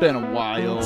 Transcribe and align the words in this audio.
been 0.00 0.14
a 0.14 0.32
while. 0.32 0.76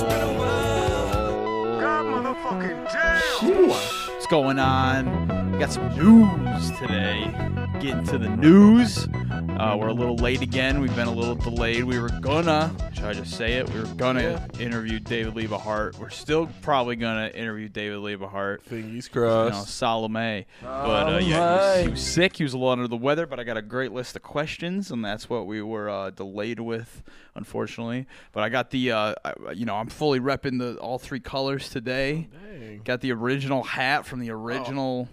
What's 3.69 4.27
going 4.27 4.59
on? 4.59 5.53
We 5.53 5.59
got 5.59 5.71
some 5.71 5.95
news 5.95 6.71
today. 6.79 7.31
Getting 7.79 8.05
to 8.05 8.17
the 8.17 8.31
news. 8.31 9.07
Uh, 9.51 9.77
we're 9.79 9.89
a 9.89 9.93
little 9.93 10.17
late 10.17 10.41
again. 10.43 10.81
We've 10.81 10.95
been 10.97 11.07
a 11.07 11.13
little 11.13 11.35
delayed. 11.35 11.85
We 11.85 11.99
were 11.99 12.09
gonna, 12.09 12.75
should 12.95 13.05
I 13.05 13.13
just 13.13 13.37
say 13.37 13.55
it? 13.55 13.69
We 13.71 13.81
were 13.81 13.87
gonna 13.95 14.49
interview 14.59 14.99
David 14.99 15.35
Liebehart. 15.35 15.99
We're 15.99 16.11
still 16.11 16.49
probably 16.63 16.97
gonna 16.97 17.29
interview 17.29 17.69
David 17.69 17.99
Liebehart. 17.99 18.63
Fingers 18.63 19.09
You 19.15 19.21
know, 19.21 19.51
crossed. 19.51 19.77
Salome. 19.77 20.47
But 20.61 21.13
uh, 21.15 21.19
yeah, 21.19 21.77
he 21.77 21.79
was, 21.79 21.85
he 21.85 21.91
was 21.91 22.01
sick. 22.03 22.37
He 22.37 22.43
was 22.43 22.55
a 22.55 22.59
little 22.59 22.71
under 22.73 22.89
the 22.89 22.97
weather, 22.97 23.27
but 23.27 23.39
I 23.39 23.45
got 23.45 23.57
a 23.57 23.63
great 23.63 23.93
list 23.93 24.17
of 24.17 24.23
questions, 24.23 24.91
and 24.91 25.05
that's 25.05 25.31
what 25.31 25.47
we 25.47 25.63
were 25.63 25.89
uh, 25.89 26.11
delayed 26.11 26.59
with, 26.61 27.03
unfortunately. 27.35 28.07
But 28.33 28.43
I 28.43 28.49
got 28.49 28.71
the, 28.71 28.93
uh, 28.93 29.15
I, 29.25 29.35
you 29.53 29.65
know, 29.65 29.77
I'm 29.77 29.89
fully 29.89 30.19
repping 30.19 30.59
the 30.59 30.77
all 30.79 30.99
three 30.99 31.21
colors 31.21 31.69
today. 31.69 32.29
Dang. 32.33 32.81
Got 32.85 33.01
the 33.01 33.13
original 33.13 33.63
hat 33.63 34.07
from 34.07 34.21
the 34.21 34.31
original. 34.31 35.09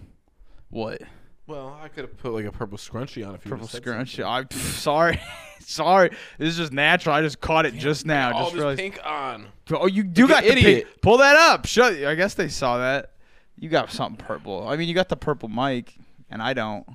What? 0.70 1.02
Well, 1.50 1.78
I 1.82 1.88
could 1.88 2.04
have 2.04 2.16
put 2.16 2.32
like 2.32 2.44
a 2.44 2.52
purple 2.52 2.78
scrunchie 2.78 3.26
on 3.26 3.34
if 3.34 3.44
you 3.44 3.50
Purple 3.50 3.58
would've 3.66 3.70
said 3.70 3.82
scrunch. 3.82 4.16
something. 4.16 4.24
I'm 4.24 4.50
sorry. 4.74 5.20
sorry. 5.60 6.10
This 6.38 6.50
is 6.50 6.56
just 6.56 6.72
natural. 6.72 7.14
I 7.14 7.22
just 7.22 7.40
caught 7.40 7.66
it 7.66 7.74
just 7.74 8.06
now. 8.06 8.32
All 8.32 8.40
just 8.44 8.52
this 8.52 8.58
realized. 8.60 8.78
pink 8.78 9.00
on. 9.04 9.46
Oh, 9.72 9.86
you 9.86 10.04
do 10.04 10.22
Like 10.26 10.30
got 10.30 10.42
an 10.44 10.48
the 10.50 10.54
pink. 10.54 10.66
idiot. 10.66 11.02
Pull 11.02 11.18
that 11.18 11.34
up. 11.36 11.66
Shut. 11.66 11.94
I 12.04 12.14
guess 12.14 12.34
they 12.34 12.48
saw 12.48 12.78
that. 12.78 13.12
You 13.58 13.68
got 13.68 13.90
something 13.90 14.24
purple. 14.24 14.66
I 14.68 14.76
mean, 14.76 14.88
you 14.88 14.94
got 14.94 15.08
the 15.08 15.16
purple 15.16 15.48
mic, 15.48 15.96
and 16.30 16.40
I 16.40 16.54
don't. 16.54 16.86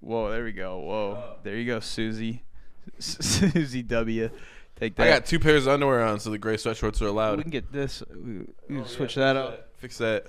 Whoa, 0.00 0.30
there 0.30 0.44
we 0.44 0.52
go. 0.52 0.78
Whoa, 0.78 1.12
uh. 1.12 1.34
there 1.42 1.56
you 1.56 1.66
go, 1.66 1.80
Susie. 1.80 2.42
Susie 2.98 3.82
W. 3.82 4.30
Take 4.76 4.94
that. 4.96 5.06
I 5.06 5.10
got 5.10 5.26
two 5.26 5.38
pairs 5.38 5.66
of 5.66 5.72
underwear 5.74 6.02
on, 6.04 6.20
so 6.20 6.30
the 6.30 6.38
gray 6.38 6.56
sweatshorts 6.56 7.02
are 7.02 7.06
allowed. 7.06 7.38
We 7.38 7.42
can 7.44 7.50
get 7.50 7.72
this. 7.72 8.02
We, 8.14 8.32
we 8.68 8.78
Oh, 8.78 8.80
can 8.82 8.86
switch 8.86 9.14
that 9.16 9.36
up. 9.36 9.68
Fix 9.78 9.98
that. 9.98 10.26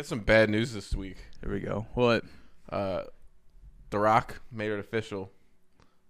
Got 0.00 0.06
some 0.06 0.20
bad 0.20 0.48
news 0.48 0.72
this 0.72 0.94
week. 0.94 1.18
There 1.42 1.52
we 1.52 1.60
go. 1.60 1.84
What? 1.92 2.24
Uh, 2.72 3.02
the 3.90 3.98
Rock 3.98 4.40
made 4.50 4.70
it 4.70 4.78
official. 4.78 5.30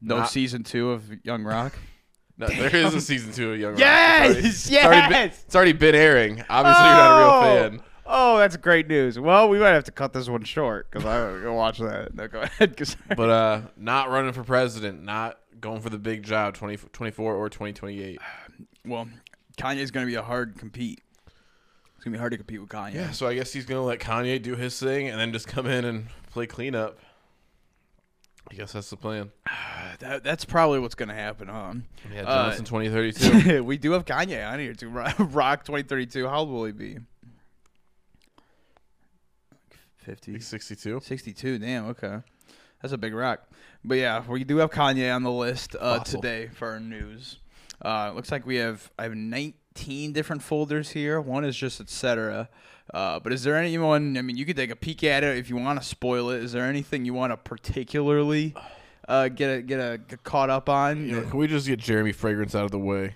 No 0.01 0.19
Not- 0.19 0.31
season 0.31 0.63
two 0.63 0.93
of 0.93 1.11
Young 1.25 1.43
Rock. 1.43 1.75
No, 2.39 2.47
there 2.47 2.75
is 2.75 2.95
a 2.95 3.01
season 3.01 3.33
two 3.33 3.53
of 3.53 3.59
Young 3.59 3.73
Rock. 3.73 3.81
Yes, 3.81 4.37
It's 4.37 4.73
already, 4.73 4.79
it's 4.79 4.87
already 4.87 5.03
been, 5.09 5.29
yes! 5.29 5.43
it's 5.45 5.57
already 5.57 5.73
been 5.75 5.95
airing. 5.97 6.43
Obviously, 6.49 6.85
you're 6.85 6.95
not 6.95 7.17
a 7.17 7.19
real 7.19 7.31
Oh! 7.35 7.69
fan. 7.71 7.83
Oh, 8.07 8.39
that's 8.39 8.57
great 8.57 8.87
news. 8.89 9.19
Well, 9.19 9.49
we 9.51 9.59
might 9.59 9.71
have 9.73 9.85
to 9.85 9.91
cut 9.93 10.13
this 10.15 10.27
one 10.29 10.45
short 10.45 10.89
because 10.91 11.05
I'm 11.05 11.43
gonna 11.43 11.53
watch 11.53 11.79
that. 11.81 12.15
No, 12.15 12.29
go 12.29 12.41
ahead. 12.43 12.77
'cause- 12.77 12.97
But 13.17 13.29
uh, 13.29 13.61
not 13.77 14.09
running 14.09 14.33
for 14.33 14.43
president, 14.45 15.03
not 15.03 15.39
going 15.61 15.81
for 15.83 15.91
the 15.91 15.99
big 15.99 16.23
job, 16.23 16.55
2024 16.55 17.35
or 17.35 17.49
2028. 17.51 18.19
well, 18.87 19.07
Kanye's 19.59 19.91
going 19.91 20.07
to 20.07 20.11
be 20.11 20.15
a 20.17 20.23
hard 20.23 20.57
compete. 20.57 21.03
It's 22.01 22.05
going 22.07 22.13
to 22.15 22.17
be 22.17 22.21
hard 22.21 22.33
to 22.33 22.39
compete 22.39 22.59
with 22.63 22.71
Kanye. 22.71 22.95
Yeah, 22.95 23.11
so 23.11 23.27
I 23.27 23.35
guess 23.35 23.53
he's 23.53 23.67
gonna 23.67 23.85
let 23.85 23.99
Kanye 23.99 24.41
do 24.41 24.57
his 24.57 24.81
thing 24.81 25.09
and 25.11 25.21
then 25.21 25.35
just 25.35 25.47
come 25.47 25.67
in 25.67 25.85
and 25.85 26.07
play 26.31 26.47
cleanup. 26.47 26.99
I 28.51 28.55
guess 28.55 28.73
that's 28.73 28.89
the 28.89 28.97
plan. 28.97 29.31
That, 29.99 30.25
that's 30.25 30.47
probably 30.47 30.79
what's 30.79 30.95
going 30.95 31.11
to 31.11 31.15
happen, 31.15 31.49
huh? 31.49 31.75
Yeah, 32.11 32.23
Uh, 32.23 32.47
Johnson 32.47 32.65
2032. 32.65 33.63
we 33.65 33.77
do 33.77 33.93
have 33.93 34.07
Kanye 34.07 34.51
on 34.51 34.59
here 34.59 34.73
too. 34.73 34.89
Rock 35.19 35.65
2032. 35.65 36.27
How 36.27 36.39
old 36.39 36.49
will 36.49 36.65
he 36.65 36.73
be? 36.73 36.99
50. 39.99 40.33
He's 40.33 40.47
62. 40.47 41.01
62. 41.03 41.59
Damn. 41.59 41.87
Okay. 41.89 42.21
That's 42.81 42.95
a 42.95 42.99
big 42.99 43.13
rock. 43.13 43.43
But 43.85 43.99
yeah, 43.99 44.25
we 44.27 44.43
do 44.45 44.57
have 44.59 44.71
Kanye 44.71 45.15
on 45.15 45.23
the 45.23 45.31
list 45.33 45.77
uh, 45.79 45.99
today 45.99 46.49
for 46.55 46.69
our 46.69 46.81
news. 46.81 47.37
Uh, 47.85 48.13
looks 48.15 48.33
like 48.33 48.47
we 48.47 48.57
have 48.57 48.91
I 48.99 49.03
have 49.03 49.15
19 49.15 49.53
different 50.13 50.43
folders 50.43 50.91
here. 50.91 51.21
One 51.21 51.45
is 51.45 51.57
just 51.57 51.81
etc. 51.81 52.49
Uh, 52.93 53.21
but 53.21 53.33
is 53.33 53.45
there 53.45 53.57
anyone? 53.57 54.17
I 54.17 54.23
mean, 54.23 54.37
you 54.37 54.45
could 54.45 54.57
take 54.57 54.71
a 54.71 54.77
peek 54.77 55.05
at 55.05 55.23
it 55.23 55.37
if 55.37 55.49
you 55.49 55.57
want 55.57 55.81
to 55.81 55.87
spoil 55.87 56.31
it. 56.31 56.43
Is 56.43 56.53
there 56.53 56.65
anything 56.65 57.05
you 57.05 57.15
want 57.15 57.33
to 57.33 57.37
particularly 57.37 58.55
uh, 59.09 59.29
get 59.29 59.59
a, 59.59 59.63
get 59.63 59.79
a 59.79 59.99
get 59.99 60.25
caught 60.25 60.51
up 60.51 60.69
on? 60.69 61.07
You 61.07 61.21
know, 61.21 61.23
can 61.23 61.39
we 61.39 61.47
just 61.47 61.67
get 61.67 61.79
Jeremy 61.79 62.13
Fragrance 62.13 62.55
out 62.55 62.65
of 62.65 62.71
the 62.71 62.79
way? 62.79 63.15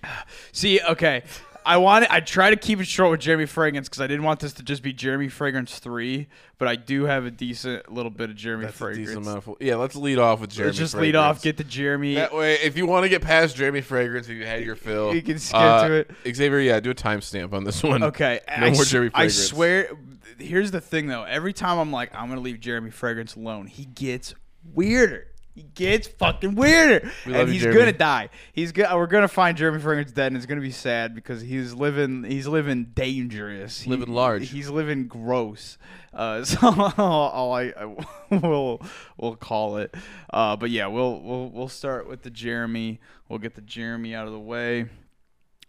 See, 0.52 0.80
okay. 0.80 1.22
I 1.66 1.78
want 1.78 2.06
I 2.10 2.20
try 2.20 2.50
to 2.50 2.56
keep 2.56 2.80
it 2.80 2.86
short 2.86 3.10
with 3.10 3.20
Jeremy 3.20 3.46
Fragrance 3.46 3.88
because 3.88 4.00
I 4.00 4.06
didn't 4.06 4.24
want 4.24 4.40
this 4.40 4.52
to 4.54 4.62
just 4.62 4.82
be 4.82 4.92
Jeremy 4.92 5.28
Fragrance 5.28 5.78
three, 5.78 6.28
but 6.58 6.68
I 6.68 6.76
do 6.76 7.04
have 7.04 7.24
a 7.24 7.30
decent 7.30 7.90
little 7.90 8.10
bit 8.10 8.30
of 8.30 8.36
Jeremy 8.36 8.64
That's 8.64 8.76
a 8.76 8.78
Fragrance. 8.78 9.08
decent 9.08 9.26
amount 9.26 9.46
of. 9.48 9.56
Yeah, 9.60 9.76
let's 9.76 9.96
lead 9.96 10.18
off 10.18 10.40
with 10.40 10.50
Jeremy. 10.50 10.68
Let's 10.68 10.78
just 10.78 10.92
Fragrance. 10.92 11.14
lead 11.14 11.18
off, 11.18 11.42
get 11.42 11.56
the 11.56 11.64
Jeremy. 11.64 12.14
that 12.16 12.34
way. 12.34 12.54
If 12.56 12.76
you 12.76 12.86
want 12.86 13.04
to 13.04 13.08
get 13.08 13.22
past 13.22 13.56
Jeremy 13.56 13.80
Fragrance, 13.80 14.28
if 14.28 14.36
you 14.36 14.44
had 14.44 14.62
your 14.64 14.76
fill, 14.76 15.14
You 15.14 15.22
can 15.22 15.38
skip 15.38 15.56
uh, 15.58 15.88
to 15.88 15.94
it. 15.94 16.10
Xavier, 16.34 16.58
yeah, 16.60 16.80
do 16.80 16.90
a 16.90 16.94
timestamp 16.94 17.52
on 17.52 17.64
this 17.64 17.82
one. 17.82 18.02
Okay, 18.02 18.40
no 18.60 18.66
I, 18.66 18.70
more 18.70 18.84
Jeremy 18.84 19.10
I 19.14 19.28
swear. 19.28 19.90
Here's 20.38 20.70
the 20.70 20.80
thing, 20.80 21.06
though. 21.06 21.22
Every 21.24 21.52
time 21.52 21.78
I'm 21.78 21.92
like, 21.92 22.14
I'm 22.14 22.28
gonna 22.28 22.40
leave 22.40 22.60
Jeremy 22.60 22.90
Fragrance 22.90 23.36
alone, 23.36 23.66
he 23.66 23.84
gets 23.84 24.34
weirder. 24.72 25.28
He 25.54 25.62
gets 25.62 26.08
fucking 26.08 26.56
weirder, 26.56 27.08
We 27.24 27.34
and 27.34 27.48
he's 27.48 27.64
gonna 27.64 27.92
die. 27.92 28.30
He's 28.52 28.72
go- 28.72 28.96
We're 28.96 29.06
gonna 29.06 29.28
find 29.28 29.56
Jeremy 29.56 29.78
Fragrance 29.78 30.10
dead, 30.10 30.28
and 30.28 30.36
it's 30.36 30.46
gonna 30.46 30.60
be 30.60 30.72
sad 30.72 31.14
because 31.14 31.42
he's 31.42 31.72
living. 31.72 32.24
He's 32.24 32.48
living 32.48 32.86
dangerous. 32.92 33.82
He- 33.82 33.90
Living 33.90 34.12
large. 34.12 34.50
He's 34.50 34.68
living 34.68 35.06
gross. 35.06 35.78
Uh, 36.12 36.44
so 36.44 36.58
all 36.98 37.52
I, 37.54 37.72
I 37.76 37.84
will 38.36 38.82
we'll 39.16 39.36
call 39.36 39.76
it. 39.76 39.94
Uh, 40.32 40.56
but 40.56 40.70
yeah, 40.70 40.88
we'll 40.88 41.20
we'll 41.20 41.50
we'll 41.50 41.68
start 41.68 42.08
with 42.08 42.22
the 42.22 42.30
Jeremy. 42.30 42.98
We'll 43.28 43.38
get 43.38 43.54
the 43.54 43.62
Jeremy 43.62 44.12
out 44.14 44.26
of 44.26 44.32
the 44.32 44.40
way 44.40 44.86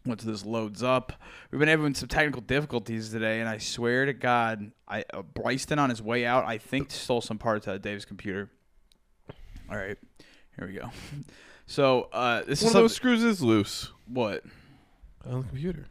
once 0.04 0.24
this 0.24 0.44
loads 0.46 0.82
up. 0.82 1.14
We've 1.52 1.60
been 1.60 1.68
having 1.70 1.94
some 1.94 2.08
technical 2.10 2.42
difficulties 2.42 3.12
today, 3.12 3.40
and 3.40 3.48
I 3.48 3.60
swear 3.60 4.06
to 4.08 4.14
God, 4.14 4.72
I 4.88 5.04
uh, 5.14 5.22
Bryston 5.22 5.78
on 5.78 5.92
his 5.92 6.02
way 6.02 6.26
out, 6.26 6.46
I 6.46 6.58
think 6.58 6.90
stole 6.90 7.22
some 7.22 7.38
parts 7.38 7.68
out 7.68 7.76
of 7.76 7.82
Dave's 7.84 8.06
computer. 8.06 8.50
All 9.70 9.78
right, 9.78 9.98
here 10.58 10.68
we 10.68 10.74
go. 10.74 10.90
So 11.68 12.10
uh, 12.14 12.44
this 12.44 12.62
One 12.62 12.70
is 12.70 12.76
of 12.76 12.82
those 12.84 12.94
screws 12.94 13.24
is 13.24 13.42
loose 13.42 13.92
what 14.06 14.44
on 15.28 15.42
the 15.42 15.48
computer. 15.48 15.88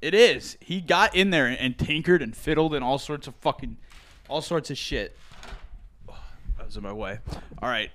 it 0.00 0.14
is. 0.14 0.56
He 0.58 0.80
got 0.80 1.14
in 1.14 1.28
there 1.28 1.46
and, 1.46 1.78
tinkered 1.78 2.22
and 2.22 2.34
fiddled 2.34 2.72
and 2.74 2.82
all 2.82 2.96
sorts 2.96 3.26
of 3.26 3.34
fucking, 3.34 3.76
all 4.30 4.40
sorts 4.40 4.70
of 4.70 4.78
shit. 4.78 5.14
That 6.56 6.64
was 6.64 6.78
in 6.78 6.82
my 6.82 6.94
way. 6.94 7.18
All 7.60 7.68
right. 7.68 7.90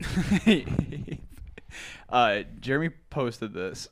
uh, 2.08 2.42
Jeremy 2.60 2.90
posted 3.10 3.54
this. 3.54 3.88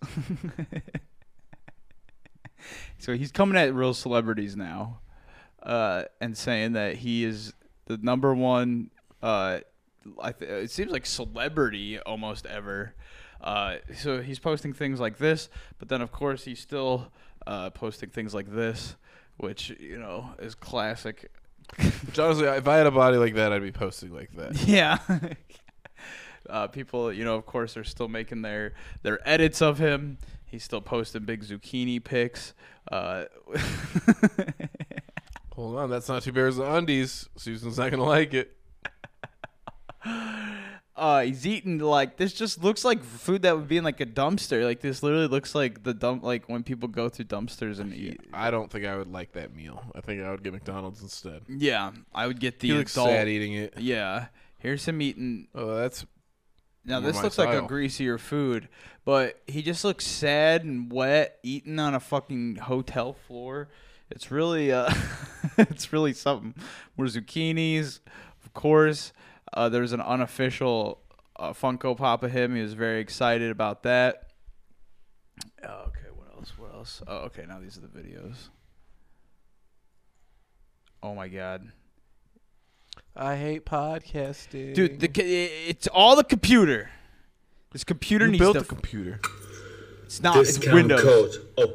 so 2.98 3.14
he's 3.14 3.30
coming 3.30 3.56
at 3.56 3.72
real 3.72 3.94
celebrities 3.94 4.56
now, 4.56 4.98
uh, 5.62 6.04
and 6.20 6.36
saying 6.36 6.72
that 6.72 6.96
he 6.96 7.24
is 7.24 7.54
the 7.86 7.98
number 7.98 8.34
one. 8.34 8.90
Uh, 9.22 9.60
th- 10.04 10.50
it 10.50 10.70
seems 10.70 10.90
like 10.90 11.06
celebrity 11.06 11.98
almost 12.00 12.46
ever. 12.46 12.94
Uh, 13.40 13.76
so 13.96 14.20
he's 14.20 14.38
posting 14.38 14.72
things 14.72 15.00
like 15.00 15.18
this, 15.18 15.48
but 15.78 15.88
then 15.88 16.02
of 16.02 16.12
course 16.12 16.44
he's 16.44 16.60
still 16.60 17.10
uh, 17.46 17.70
posting 17.70 18.10
things 18.10 18.34
like 18.34 18.52
this, 18.52 18.96
which 19.38 19.70
you 19.80 19.98
know 19.98 20.30
is 20.38 20.54
classic. 20.54 21.30
Which 22.06 22.18
honestly, 22.18 22.46
if 22.46 22.66
I 22.68 22.76
had 22.76 22.86
a 22.86 22.90
body 22.90 23.16
like 23.16 23.34
that, 23.34 23.52
I'd 23.52 23.62
be 23.62 23.72
posting 23.72 24.12
like 24.12 24.30
that. 24.36 24.56
Yeah. 24.66 24.98
uh, 26.50 26.66
people, 26.66 27.12
you 27.12 27.24
know, 27.24 27.36
of 27.36 27.46
course, 27.46 27.76
are 27.76 27.84
still 27.84 28.08
making 28.08 28.42
their 28.42 28.74
their 29.02 29.26
edits 29.28 29.62
of 29.62 29.78
him. 29.78 30.18
He's 30.44 30.64
still 30.64 30.80
posting 30.80 31.24
big 31.24 31.44
zucchini 31.44 32.02
pics. 32.02 32.54
Uh, 32.90 33.24
Hold 35.54 35.76
on, 35.76 35.90
that's 35.90 36.08
not 36.08 36.22
two 36.22 36.32
pairs 36.32 36.58
of 36.58 36.66
undies. 36.66 37.28
Susan's 37.36 37.78
not 37.78 37.90
gonna 37.90 38.04
like 38.04 38.34
it. 38.34 38.56
Uh, 40.04 41.22
he's 41.22 41.46
eating 41.46 41.78
like 41.78 42.16
this. 42.16 42.32
Just 42.32 42.62
looks 42.62 42.84
like 42.84 43.02
food 43.02 43.42
that 43.42 43.56
would 43.56 43.68
be 43.68 43.76
in 43.76 43.84
like 43.84 44.00
a 44.00 44.06
dumpster. 44.06 44.64
Like 44.64 44.80
this 44.80 45.02
literally 45.02 45.28
looks 45.28 45.54
like 45.54 45.82
the 45.82 45.94
dump. 45.94 46.22
Like 46.22 46.48
when 46.48 46.62
people 46.62 46.88
go 46.88 47.08
through 47.08 47.26
dumpsters 47.26 47.80
and 47.80 47.94
eat. 47.94 48.20
I 48.32 48.50
don't 48.50 48.70
think 48.70 48.84
I 48.84 48.96
would 48.96 49.10
like 49.10 49.32
that 49.32 49.54
meal. 49.54 49.82
I 49.94 50.00
think 50.00 50.22
I 50.22 50.30
would 50.30 50.42
get 50.42 50.52
McDonald's 50.52 51.02
instead. 51.02 51.42
Yeah, 51.48 51.92
I 52.14 52.26
would 52.26 52.40
get 52.40 52.60
the 52.60 52.68
he 52.68 52.74
looks 52.74 52.94
adult. 52.94 53.08
sad 53.08 53.28
eating 53.28 53.54
it. 53.54 53.74
Yeah, 53.78 54.26
here's 54.58 54.86
him 54.86 55.00
eating 55.00 55.48
Oh, 55.54 55.74
that's 55.76 56.04
Now 56.84 57.00
this 57.00 57.22
looks 57.22 57.38
like 57.38 57.54
a 57.54 57.66
greasier 57.66 58.18
food, 58.18 58.68
but 59.04 59.40
he 59.46 59.62
just 59.62 59.84
looks 59.84 60.06
sad 60.06 60.64
and 60.64 60.92
wet, 60.92 61.38
eating 61.42 61.78
on 61.78 61.94
a 61.94 62.00
fucking 62.00 62.56
hotel 62.56 63.12
floor. 63.12 63.68
It's 64.10 64.30
really, 64.32 64.72
uh, 64.72 64.92
it's 65.58 65.92
really 65.92 66.12
something. 66.12 66.54
More 66.96 67.06
zucchinis, 67.06 68.00
of 68.44 68.52
course. 68.52 69.12
Uh, 69.52 69.68
there's 69.68 69.92
an 69.92 70.00
unofficial 70.00 71.00
uh, 71.36 71.52
Funko 71.52 71.96
Pop 71.96 72.22
of 72.22 72.30
him. 72.32 72.54
He 72.54 72.62
was 72.62 72.74
very 72.74 73.00
excited 73.00 73.50
about 73.50 73.82
that. 73.82 74.28
Oh, 75.64 75.84
okay, 75.88 76.08
what 76.14 76.28
else? 76.36 76.52
What 76.56 76.72
else? 76.74 77.02
Oh, 77.06 77.16
okay. 77.18 77.44
Now 77.48 77.58
these 77.58 77.76
are 77.76 77.80
the 77.80 77.88
videos. 77.88 78.48
Oh 81.02 81.14
my 81.14 81.28
god. 81.28 81.70
I 83.16 83.36
hate 83.36 83.64
podcasting. 83.66 84.74
Dude, 84.74 85.00
the, 85.00 85.10
c- 85.14 85.44
it's 85.68 85.86
all 85.88 86.14
the 86.14 86.24
computer. 86.24 86.90
This 87.72 87.84
computer 87.84 88.26
you 88.26 88.32
needs 88.32 88.40
built 88.40 88.54
to 88.54 88.60
the 88.60 88.66
computer. 88.66 89.20
It's 90.04 90.22
not. 90.22 90.36
It's 90.38 90.54
Discount 90.56 90.74
Windows. 90.74 91.02
code. 91.02 91.34
Oh, 91.56 91.72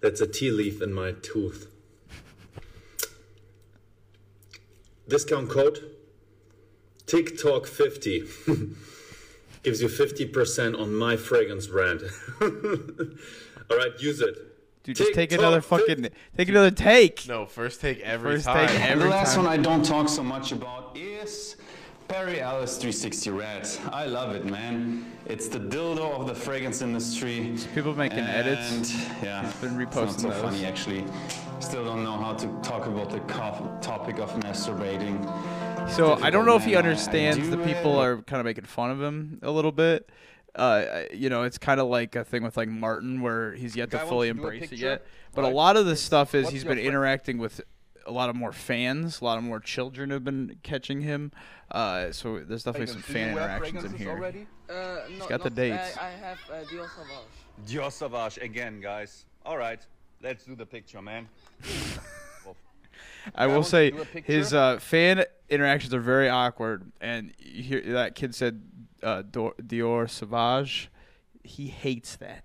that's 0.00 0.20
a 0.20 0.26
tea 0.26 0.50
leaf 0.50 0.80
in 0.80 0.92
my 0.92 1.12
tooth. 1.22 1.68
Discount 5.08 5.50
code 5.50 5.84
TikTok 7.08 7.66
50 7.66 8.20
gives 9.62 9.82
you 9.82 9.88
50% 9.88 10.78
on 10.78 10.94
my 10.94 11.16
fragrance 11.16 11.66
brand. 11.66 12.02
All 12.40 13.76
right, 13.76 13.90
use 13.98 14.20
it. 14.20 14.36
Dude, 14.84 14.96
just 14.96 15.12
take 15.14 15.32
another 15.32 15.60
fucking. 15.60 16.08
Take 16.36 16.48
another 16.48 16.70
take. 16.70 17.26
No, 17.28 17.44
first 17.46 17.80
take 17.80 18.00
every 18.00 18.36
First 18.36 18.46
time. 18.46 18.68
take 18.68 18.80
every 18.80 19.04
the 19.04 19.10
last 19.10 19.34
time. 19.34 19.44
one 19.44 19.52
I 19.52 19.56
don't 19.60 19.84
talk 19.84 20.08
so 20.08 20.22
much 20.22 20.52
about 20.52 20.96
is 20.96 21.56
Perry 22.08 22.40
Ellis 22.40 22.76
360 22.78 23.30
Red. 23.30 23.68
I 23.92 24.06
love 24.06 24.34
it, 24.34 24.46
man. 24.46 25.04
It's 25.26 25.46
the 25.48 25.58
dildo 25.60 26.18
of 26.18 26.26
the 26.26 26.34
fragrance 26.34 26.80
industry. 26.80 27.54
People 27.74 27.94
making 27.94 28.20
edits. 28.20 28.70
And 28.70 28.90
yeah, 29.22 29.44
He's 29.44 29.54
been 29.60 29.80
it's 29.80 29.94
not 29.94 30.18
so 30.20 30.28
those. 30.30 30.40
funny 30.40 30.64
actually. 30.64 31.04
Still 31.60 31.84
don't 31.84 32.02
know 32.04 32.16
how 32.16 32.32
to 32.34 32.46
talk 32.62 32.86
about 32.86 33.10
the 33.10 33.18
topic 33.82 34.18
of 34.18 34.30
masturbating. 34.40 35.20
So 35.90 36.14
I 36.22 36.30
don't 36.30 36.46
know 36.46 36.56
if 36.56 36.64
he 36.64 36.72
man. 36.72 36.76
I- 36.84 36.88
I 36.88 36.90
understands 36.90 37.50
the 37.50 37.58
people 37.58 38.00
it. 38.00 38.04
are 38.06 38.22
kind 38.22 38.40
of 38.40 38.46
making 38.46 38.64
fun 38.64 38.90
of 38.90 39.02
him 39.02 39.38
a 39.42 39.50
little 39.50 39.72
bit. 39.72 40.08
Uh, 40.54 41.02
you 41.12 41.28
know, 41.28 41.42
it's 41.42 41.58
kind 41.58 41.78
of 41.78 41.88
like 41.88 42.16
a 42.16 42.24
thing 42.24 42.42
with 42.42 42.56
like 42.56 42.68
Martin 42.68 43.20
where 43.20 43.52
he's 43.52 43.76
yet 43.76 43.90
to 43.90 43.98
fully 43.98 44.28
embrace 44.28 44.72
it 44.72 44.78
yet. 44.78 45.04
But 45.34 45.44
a 45.44 45.48
lot 45.48 45.76
of 45.76 45.84
the 45.84 45.94
stuff 45.94 46.34
is 46.34 46.48
he's 46.48 46.64
been 46.64 46.78
fr- 46.78 46.84
interacting 46.84 47.36
with 47.38 47.60
a 48.08 48.12
lot 48.12 48.30
of 48.30 48.36
more 48.36 48.52
fans. 48.52 49.20
A 49.20 49.24
lot 49.24 49.38
of 49.38 49.44
more 49.44 49.60
children 49.60 50.10
have 50.10 50.24
been 50.24 50.56
catching 50.62 51.02
him. 51.02 51.30
Uh, 51.70 52.10
so 52.10 52.40
there's 52.40 52.64
definitely 52.64 52.92
some 52.92 53.02
fan 53.02 53.32
interactions 53.32 53.84
in 53.84 53.94
here. 53.94 54.10
Already? 54.10 54.46
Uh, 54.68 55.00
no, 55.18 55.28
got 55.28 55.42
the 55.42 55.50
dates. 55.50 55.96
I, 55.98 56.06
I 56.06 56.10
have 56.10 56.38
uh, 56.50 56.54
Dior 56.64 56.88
Sauvage. 56.88 57.66
Dior 57.66 57.92
Sauvage 57.92 58.38
again, 58.38 58.80
guys. 58.80 59.26
All 59.44 59.58
right, 59.58 59.80
let's 60.22 60.44
do 60.44 60.56
the 60.56 60.66
picture, 60.66 61.02
man. 61.02 61.28
I 63.34 63.46
will 63.46 63.62
say 63.62 63.90
do 63.90 64.00
a 64.00 64.04
picture? 64.04 64.32
his 64.32 64.54
uh, 64.54 64.78
fan 64.78 65.24
interactions 65.50 65.92
are 65.92 66.00
very 66.00 66.28
awkward, 66.28 66.90
and 67.00 67.32
you 67.38 67.62
hear 67.62 67.80
that 67.92 68.14
kid 68.14 68.34
said 68.34 68.62
uh, 69.02 69.22
Dor- 69.30 69.54
Dior 69.62 70.08
Sauvage. 70.08 70.90
He 71.44 71.68
hates 71.68 72.16
that. 72.16 72.44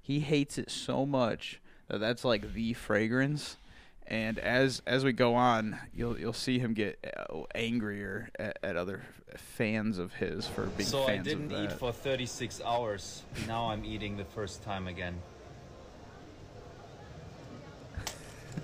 He 0.00 0.20
hates 0.20 0.58
it 0.58 0.70
so 0.70 1.06
much 1.06 1.60
that 1.88 1.98
that's 1.98 2.24
like 2.24 2.52
the 2.52 2.74
fragrance. 2.74 3.56
And 4.10 4.40
as 4.40 4.82
as 4.88 5.04
we 5.04 5.12
go 5.12 5.36
on, 5.36 5.78
you'll 5.94 6.18
you'll 6.18 6.32
see 6.32 6.58
him 6.58 6.74
get 6.74 6.98
uh, 7.30 7.42
angrier 7.54 8.28
at, 8.36 8.58
at 8.60 8.76
other 8.76 9.02
fans 9.36 9.98
of 9.98 10.12
his 10.14 10.48
for 10.48 10.66
being 10.66 10.88
So 10.88 11.04
I 11.04 11.06
fans 11.06 11.24
didn't 11.24 11.52
of 11.52 11.64
eat 11.64 11.72
for 11.72 11.92
36 11.92 12.60
hours. 12.64 13.22
Now 13.46 13.70
I'm 13.70 13.84
eating 13.84 14.16
the 14.16 14.24
first 14.24 14.64
time 14.64 14.88
again. 14.88 15.20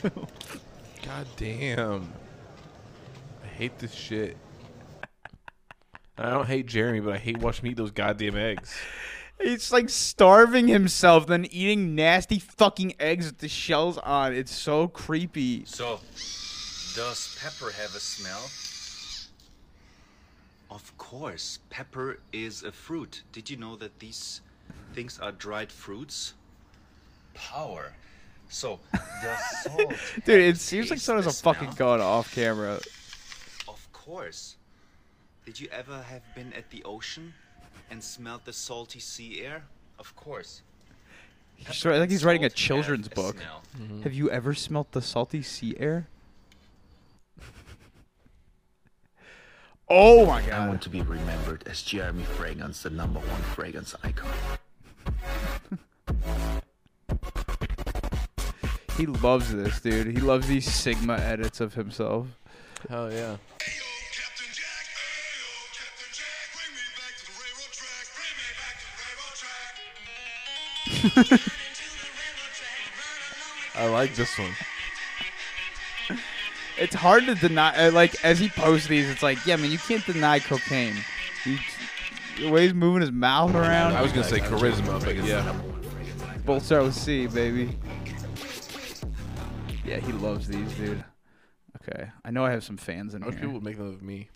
God 0.03 1.27
damn. 1.37 2.13
I 3.45 3.47
hate 3.47 3.79
this 3.79 3.95
shit. 3.95 4.37
I 6.19 6.31
don't 6.31 6.47
hate 6.47 6.67
Jeremy, 6.67 7.01
but 7.01 7.15
I 7.15 7.19
hate 7.19 7.39
watching 7.39 7.67
him 7.67 7.73
eat 7.73 7.77
those 7.77 7.93
goddamn 7.93 8.37
eggs. 8.37 8.75
He's 9.41 9.71
like 9.71 9.91
starving 9.91 10.69
himself, 10.69 11.27
then 11.27 11.45
eating 11.51 11.95
nasty 11.95 12.39
fucking 12.39 12.95
eggs 12.99 13.27
with 13.27 13.39
the 13.39 13.49
shells 13.49 13.99
on. 13.99 14.35
It's 14.35 14.55
so 14.55 14.89
creepy. 14.89 15.65
So, 15.67 16.01
does 16.95 17.37
pepper 17.41 17.71
have 17.71 17.95
a 17.95 18.01
smell? 18.01 18.51
Of 20.71 20.97
course, 20.99 21.59
pepper 21.71 22.19
is 22.33 22.63
a 22.63 22.73
fruit. 22.73 23.23
Did 23.33 23.49
you 23.51 23.57
know 23.57 23.77
that 23.77 23.99
these 23.99 24.41
things 24.95 25.19
are 25.21 25.33
dried 25.33 25.71
fruits? 25.71 26.35
Power. 27.35 27.93
So, 28.49 28.81
does 29.23 29.39
salt 29.63 29.95
Dude, 30.25 30.41
it 30.41 30.59
seems 30.59 30.91
like 30.91 30.99
taste 30.99 31.07
someone's 31.07 31.27
a 31.27 31.31
a 31.31 31.33
fucking 31.33 31.73
smell? 31.73 31.77
going 31.77 32.01
off 32.01 32.33
camera. 32.35 32.81
Of 33.69 33.89
course. 33.93 34.57
Did 35.45 35.61
you 35.61 35.69
ever 35.71 36.03
have 36.03 36.23
been 36.35 36.53
at 36.55 36.71
the 36.71 36.83
ocean 36.85 37.35
and 37.91 38.03
smelled 38.03 38.45
the 38.45 38.53
salty 38.53 39.01
sea 39.01 39.43
air? 39.43 39.65
Of 39.99 40.15
course. 40.17 40.63
He's 41.57 41.83
Pepper 41.83 41.99
like 41.99 42.11
he's 42.11 42.25
writing 42.25 42.45
a 42.45 42.51
salt 42.51 42.59
have 42.59 42.67
children's 42.67 43.07
a 43.07 43.11
book. 43.11 43.37
smell. 43.37 43.63
Mm-hmm. 43.79 44.03
Have 44.03 44.13
you 44.13 44.31
ever 44.31 44.55
smelt 44.55 44.93
the 44.93 45.03
salty 45.03 45.43
sea 45.43 45.75
air? 45.79 46.07
oh 49.89 50.27
my 50.27 50.43
god. 50.43 50.53
I 50.53 50.69
want 50.69 50.83
to 50.83 50.91
be 50.91 51.01
remembered 51.03 51.65
as 51.67 51.83
Jeremy 51.83 52.25
Fragrance, 52.25 52.83
the 52.83 52.91
number 52.91 53.21
one 53.21 53.43
fragrance 53.55 53.95
icon. 54.03 54.31
He 58.97 59.05
loves 59.07 59.55
this, 59.55 59.81
dude. 59.81 60.07
He 60.07 60.21
loves 60.21 60.49
these 60.49 60.71
Sigma 60.73 61.15
edits 61.19 61.61
of 61.61 61.75
himself. 61.75 62.29
Hell 62.89 63.13
yeah. 63.13 63.37
I 73.75 73.87
like 73.89 74.15
this 74.15 74.39
one. 74.39 74.53
It's 76.79 76.95
hard 76.95 77.27
to 77.27 77.35
deny. 77.35 77.89
uh, 77.89 77.93
Like 77.93 78.23
as 78.25 78.39
he 78.39 78.49
posts 78.49 78.89
these, 78.89 79.09
it's 79.09 79.23
like, 79.23 79.45
yeah, 79.47 79.57
man, 79.57 79.71
you 79.71 79.79
can't 79.79 80.05
deny 80.05 80.39
cocaine. 80.39 80.97
He, 81.45 81.59
the 82.39 82.51
way 82.51 82.65
he's 82.65 82.75
moving 82.75 83.01
his 83.01 83.13
mouth 83.13 83.55
around. 83.55 83.95
I 83.95 84.03
was 84.03 84.13
gonna 84.13 84.25
say 84.25 84.41
charisma, 84.41 85.03
but 85.05 85.17
yeah. 85.25 85.55
Both 86.45 86.67
start 86.67 86.85
with 86.85 86.95
C, 86.95 87.27
baby. 87.27 87.77
Yeah, 89.85 89.99
he 90.01 90.13
loves 90.13 90.49
these, 90.49 90.73
dude. 90.75 91.05
Okay, 91.83 92.11
I 92.25 92.31
know 92.31 92.45
I 92.45 92.51
have 92.51 92.65
some 92.65 92.77
fans 92.77 93.15
in 93.15 93.23
wish 93.25 93.35
here. 93.35 93.43
people 93.43 93.55
would 93.55 93.63
make 93.63 93.79
them 93.79 93.89
of 93.89 94.03
me. 94.03 94.29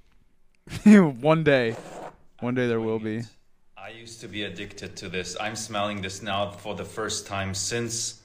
one 1.20 1.42
day, 1.44 1.76
one 2.40 2.54
day 2.54 2.66
there 2.68 2.80
will 2.80 2.98
be. 2.98 3.22
I 3.82 3.88
used 3.88 4.20
to 4.20 4.28
be 4.28 4.42
addicted 4.42 4.94
to 4.96 5.08
this. 5.08 5.38
I'm 5.40 5.56
smelling 5.56 6.02
this 6.02 6.20
now 6.20 6.50
for 6.50 6.74
the 6.74 6.84
first 6.84 7.26
time 7.26 7.54
since 7.54 8.20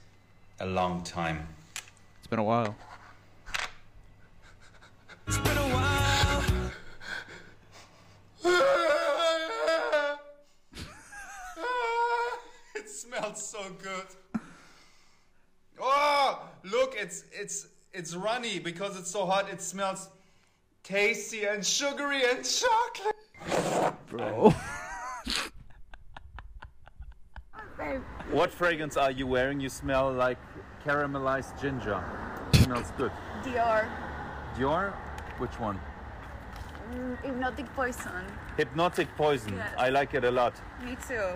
a 0.60 0.66
long 0.66 1.02
time. 1.04 1.48
It's 2.18 2.28
been 2.28 2.40
a 2.40 2.44
while. 2.44 2.76
it 12.76 12.90
smells 12.90 13.48
so 13.48 13.64
good. 13.82 14.42
Oh, 15.80 16.50
look, 16.66 16.96
it's 16.98 17.24
it's 17.32 17.68
it's 17.94 18.14
runny 18.14 18.60
because 18.60 19.00
it's 19.00 19.10
so 19.10 19.26
hot. 19.26 19.50
It 19.50 19.62
smells 19.62 20.10
tasty 20.84 21.46
and 21.46 21.66
sugary 21.66 22.24
and 22.30 22.44
chocolate. 22.44 23.16
Bro. 24.10 24.54
What 28.32 28.52
fragrance 28.52 28.98
are 28.98 29.12
you 29.12 29.28
wearing? 29.28 29.60
You 29.60 29.70
smell 29.70 30.12
like 30.12 30.38
caramelized 30.86 31.60
ginger. 31.62 32.04
smells 32.54 32.92
good. 32.98 33.12
Dior. 33.44 33.88
Dior? 34.56 34.94
Which 35.38 35.60
one? 35.60 35.80
Mm, 36.92 37.22
hypnotic 37.24 37.66
poison. 37.74 38.26
Hypnotic 38.58 39.08
poison. 39.18 39.56
Yes. 39.56 39.74
I 39.78 39.90
like 39.90 40.14
it 40.14 40.24
a 40.24 40.32
lot. 40.32 40.54
Me 40.84 40.96
too. 41.08 41.30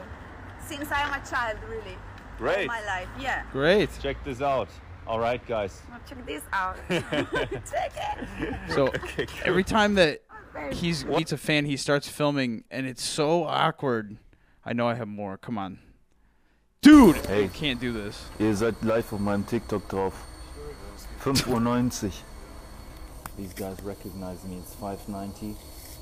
Since 0.66 0.92
I 0.92 1.02
am 1.02 1.22
a 1.22 1.26
child, 1.26 1.58
really. 1.68 1.96
All 1.96 2.38
Great. 2.38 2.68
my 2.68 2.86
life, 2.86 3.08
yeah. 3.20 3.44
Great. 3.52 3.90
Check 4.02 4.24
this 4.24 4.42
out. 4.42 4.70
All 5.08 5.20
right, 5.20 5.46
guys. 5.46 5.82
Now 5.90 6.00
check 6.08 6.26
this 6.26 6.44
out. 6.54 6.78
check 6.90 7.92
it. 7.96 8.56
So 8.70 8.94
every 9.46 9.64
time 9.64 9.96
that 9.96 10.22
Very 10.54 10.74
he's 10.76 11.04
meets 11.04 11.32
a 11.32 11.38
fan, 11.38 11.66
he 11.66 11.76
starts 11.76 12.08
filming, 12.08 12.64
and 12.70 12.86
it's 12.86 13.04
so 13.04 13.44
awkward. 13.44 14.18
I 14.64 14.74
know 14.74 14.88
I 14.88 14.94
have 14.94 15.08
more. 15.08 15.38
Come 15.38 15.58
on, 15.58 15.80
dude. 16.82 17.26
Hey. 17.26 17.44
You 17.44 17.50
can't 17.50 17.80
do 17.80 17.92
this. 17.92 18.22
Ihr 18.40 18.56
seid 18.56 18.76
live 18.84 19.14
auf 19.14 19.20
meinem 19.20 19.46
TikTok 19.46 19.88
drauf. 19.88 20.14
5.90 21.22 22.04
Uhr. 22.04 22.12
These 23.38 23.54
guys 23.54 23.82
recognize 23.84 24.44
me. 24.44 24.58
It's 24.58 24.76
5.90. 24.76 25.56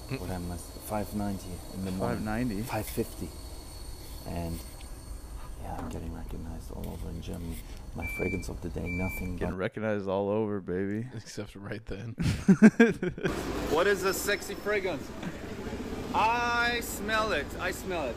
Hm. 0.09 0.19
What 0.19 0.29
am 0.29 0.51
I? 0.51 0.55
5.90 0.89 1.39
in 1.75 1.85
the 1.85 1.91
morning. 1.91 2.23
5.90? 2.25 2.63
5.50. 2.63 3.27
And 4.27 4.59
yeah, 5.61 5.75
I'm 5.77 5.89
getting 5.89 6.13
recognized 6.13 6.71
all 6.71 6.87
over 6.87 7.09
in 7.09 7.21
Germany. 7.21 7.57
My 7.95 8.07
fragrance 8.17 8.49
of 8.49 8.61
the 8.61 8.69
day, 8.69 8.85
nothing 8.85 9.37
Getting 9.37 9.55
but 9.55 9.57
recognized 9.57 10.07
all 10.07 10.29
over, 10.29 10.61
baby. 10.61 11.07
Except 11.15 11.55
right 11.55 11.85
then. 11.85 12.15
What 13.71 13.85
is 13.87 14.03
a 14.03 14.13
sexy 14.13 14.55
fragrance? 14.55 15.07
I 16.13 16.79
smell 16.81 17.31
it. 17.33 17.45
I 17.59 17.71
smell 17.71 18.05
it. 18.05 18.15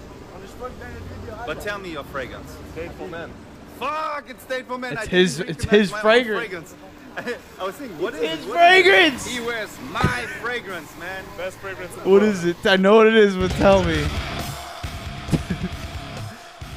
But 1.47 1.61
tell 1.61 1.79
me 1.79 1.93
your 1.93 2.05
fragrance. 2.05 2.55
Faithful 2.75 3.09
man. 3.09 3.31
Fuck, 3.79 4.29
it's 4.29 4.43
State 4.43 4.67
for 4.67 4.77
Men. 4.79 4.93
It's 4.93 5.01
I 5.03 5.05
didn't 5.07 5.19
his- 5.19 5.41
it's 5.41 5.65
his 5.65 5.91
my 5.91 5.97
own 5.99 6.25
fragrance. 6.25 6.75
I 7.59 7.65
was 7.65 7.75
thinking, 7.75 7.99
what 7.99 8.15
is 8.15 8.21
It's 8.23 8.33
it? 8.35 8.39
his 8.39 8.47
What 8.47 8.57
is 8.57 8.79
it? 8.79 8.85
fragrance! 8.85 9.27
He 9.27 9.41
wears 9.41 9.79
my 9.91 10.27
fragrance, 10.41 10.97
man. 10.99 11.25
Best 11.37 11.59
fragrance 11.59 11.93
in 11.97 12.11
What 12.11 12.23
is 12.23 12.45
it? 12.45 12.57
I 12.65 12.77
know 12.77 12.97
what 12.97 13.07
it 13.07 13.15
is, 13.17 13.37
but 13.37 13.51
tell 13.53 13.83
me. 13.83 14.05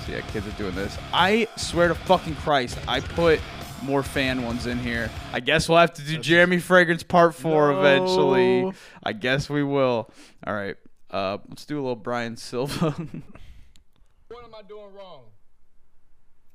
See, 0.05 0.11
Yeah, 0.13 0.21
kids 0.31 0.47
are 0.47 0.51
doing 0.51 0.75
this. 0.75 0.97
I 1.13 1.47
swear 1.55 1.87
to 1.89 1.95
fucking 1.95 2.35
Christ, 2.37 2.77
I 2.87 2.99
put 2.99 3.39
more 3.83 4.01
fan 4.01 4.43
ones 4.43 4.65
in 4.65 4.79
here. 4.79 5.09
I 5.33 5.39
guess 5.39 5.67
we'll 5.69 5.77
have 5.79 5.93
to 5.95 6.01
do 6.03 6.17
Jeremy 6.17 6.59
Fragrance 6.59 7.03
Part 7.03 7.35
Four 7.35 7.71
eventually. 7.73 8.71
I 9.03 9.13
guess 9.13 9.49
we 9.49 9.61
will. 9.63 10.09
All 10.47 10.53
right, 10.53 10.75
uh, 11.11 11.37
let's 11.49 11.65
do 11.65 11.75
a 11.75 11.81
little 11.81 11.95
Brian 11.95 12.37
Silva. 12.37 12.95
What 14.33 14.45
am 14.45 14.55
I 14.55 14.63
doing 14.63 14.91
wrong? 14.95 15.25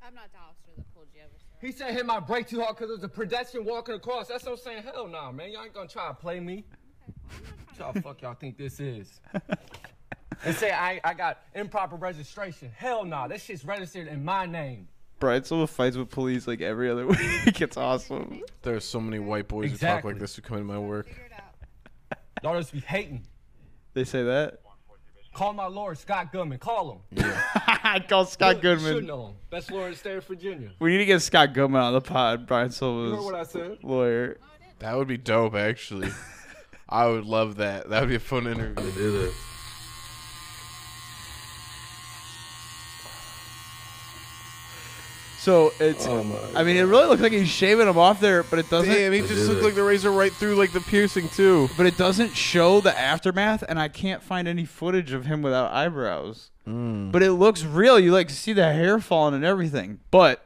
I'm 0.03 0.13
not 0.13 0.33
the 0.33 0.39
officer 0.39 0.73
that 0.77 0.95
pulled 0.95 1.07
you 1.15 1.21
over, 1.21 1.31
sir. 1.39 1.65
He 1.65 1.71
said 1.71 1.93
hit 1.93 2.05
my 2.05 2.19
brake 2.19 2.49
too 2.49 2.61
hard 2.61 2.77
because 2.77 2.91
it 2.91 2.95
was 2.95 3.05
a 3.05 3.09
pedestrian 3.09 3.65
walking 3.65 3.95
across. 3.95 4.27
That's 4.27 4.45
what 4.45 4.53
I'm 4.53 4.59
saying. 4.59 4.83
Hell 4.83 5.07
no, 5.07 5.31
man. 5.31 5.53
Y'all 5.53 5.63
ain't 5.63 5.73
gonna 5.73 5.89
try 5.89 6.09
to 6.09 6.15
play 6.15 6.41
me. 6.41 6.65
What 7.29 7.79
y'all 7.79 8.03
fuck 8.03 8.21
y'all 8.23 8.35
think 8.35 8.59
this 8.59 8.81
is? 8.81 9.21
and 10.45 10.57
say 10.57 10.73
I, 10.73 11.01
I 11.05 11.15
got 11.15 11.39
improper 11.55 11.95
registration. 11.95 12.73
Hell 12.75 13.05
no. 13.05 13.29
That 13.29 13.41
shit's 13.41 13.65
registered 13.65 14.09
in 14.09 14.25
my 14.25 14.45
name. 14.45 14.89
Brian 15.21 15.45
Silva 15.45 15.69
fights 15.69 15.97
with 15.97 16.11
police 16.11 16.49
like 16.49 16.61
every 16.61 16.91
other 16.91 17.07
week. 17.07 17.61
It's 17.61 17.77
awesome. 17.77 18.43
There's 18.63 18.85
so 18.85 19.01
many 19.01 19.21
white 19.21 19.47
boys 19.47 19.71
who 19.71 19.77
talk 19.77 20.03
like 20.03 20.19
this 20.19 20.35
who 20.35 20.43
come 20.43 20.59
in 20.59 20.67
my 20.67 20.81
work. 20.81 21.09
Y'all 22.43 22.59
just 22.59 22.73
be 22.73 22.81
hating. 22.81 23.25
They 23.95 24.03
say 24.03 24.25
that. 24.25 24.63
Call 25.35 25.53
my 25.53 25.67
lord, 25.67 25.97
Scott 25.99 26.33
Goodman. 26.33 26.59
Call 26.59 27.03
him. 27.13 27.25
I 27.67 28.05
call 28.07 28.25
Scott 28.25 28.57
You 28.57 28.63
Goodman. 28.63 28.95
should 28.95 29.07
know 29.07 29.27
him. 29.29 29.35
Best 29.51 29.71
lawyer 29.71 29.87
in 29.87 29.91
the 29.93 29.97
state 29.97 30.17
of 30.17 30.27
Virginia. 30.27 30.71
We 30.81 30.91
need 30.91 30.99
to 30.99 31.05
get 31.05 31.21
Scott 31.23 31.53
Goodman 31.55 31.81
on 31.81 31.93
the 31.93 32.01
pod. 32.01 32.47
Brian 32.47 32.71
Silva's 32.71 33.11
You 33.11 33.17
heard 33.17 33.25
what 33.25 33.35
I 33.35 33.43
said? 33.45 33.79
lawyer. 33.83 34.39
That 34.81 34.97
would 34.97 35.09
be 35.09 35.17
dope, 35.17 35.55
actually. 35.55 36.11
I 36.89 37.07
would 37.07 37.25
love 37.25 37.57
that. 37.57 37.89
That 37.91 38.01
would 38.01 38.09
be 38.09 38.15
a 38.17 38.21
fun 38.21 38.47
interview. 38.47 39.31
So 45.39 45.73
it's. 45.79 46.07
I 46.07 46.65
mean, 46.65 46.77
it 46.77 46.83
really 46.83 47.07
looks 47.07 47.23
like 47.23 47.33
he's 47.33 47.49
shaving 47.49 47.87
him 47.87 47.97
off 47.97 48.21
there, 48.21 48.43
but 48.43 48.59
it 48.59 48.69
doesn't. 48.69 48.93
Damn, 48.93 49.13
he 49.13 49.21
just 49.21 49.49
looked 49.49 49.63
like 49.63 49.77
the 49.77 49.85
razor 49.85 50.11
right 50.11 50.33
through 50.33 50.57
like 50.57 50.73
the 50.73 50.81
piercing 50.81 51.29
too. 51.29 51.69
But 51.77 51.87
it 51.87 51.97
doesn't 51.97 52.35
show 52.37 52.81
the 52.81 52.99
aftermath, 52.99 53.63
and 53.69 53.79
I 53.79 53.89
can't 53.89 54.23
find 54.23 54.49
any 54.49 54.65
footage 54.65 55.13
of 55.13 55.27
him 55.27 55.41
without 55.41 55.73
eyebrows. 55.73 56.51
Mm. 56.67 57.13
But 57.13 57.23
it 57.23 57.33
looks 57.33 57.65
real. 57.65 58.01
You 58.01 58.13
like 58.13 58.29
to 58.29 58.35
see 58.35 58.53
the 58.53 58.73
hair 58.73 58.99
falling 58.99 59.35
and 59.35 59.45
everything. 59.45 60.01
But 60.11 60.45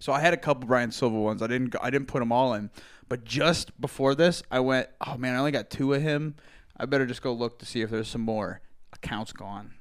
so 0.00 0.12
I 0.12 0.20
had 0.20 0.34
a 0.34 0.36
couple 0.36 0.66
Brian 0.66 0.90
Silva 0.90 1.18
ones. 1.18 1.40
I 1.40 1.46
didn't. 1.46 1.76
I 1.80 1.90
didn't 1.90 2.08
put 2.08 2.18
them 2.18 2.32
all 2.32 2.54
in. 2.54 2.70
But 3.08 3.24
just 3.24 3.80
before 3.80 4.16
this, 4.16 4.42
I 4.50 4.60
went. 4.60 4.88
Oh 5.06 5.16
man, 5.16 5.36
I 5.36 5.38
only 5.38 5.52
got 5.52 5.70
two 5.70 5.94
of 5.94 6.02
him. 6.02 6.34
I 6.76 6.86
better 6.86 7.06
just 7.06 7.22
go 7.22 7.32
look 7.32 7.60
to 7.60 7.66
see 7.66 7.82
if 7.82 7.90
there's 7.90 8.08
some 8.08 8.22
more. 8.22 8.60
Account's 8.92 9.32
gone. 9.32 9.74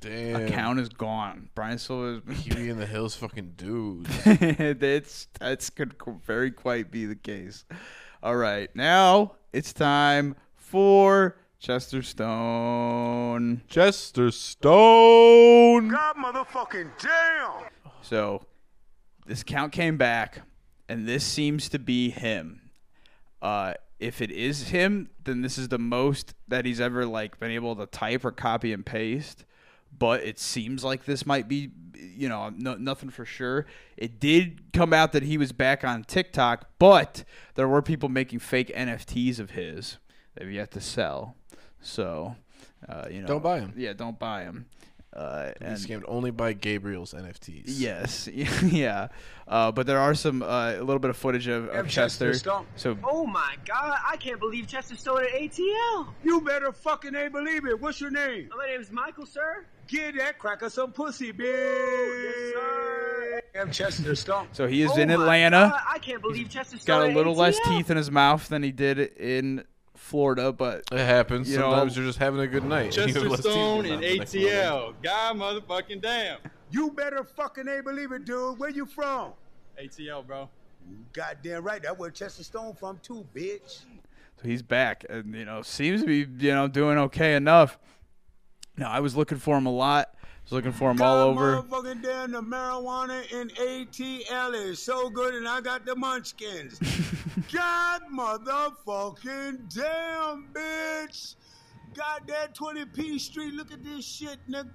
Damn. 0.00 0.46
Account 0.46 0.80
is 0.80 0.88
gone. 0.88 1.50
Brian 1.54 1.78
Silva 1.78 2.22
is. 2.26 2.38
Huey 2.44 2.70
in 2.70 2.78
the 2.78 2.86
Hills, 2.86 3.14
fucking 3.14 3.52
dude. 3.56 4.06
that's 4.80 5.28
that's 5.38 5.68
could 5.70 5.94
very 6.24 6.50
quite 6.50 6.90
be 6.90 7.04
the 7.06 7.14
case. 7.14 7.64
All 8.22 8.36
right, 8.36 8.74
now 8.74 9.32
it's 9.52 9.72
time 9.72 10.36
for 10.56 11.36
Chester 11.58 12.02
Stone. 12.02 13.62
Chester 13.68 14.30
Stone. 14.30 15.88
God 15.88 16.16
motherfucking 16.16 16.90
damn! 16.98 17.68
So 18.00 18.46
this 19.26 19.42
count 19.42 19.72
came 19.72 19.98
back, 19.98 20.40
and 20.88 21.06
this 21.06 21.24
seems 21.24 21.68
to 21.68 21.78
be 21.78 22.08
him. 22.08 22.70
Uh, 23.42 23.74
if 23.98 24.22
it 24.22 24.30
is 24.30 24.68
him, 24.68 25.10
then 25.24 25.42
this 25.42 25.58
is 25.58 25.68
the 25.68 25.78
most 25.78 26.34
that 26.48 26.64
he's 26.64 26.80
ever 26.80 27.04
like 27.04 27.38
been 27.38 27.50
able 27.50 27.76
to 27.76 27.86
type 27.86 28.24
or 28.24 28.32
copy 28.32 28.72
and 28.72 28.84
paste. 28.84 29.44
But 30.00 30.24
it 30.24 30.40
seems 30.40 30.82
like 30.82 31.04
this 31.04 31.24
might 31.24 31.46
be, 31.46 31.70
you 31.94 32.28
know, 32.28 32.50
no, 32.56 32.74
nothing 32.74 33.10
for 33.10 33.24
sure. 33.24 33.66
It 33.96 34.18
did 34.18 34.72
come 34.72 34.92
out 34.92 35.12
that 35.12 35.22
he 35.22 35.38
was 35.38 35.52
back 35.52 35.84
on 35.84 36.02
TikTok, 36.02 36.66
but 36.80 37.22
there 37.54 37.68
were 37.68 37.82
people 37.82 38.08
making 38.08 38.38
fake 38.40 38.72
NFTs 38.74 39.38
of 39.38 39.50
his 39.50 39.98
that 40.34 40.44
have 40.44 40.52
yet 40.52 40.70
to 40.72 40.80
sell. 40.80 41.36
So, 41.80 42.34
uh, 42.88 43.06
you 43.10 43.20
know, 43.20 43.28
Don't 43.28 43.42
buy 43.42 43.60
'em. 43.60 43.74
Yeah, 43.76 43.92
don't 43.92 44.18
buy 44.18 44.44
them. 44.44 44.66
Uh, 45.12 45.50
Be 45.58 45.66
and 45.66 45.76
scammed 45.76 46.04
only 46.06 46.30
by 46.30 46.52
Gabriel's 46.52 47.12
NFTs. 47.14 47.64
Yes, 47.66 48.28
yeah, 48.62 49.08
uh, 49.48 49.72
but 49.72 49.86
there 49.88 49.98
are 49.98 50.14
some 50.14 50.40
uh, 50.40 50.74
a 50.74 50.78
little 50.84 51.00
bit 51.00 51.10
of 51.10 51.16
footage 51.16 51.48
of, 51.48 51.68
of 51.70 51.88
Chester. 51.88 52.32
So 52.34 52.96
Oh 53.02 53.26
my 53.26 53.56
god, 53.64 53.98
I 54.06 54.16
can't 54.18 54.38
believe 54.38 54.68
Chester 54.68 54.94
Stone 54.94 55.24
at 55.24 55.32
ATL. 55.32 56.08
You 56.22 56.40
better 56.42 56.70
fucking 56.70 57.14
ain't 57.16 57.32
believe 57.32 57.66
it. 57.66 57.80
What's 57.80 58.00
your 58.00 58.10
name? 58.10 58.50
My 58.56 58.66
name 58.66 58.80
is 58.80 58.92
Michael, 58.92 59.26
sir. 59.26 59.64
Get 59.88 60.16
that 60.18 60.38
cracker 60.38 60.70
some 60.70 60.92
pussy, 60.92 61.32
bitch. 61.32 61.42
Yes, 62.22 62.54
sir. 62.54 63.40
I'm 63.60 63.70
Chester 63.72 64.14
Stone. 64.14 64.46
so 64.52 64.68
he 64.68 64.82
is 64.82 64.92
Oh 64.94 65.00
in 65.00 65.10
Atlanta. 65.10 65.70
God, 65.72 65.80
I 65.88 65.98
can't 65.98 66.22
believe 66.22 66.48
Chester 66.48 66.76
He's 66.76 66.82
Stone 66.82 67.06
got 67.08 67.10
a 67.10 67.14
little 67.16 67.34
less 67.34 67.58
teeth 67.64 67.90
in 67.90 67.96
his 67.96 68.10
mouth 68.12 68.48
than 68.48 68.62
he 68.62 68.70
did 68.70 69.00
in 69.00 69.64
Florida, 70.10 70.52
but 70.52 70.82
It 70.92 70.98
happens. 70.98 71.48
You 71.50 71.58
know- 71.58 71.70
Sometimes 71.70 71.96
you're 71.96 72.04
just 72.06 72.18
having 72.18 72.40
a 72.40 72.46
good 72.46 72.64
night. 72.64 72.96
You 72.96 73.06
Chester 73.12 73.36
Stone 73.36 73.86
in 73.86 73.92
and 73.92 74.02
your 74.02 74.16
mouth 74.18 74.18
the 74.18 74.18
next 74.18 74.34
morning. 74.34 74.50
ATL. 74.52 74.94
God 75.02 75.36
motherfucking 75.36 76.02
damn. 76.02 76.38
You 76.70 76.90
better 76.90 77.24
fucking 77.24 77.68
ain't 77.68 77.84
believe 77.84 78.12
it, 78.12 78.24
dude. 78.24 78.58
Where 78.58 78.70
you 78.70 78.86
from? 78.86 79.32
ATL, 79.82 80.26
bro. 80.26 80.48
Goddamn 81.12 81.62
right. 81.62 81.82
That's 81.82 81.96
where 81.98 82.10
Chester 82.10 82.42
Stone 82.42 82.74
from 82.74 82.98
too, 83.02 83.24
bitch. 83.34 83.80
So 84.42 84.48
he's 84.48 84.62
back, 84.62 85.04
and 85.08 85.34
you 85.34 85.44
know 85.44 85.62
seems 85.62 86.00
to 86.00 86.06
be 86.06 86.26
you 86.44 86.52
know 86.54 86.66
doing 86.68 86.98
okay 86.98 87.34
enough. 87.36 87.78
Now 88.76 88.90
I 88.90 89.00
was 89.00 89.16
looking 89.16 89.38
for 89.38 89.56
him 89.56 89.66
a 89.66 89.72
lot. 89.72 90.14
Was 90.50 90.56
looking 90.56 90.72
for 90.72 90.90
him 90.90 91.00
all 91.00 91.18
over. 91.18 91.62
Motherfucking 91.62 92.02
damn, 92.02 92.32
the 92.32 92.42
marijuana 92.42 93.30
in 93.32 93.50
ATL 93.50 94.52
is 94.54 94.82
so 94.82 95.08
good, 95.08 95.36
and 95.36 95.46
I 95.46 95.60
got 95.60 95.86
the 95.86 95.94
munchkins. 95.94 96.76
God 97.52 98.02
motherfucking 98.12 99.72
damn, 99.72 100.48
bitch. 100.52 101.36
Got 101.94 102.26
that 102.26 102.56
20P 102.56 103.20
Street. 103.20 103.54
Look 103.54 103.70
at 103.70 103.84
this 103.84 104.04
shit, 104.04 104.38
nigga. 104.50 104.66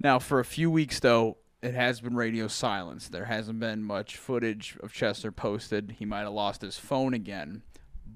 Now 0.00 0.20
for 0.20 0.38
a 0.38 0.44
few 0.44 0.70
weeks 0.70 1.00
though, 1.00 1.38
it 1.62 1.74
has 1.74 2.00
been 2.00 2.14
radio 2.14 2.46
silence. 2.46 3.08
There 3.08 3.24
hasn't 3.24 3.58
been 3.58 3.82
much 3.82 4.16
footage 4.16 4.78
of 4.84 4.92
Chester 4.92 5.32
posted. 5.32 5.96
He 5.98 6.04
might 6.04 6.20
have 6.20 6.32
lost 6.32 6.62
his 6.62 6.78
phone 6.78 7.12
again, 7.12 7.62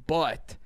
but 0.06 0.56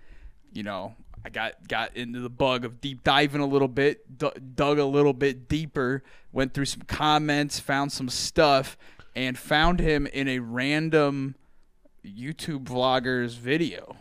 you 0.52 0.64
know. 0.64 0.96
I 1.25 1.31
got, 1.31 1.66
got 1.66 1.97
into 1.97 2.21
the 2.21 2.28
bug 2.31 2.64
of 2.64 2.81
deep 2.81 3.02
diving 3.02 3.40
a 3.40 3.47
little 3.47 3.69
bit, 3.69 4.19
d- 4.19 4.31
dug 4.54 4.78
a 4.78 4.85
little 4.85 5.14
bit 5.14 5.49
deeper, 5.49 6.02
went 6.33 6.52
through 6.52 6.66
some 6.66 6.83
comments, 6.83 7.59
found 7.59 7.93
some 7.93 8.11
stuff, 8.11 8.76
and 9.16 9.38
found 9.38 9.81
him 9.81 10.07
in 10.07 10.28
a 10.28 10.40
random 10.40 11.35
YouTube 12.04 12.64
vlogger's 12.64 13.37
video. 13.37 13.97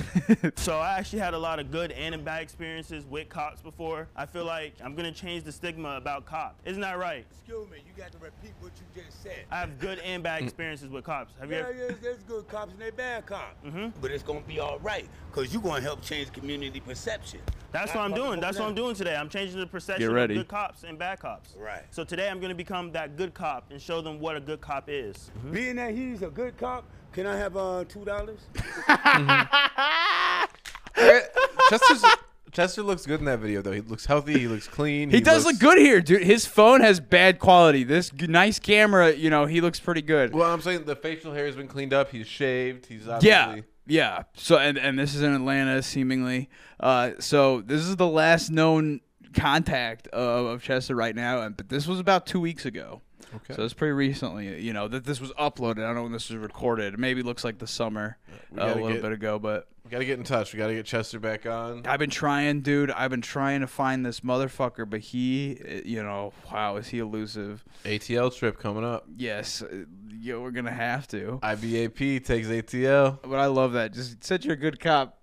so 0.56 0.78
I 0.78 0.98
actually 0.98 1.18
had 1.18 1.34
a 1.34 1.38
lot 1.38 1.58
of 1.58 1.70
good 1.70 1.92
and 1.92 2.24
bad 2.24 2.42
experiences 2.42 3.04
with 3.06 3.28
cops 3.28 3.60
before. 3.60 4.08
I 4.16 4.26
feel 4.26 4.44
like 4.44 4.74
I'm 4.82 4.94
gonna 4.94 5.12
change 5.12 5.44
the 5.44 5.52
stigma 5.52 5.96
about 5.96 6.24
cops. 6.24 6.62
Isn't 6.64 6.82
that 6.82 6.98
right? 6.98 7.24
Excuse 7.30 7.68
me, 7.70 7.78
you 7.86 7.92
got 7.96 8.12
to 8.12 8.18
repeat 8.18 8.52
what 8.60 8.72
you 8.76 9.02
just 9.02 9.22
said. 9.22 9.44
I 9.50 9.60
have 9.60 9.78
good 9.78 9.98
and 10.00 10.22
bad 10.22 10.42
experiences 10.42 10.88
with 10.88 11.04
cops. 11.04 11.34
Have 11.40 11.50
you 11.50 11.56
yeah, 11.56 11.62
ever? 11.62 11.72
yeah, 11.72 11.96
there's 12.00 12.22
good 12.22 12.48
cops 12.48 12.72
and 12.72 12.80
they 12.80 12.90
bad 12.90 13.26
cops. 13.26 13.64
Mm-hmm. 13.64 13.88
But 14.00 14.10
it's 14.10 14.22
gonna 14.22 14.40
be 14.40 14.60
all 14.60 14.78
right, 14.80 15.08
cause 15.32 15.52
you're 15.52 15.62
gonna 15.62 15.80
help 15.80 16.02
change 16.02 16.32
community 16.32 16.80
perception. 16.80 17.40
That's 17.70 17.94
what 17.94 18.04
I'm 18.04 18.14
doing. 18.14 18.40
That's 18.40 18.58
what 18.58 18.68
I'm 18.68 18.74
doing 18.74 18.94
today. 18.94 19.16
I'm 19.16 19.28
changing 19.28 19.58
the 19.58 19.66
perception 19.66 20.02
Get 20.02 20.10
of 20.10 20.14
ready. 20.14 20.34
good 20.34 20.48
cops 20.48 20.84
and 20.84 20.98
bad 20.98 21.20
cops. 21.20 21.54
Right. 21.58 21.84
So 21.90 22.04
today 22.04 22.28
I'm 22.28 22.40
gonna 22.40 22.54
become 22.54 22.92
that 22.92 23.16
good 23.16 23.34
cop 23.34 23.70
and 23.70 23.80
show 23.80 24.00
them 24.00 24.20
what 24.20 24.36
a 24.36 24.40
good 24.40 24.60
cop 24.60 24.88
is. 24.88 25.30
Being 25.50 25.76
that 25.76 25.94
he's 25.94 26.22
a 26.22 26.28
good 26.28 26.56
cop, 26.58 26.84
can 27.12 27.26
I 27.26 27.36
have 27.36 27.56
uh 27.56 27.84
two 27.88 28.04
dollars? 28.04 28.40
Chester's, 31.70 32.04
Chester 32.52 32.82
looks 32.82 33.06
good 33.06 33.20
in 33.20 33.26
that 33.26 33.38
video 33.38 33.62
though. 33.62 33.72
He 33.72 33.80
looks 33.80 34.06
healthy. 34.06 34.38
He 34.38 34.46
looks 34.46 34.68
clean. 34.68 35.10
He, 35.10 35.20
does 35.20 35.44
looks, 35.44 35.62
look 35.62 35.70
good 35.70 35.78
here, 35.78 36.00
dude. 36.00 36.22
His 36.22 36.44
phone 36.44 36.80
has 36.82 37.00
bad 37.00 37.38
quality. 37.38 37.82
This 37.82 38.10
g- 38.10 38.26
nice 38.26 38.58
camera, 38.58 39.14
you 39.14 39.30
know, 39.30 39.46
he 39.46 39.60
looks 39.60 39.80
pretty 39.80 40.02
good. 40.02 40.34
Well, 40.34 40.52
I'm 40.52 40.60
saying 40.60 40.84
the 40.84 40.96
facial 40.96 41.32
hair 41.32 41.46
has 41.46 41.56
been 41.56 41.68
cleaned 41.68 41.94
up. 41.94 42.10
He's 42.10 42.26
shaved. 42.26 42.86
He's 42.86 43.08
Yeah, 43.20 43.60
yeah. 43.86 44.24
So 44.34 44.58
and 44.58 44.78
and 44.78 44.98
this 44.98 45.14
is 45.14 45.22
in 45.22 45.34
Atlanta, 45.34 45.82
seemingly. 45.82 46.50
Uh, 46.78 47.12
so 47.18 47.62
this 47.62 47.80
is 47.80 47.96
the 47.96 48.08
last 48.08 48.50
known 48.50 49.00
contact 49.34 50.08
of, 50.08 50.46
of 50.46 50.62
Chester 50.62 50.94
right 50.94 51.16
now, 51.16 51.40
and 51.40 51.56
but 51.56 51.68
this 51.68 51.86
was 51.86 51.98
about 51.98 52.26
two 52.26 52.40
weeks 52.40 52.66
ago. 52.66 53.00
Okay. 53.34 53.54
So 53.54 53.64
it's 53.64 53.74
pretty 53.74 53.92
recently, 53.92 54.60
you 54.60 54.72
know, 54.72 54.88
that 54.88 55.04
this 55.04 55.20
was 55.20 55.30
uploaded. 55.32 55.78
I 55.78 55.86
don't 55.86 55.94
know 55.96 56.02
when 56.04 56.12
this 56.12 56.28
was 56.30 56.38
recorded. 56.38 56.94
It 56.94 57.00
maybe 57.00 57.22
looks 57.22 57.44
like 57.44 57.58
the 57.58 57.66
summer 57.66 58.18
uh, 58.58 58.62
a 58.62 58.66
little 58.74 58.88
get- 58.92 59.02
bit 59.02 59.12
ago, 59.12 59.38
but 59.38 59.68
We 59.84 59.90
got 59.90 59.98
to 59.98 60.04
get 60.04 60.18
in 60.18 60.24
touch. 60.24 60.52
We 60.52 60.58
got 60.58 60.66
to 60.68 60.74
get 60.74 60.86
Chester 60.86 61.18
back 61.18 61.46
on. 61.46 61.86
I've 61.86 61.98
been 61.98 62.10
trying, 62.10 62.60
dude. 62.60 62.90
I've 62.90 63.10
been 63.10 63.20
trying 63.22 63.60
to 63.62 63.66
find 63.66 64.04
this 64.04 64.20
motherfucker, 64.20 64.88
but 64.88 65.00
he, 65.00 65.58
uh, 65.66 65.80
you 65.84 66.02
know, 66.02 66.32
wow, 66.52 66.76
is 66.76 66.88
he 66.88 66.98
elusive? 66.98 67.64
ATL 67.84 68.34
trip 68.36 68.58
coming 68.58 68.84
up. 68.84 69.06
Yes, 69.16 69.62
uh, 69.62 69.84
yeah, 70.14 70.36
we're 70.36 70.50
gonna 70.52 70.70
have 70.70 71.08
to. 71.08 71.40
IBAP 71.42 72.24
takes 72.24 72.48
ATL. 72.48 73.18
But 73.22 73.38
I 73.38 73.46
love 73.46 73.72
that. 73.72 73.92
Just 73.92 74.22
said 74.22 74.44
you're 74.44 74.54
a 74.54 74.56
good 74.58 74.78
cop. 74.78 75.18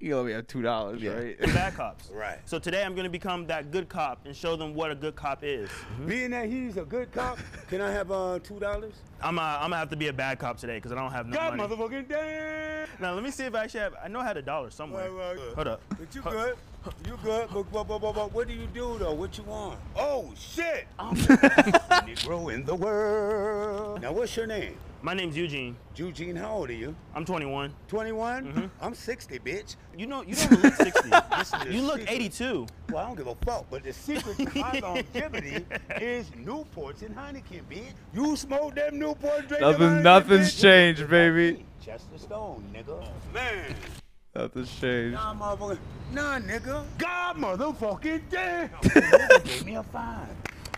You 0.00 0.16
let 0.16 0.26
me 0.26 0.32
have 0.32 0.46
two 0.46 0.62
dollars, 0.62 1.02
right? 1.02 1.36
The 1.40 1.48
bad 1.48 1.74
cops. 1.76 2.08
Right. 2.10 2.38
So 2.44 2.60
today 2.60 2.84
I'm 2.84 2.94
gonna 2.94 3.08
become 3.08 3.48
that 3.48 3.72
good 3.72 3.88
cop 3.88 4.26
and 4.26 4.36
show 4.36 4.54
them 4.54 4.72
what 4.72 4.92
a 4.92 4.94
good 4.94 5.16
cop 5.16 5.40
is. 5.42 5.68
Being 6.06 6.30
that 6.30 6.48
he's 6.48 6.76
a 6.76 6.84
good 6.84 7.10
cop, 7.10 7.36
can 7.68 7.80
I 7.80 7.90
have 7.90 8.12
uh 8.12 8.38
two 8.44 8.60
dollars? 8.60 8.94
I'm 9.20 9.40
uh, 9.40 9.42
I'm 9.42 9.62
gonna 9.62 9.78
have 9.78 9.90
to 9.90 9.96
be 9.96 10.06
a 10.06 10.12
bad 10.12 10.38
cop 10.38 10.56
today 10.56 10.76
because 10.76 10.92
I 10.92 10.94
don't 10.94 11.10
have 11.10 11.26
no 11.26 11.34
God 11.34 11.56
money. 11.56 11.68
God 11.68 11.78
motherfucking 11.78 12.08
damn! 12.08 12.88
Now 13.00 13.12
let 13.14 13.24
me 13.24 13.32
see 13.32 13.42
if 13.46 13.54
I 13.56 13.64
actually 13.64 13.80
have. 13.80 13.96
I 14.02 14.06
know 14.06 14.20
I 14.20 14.24
had 14.24 14.36
a 14.36 14.42
dollar 14.42 14.70
somewhere. 14.70 15.12
Well, 15.12 15.34
well, 15.34 15.54
Hold 15.56 15.66
up. 15.66 15.80
But 15.88 16.14
you 16.14 16.22
good? 16.22 16.56
You 17.04 17.18
good? 17.24 17.48
But, 17.52 17.72
but, 17.72 17.88
but, 17.88 17.98
but, 18.00 18.14
but 18.14 18.32
what 18.32 18.46
do 18.46 18.54
you 18.54 18.68
do 18.72 18.98
though? 18.98 19.14
What 19.14 19.36
you 19.36 19.42
want? 19.42 19.80
Oh 19.96 20.32
shit! 20.38 20.86
I'm 20.96 21.16
the 21.16 21.36
best 21.38 21.88
Negro 22.06 22.54
in 22.54 22.64
the 22.64 22.74
world. 22.76 24.00
Now 24.00 24.12
what's 24.12 24.36
your 24.36 24.46
name? 24.46 24.76
My 25.00 25.14
name's 25.14 25.36
Eugene. 25.36 25.76
Eugene, 25.94 26.34
how 26.34 26.50
old 26.54 26.70
are 26.70 26.74
you? 26.74 26.94
I'm 27.14 27.24
21. 27.24 27.72
21? 27.86 28.52
Mhm. 28.52 28.70
I'm 28.80 28.94
60, 28.94 29.38
bitch. 29.38 29.76
You 29.96 30.06
know 30.06 30.22
you 30.22 30.34
don't 30.34 30.62
look 30.62 30.74
60. 30.74 31.10
This 31.38 31.52
is 31.54 31.60
the 31.62 31.72
you 31.72 31.82
look 31.82 32.00
secret. 32.00 32.14
82. 32.14 32.66
Well, 32.90 32.98
I 32.98 33.06
don't 33.06 33.16
give 33.16 33.26
a 33.28 33.34
fuck, 33.36 33.66
but 33.70 33.84
the 33.84 33.92
secret 33.92 34.36
to 34.38 34.58
my 34.58 34.78
longevity 34.82 35.64
is 36.00 36.28
Newports 36.30 37.02
and 37.02 37.14
Heineken, 37.16 37.62
bitch. 37.70 37.92
You 38.12 38.34
smoke 38.36 38.74
them 38.74 38.94
Newports, 38.98 39.46
drink 39.46 39.60
them 39.60 39.60
Nothing, 39.60 39.80
Heineken, 39.88 40.02
nothing's 40.02 40.54
bitch. 40.54 40.62
changed, 40.62 41.08
baby. 41.08 41.64
Chester 41.80 42.18
Stone, 42.18 42.64
nigga. 42.74 43.06
Man. 43.32 43.74
Nothing's 44.34 44.80
changed. 44.80 45.14
Nah, 45.14 45.34
motherfucker. 45.34 45.78
Nah, 46.12 46.38
nigga. 46.40 46.84
God 46.98 47.36
motherfucking 47.36 48.22
damn. 48.30 48.68
nigga 48.70 49.44
gave 49.44 49.64
me 49.64 49.76
a 49.76 49.82
fine. 49.84 50.26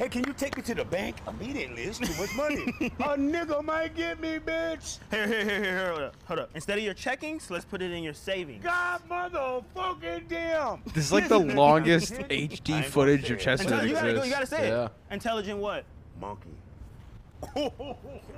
Hey, 0.01 0.09
can 0.09 0.25
you 0.25 0.33
take 0.33 0.57
me 0.57 0.63
to 0.63 0.75
the 0.75 0.85
bank 0.87 1.17
immediately? 1.29 1.83
It's 1.83 1.99
too 1.99 2.19
much 2.19 2.35
money. 2.35 2.57
a 3.01 3.19
nigga 3.19 3.63
might 3.63 3.95
get 3.95 4.19
me, 4.19 4.39
bitch. 4.39 4.99
Here, 5.11 5.27
here, 5.27 5.45
here, 5.45 5.63
here, 5.63 5.89
hold 5.91 6.01
up, 6.01 6.15
hold 6.25 6.39
up. 6.39 6.51
Instead 6.55 6.79
of 6.79 6.85
your 6.85 6.95
checkings, 6.95 7.51
let's 7.51 7.67
put 7.67 7.83
it 7.83 7.91
in 7.91 8.03
your 8.03 8.15
savings. 8.15 8.65
God 8.65 9.03
motherfucking 9.11 10.27
damn. 10.27 10.81
This 10.95 11.05
is 11.05 11.13
like 11.13 11.29
the 11.29 11.39
longest 11.39 12.15
HD 12.15 12.83
footage 12.83 13.31
of 13.31 13.37
it. 13.37 13.41
Chester 13.41 13.69
that 13.69 13.83
Intelli- 13.83 13.89
you 13.89 13.93
gotta. 13.93 14.27
You 14.27 14.33
gotta 14.33 14.47
say 14.47 14.69
Yeah. 14.69 14.87
it. 14.87 14.93
Intelligent 15.11 15.59
what? 15.59 15.85
Monkey. 16.19 16.49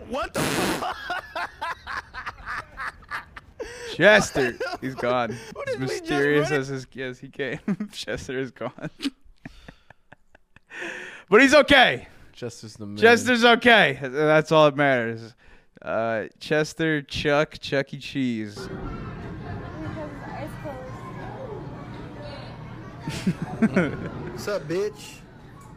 What 0.08 0.34
the 0.34 0.40
fuck? 0.40 0.96
Chester, 3.94 4.58
he's 4.80 4.96
gone. 4.96 5.38
What 5.52 5.68
As 5.68 5.74
is 5.76 5.80
me 5.80 5.86
just 5.86 6.00
mysterious 6.00 6.50
as 6.50 6.66
his 6.66 6.86
as 6.98 7.20
he 7.20 7.28
came, 7.28 7.60
Chester 7.92 8.36
is 8.36 8.50
gone. 8.50 8.90
But 11.32 11.40
he's 11.40 11.54
okay. 11.54 12.08
Chester's 12.34 12.74
the 12.74 12.84
man. 12.86 12.96
Chester's 12.98 13.42
okay. 13.44 13.98
That's 14.02 14.52
all 14.52 14.66
that 14.66 14.76
matters. 14.76 15.34
Uh, 15.80 16.24
Chester, 16.38 17.00
Chuck, 17.00 17.58
Chuck 17.58 17.92
E. 17.94 17.98
Cheese. 17.98 18.68
What's 23.60 24.48
up, 24.48 24.62
bitch? 24.68 25.16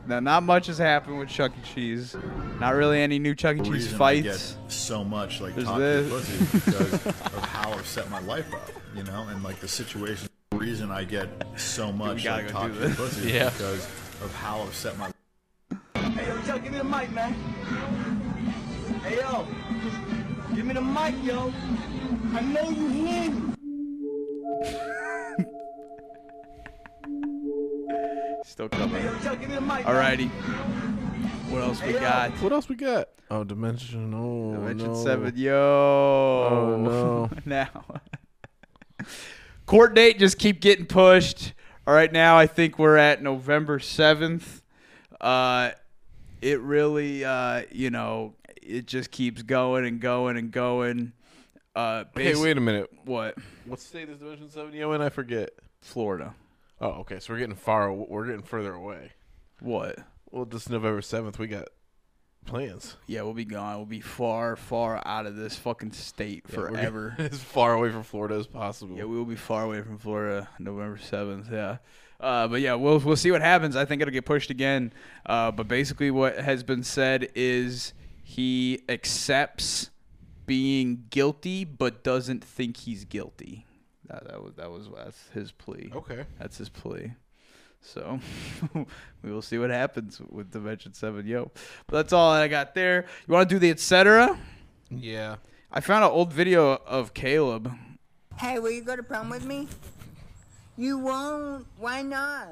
Now, 0.08 0.20
not 0.20 0.44
much 0.44 0.68
has 0.68 0.78
happened 0.78 1.20
with 1.20 1.30
Chuck 1.30 1.52
E. 1.58 1.62
Cheese. 1.74 2.16
Not 2.60 2.76
really 2.76 3.02
any 3.02 3.18
new 3.20 3.34
Chuck 3.34 3.56
E. 3.56 3.60
The 3.60 3.64
Cheese 3.66 3.74
reason 3.74 4.02
I 4.02 4.16
get 4.22 4.32
fights. 4.36 4.58
so 4.68 5.04
much 5.04 5.42
like 5.42 5.56
There's 5.56 5.66
talking 5.68 5.82
this. 5.82 6.10
pussy 6.10 6.60
because 6.66 6.94
of 7.06 7.46
how 7.46 7.72
I've 7.72 7.88
set 7.88 8.10
my 8.10 8.20
life 8.22 8.54
up, 8.54 8.70
you 8.96 9.04
know, 9.04 9.28
and 9.30 9.44
like 9.44 9.60
the 9.60 9.68
situation. 9.68 10.30
The 10.52 10.58
reason 10.58 10.92
I 10.92 11.04
get 11.04 11.28
so 11.56 11.92
much 11.92 12.24
gotta 12.24 12.44
like 12.44 12.52
talking 12.52 12.94
pussy 12.94 13.32
Yeah. 13.34 13.50
because 13.50 13.86
of 14.22 14.34
how 14.36 14.62
I've 14.62 14.76
set 14.76 14.98
my. 14.98 15.12
Hey, 16.16 16.28
yo, 16.28 16.42
Chuck, 16.44 16.64
give 16.64 16.72
me 16.72 16.78
the 16.78 16.84
mic, 16.86 17.12
man. 17.12 17.34
Hey, 19.04 19.18
yo. 19.18 19.46
Give 20.56 20.66
me 20.66 20.74
the 20.74 20.80
mic, 20.80 21.14
yo. 21.24 21.54
I 22.34 22.40
know 22.42 22.70
you 22.70 22.88
hear 22.88 23.32
me. 23.32 23.54
Still 28.46 28.70
coming. 28.70 29.02
Hey, 29.02 29.04
yo, 29.04 29.20
Chuck, 29.20 29.42
give 29.42 29.50
me 29.50 29.56
the 29.56 29.62
mic. 29.62 29.86
Alrighty. 29.86 30.30
What 31.50 31.64
else 31.64 31.84
we 31.84 31.92
got? 31.92 32.32
What 32.42 32.54
else 32.54 32.70
we 32.70 32.76
got? 32.76 33.10
Oh, 33.30 33.44
Dimension. 33.44 34.14
Oh, 34.14 34.54
Dimension 34.54 34.94
no. 34.94 35.04
Seven. 35.04 35.34
Yo. 35.36 35.54
Oh, 35.54 36.78
no. 36.78 37.30
now. 37.46 37.68
Court 39.66 39.94
date 39.94 40.18
just 40.18 40.40
keep 40.40 40.62
getting 40.62 40.86
pushed. 40.86 41.52
All 41.86 41.94
right, 41.94 42.12
now 42.12 42.38
I 42.38 42.48
think 42.48 42.80
we're 42.80 42.96
at 42.96 43.22
November 43.22 43.80
seventh. 43.80 44.62
Uh, 45.20 45.72
it 46.46 46.62
really, 46.62 47.26
uh, 47.26 47.64
you 47.72 47.90
know, 47.90 48.36
it 48.62 48.86
just 48.86 49.10
keeps 49.10 49.42
going 49.42 49.84
and 49.86 50.00
going 50.00 50.38
and 50.38 50.52
going. 50.52 51.12
Uh, 51.76 52.04
Hey, 52.16 52.36
wait 52.36 52.56
a 52.56 52.62
minute. 52.62 52.90
What? 53.04 53.36
What 53.66 53.80
state 53.80 54.10
is 54.10 54.20
Dimension 54.20 54.50
Seven 54.52 54.72
yo 54.74 54.92
in? 54.94 55.02
I 55.02 55.10
forget. 55.10 55.50
Florida. 55.82 56.36
Oh, 56.80 56.90
okay. 57.02 57.20
So 57.20 57.34
we're 57.34 57.40
getting 57.40 57.56
far. 57.56 57.92
We're 57.92 58.28
getting 58.28 58.44
further 58.44 58.74
away. 58.74 59.12
What? 59.60 59.98
Well, 60.30 60.46
this 60.46 60.70
November 60.70 61.02
seventh, 61.02 61.40
we 61.40 61.48
got 61.48 61.70
plans. 62.46 62.96
Yeah, 63.08 63.24
we'll 63.24 63.34
be 63.34 63.46
gone. 63.46 63.78
We'll 63.78 63.86
be 63.88 64.02
far, 64.02 64.56
far 64.56 65.02
out 65.06 65.26
of 65.26 65.36
this 65.36 65.56
fucking 65.56 65.94
state 65.94 66.44
Yeah, 66.50 66.58
we're 66.60 66.68
forever. 66.70 67.16
as 67.20 67.42
far 67.42 67.74
away 67.74 67.90
from 67.90 68.04
Florida 68.04 68.36
as 68.36 68.46
possible. 68.46 68.96
Yeah, 68.98 69.06
we 69.06 69.18
will 69.18 69.26
be 69.26 69.36
far 69.36 69.64
away 69.64 69.82
from 69.82 69.98
Florida 69.98 70.48
November 70.60 70.98
seventh. 70.98 71.50
Yeah, 71.52 71.78
uh, 72.26 72.48
but 72.48 72.60
yeah, 72.60 72.74
we'll 72.74 72.98
we'll 73.00 73.16
see 73.16 73.30
what 73.30 73.42
happens. 73.42 73.76
I 73.76 73.86
think 73.86 74.02
it'll 74.02 74.12
get 74.12 74.26
pushed 74.26 74.50
again. 74.50 74.92
Uh, 75.26 75.52
but 75.52 75.68
basically, 75.68 76.10
what 76.10 76.40
has 76.40 76.64
been 76.64 76.84
said 76.84 77.30
is 77.36 77.94
he 78.24 78.82
accepts 78.90 79.92
being 80.48 81.06
guilty, 81.12 81.64
but 81.64 82.04
doesn't 82.04 82.44
think 82.44 82.78
he's 82.78 83.06
guilty. 83.06 83.66
That, 84.08 84.28
that 84.28 84.44
was 84.44 84.54
that 84.56 84.72
was 84.72 84.90
that's 84.96 85.30
his 85.30 85.52
plea. 85.52 85.92
Okay. 85.96 86.26
that's 86.40 86.58
his 86.58 86.68
plea. 86.68 87.14
So 87.82 88.20
we 89.22 89.32
will 89.32 89.44
see 89.44 89.60
what 89.60 89.70
happens 89.70 90.20
with 90.20 90.50
Dimension 90.50 90.94
Seven. 90.94 91.28
Yo, 91.28 91.52
but 91.86 91.98
that's 91.98 92.12
all 92.12 92.32
I 92.32 92.48
got 92.48 92.74
there. 92.74 93.06
You 93.28 93.34
want 93.36 93.48
to 93.48 93.56
do 93.56 93.60
the 93.60 93.70
etc. 93.70 94.40
Yeah. 94.90 95.36
I 95.72 95.80
found 95.80 96.04
an 96.04 96.10
old 96.10 96.34
video 96.34 96.82
of 96.88 97.14
Caleb. 97.14 97.72
Hey, 98.38 98.58
will 98.58 98.72
you 98.72 98.82
go 98.82 98.96
to 98.96 99.04
prom 99.04 99.30
with 99.30 99.46
me? 99.46 99.68
You 100.78 100.98
won't. 101.00 101.66
Why 101.78 102.02
not? 102.02 102.48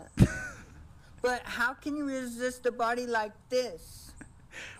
but 1.22 1.42
how 1.44 1.74
can 1.74 1.96
you 1.98 2.06
resist 2.06 2.66
a 2.66 2.72
body 2.72 3.06
like 3.06 3.32
this? 3.50 4.12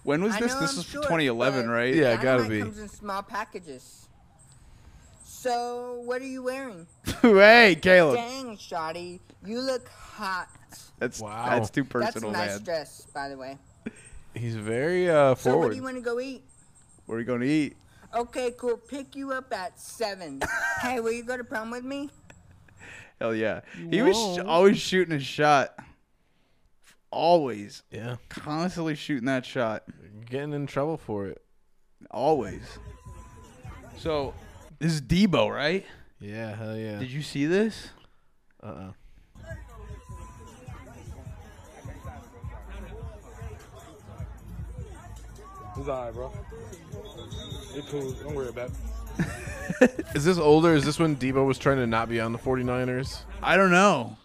When 0.04 0.24
was 0.24 0.36
I 0.36 0.40
this? 0.42 0.54
know 0.54 0.60
This 0.62 0.72
I'm 0.72 0.78
was 0.78 0.86
short, 0.86 1.04
2011, 1.06 1.66
but 1.66 1.72
right? 1.72 1.94
Yeah, 1.94 2.14
it 2.14 2.22
gotta 2.22 2.44
dynamite 2.44 2.50
be. 2.50 2.60
comes 2.62 2.80
in 2.80 2.90
small 2.90 3.24
packages. 3.24 4.08
So, 5.26 6.02
what 6.06 6.22
are 6.22 6.26
you 6.28 6.44
wearing? 6.44 6.88
hey, 7.22 7.76
Caleb. 7.82 8.16
Dang, 8.16 8.56
Shotty, 8.56 9.20
you 9.46 9.60
look 9.60 9.90
hot. 9.90 10.48
That's 11.00 11.20
Wow. 11.20 11.50
that's 11.50 11.70
too 11.70 11.84
That's 11.92 12.16
a 12.16 12.22
nice 12.22 12.56
man. 12.56 12.64
dress, 12.64 13.08
by 13.14 13.28
the 13.30 13.38
way. 13.38 13.58
He's 14.34 14.56
very 14.56 15.10
uh, 15.10 15.14
So, 15.14 15.28
what 15.28 15.40
forward. 15.40 15.70
do 15.72 15.76
you 15.76 15.84
want 15.84 15.96
to 15.98 16.02
go 16.02 16.20
eat? 16.20 16.44
Where 17.08 17.18
are 17.18 17.20
you 17.22 17.26
going 17.28 17.42
to 17.42 17.48
eat? 17.48 17.76
Okay, 18.16 18.54
cool. 18.58 18.78
Pick 18.78 19.16
you 19.16 19.32
up 19.34 19.52
at 19.52 19.78
seven. 19.80 20.40
hey, 20.82 21.00
will 21.02 21.12
you 21.12 21.24
go 21.24 21.36
to 21.36 21.44
prom 21.44 21.72
with 21.72 21.84
me? 21.84 22.10
Hell 23.24 23.34
yeah. 23.34 23.62
He 23.90 24.02
was 24.02 24.18
sh- 24.18 24.20
won't. 24.20 24.48
always 24.50 24.78
shooting 24.78 25.16
a 25.16 25.20
shot. 25.20 25.80
Always. 27.10 27.82
yeah. 27.90 28.18
Constantly 28.28 28.96
shooting 28.96 29.28
that 29.28 29.46
shot. 29.46 29.84
Getting 30.30 30.52
in 30.52 30.68
trouble 30.68 30.98
for 30.98 31.28
it. 31.28 31.42
Always. 32.12 32.64
So, 33.96 34.34
this 34.78 34.92
is 34.92 35.02
Deebo, 35.02 35.50
right? 35.56 35.86
Yeah. 36.20 36.54
Hell 36.54 36.76
yeah. 36.76 37.00
Did 37.00 37.12
you 37.12 37.22
see 37.22 37.46
this? 37.46 37.88
Uh. 38.62 38.66
uh 38.68 38.92
It's 45.78 45.88
alright, 45.88 46.14
bro. 46.14 46.30
It's 47.74 47.90
cool. 47.90 48.12
Don't 48.12 48.36
worry 48.36 48.50
about 48.50 48.70
it. 48.70 48.76
Is 50.16 50.26
this 50.26 50.38
older? 50.38 50.74
Is 50.74 50.86
this 50.86 51.00
when 51.00 51.16
Deebo 51.16 51.46
was 51.46 51.58
trying 51.58 51.78
to 51.78 51.88
not 51.88 52.10
be 52.10 52.20
on 52.20 52.32
the 52.32 52.40
49ers? 52.40 53.22
I 53.42 53.58
don't 53.58 53.72
know. 53.72 54.18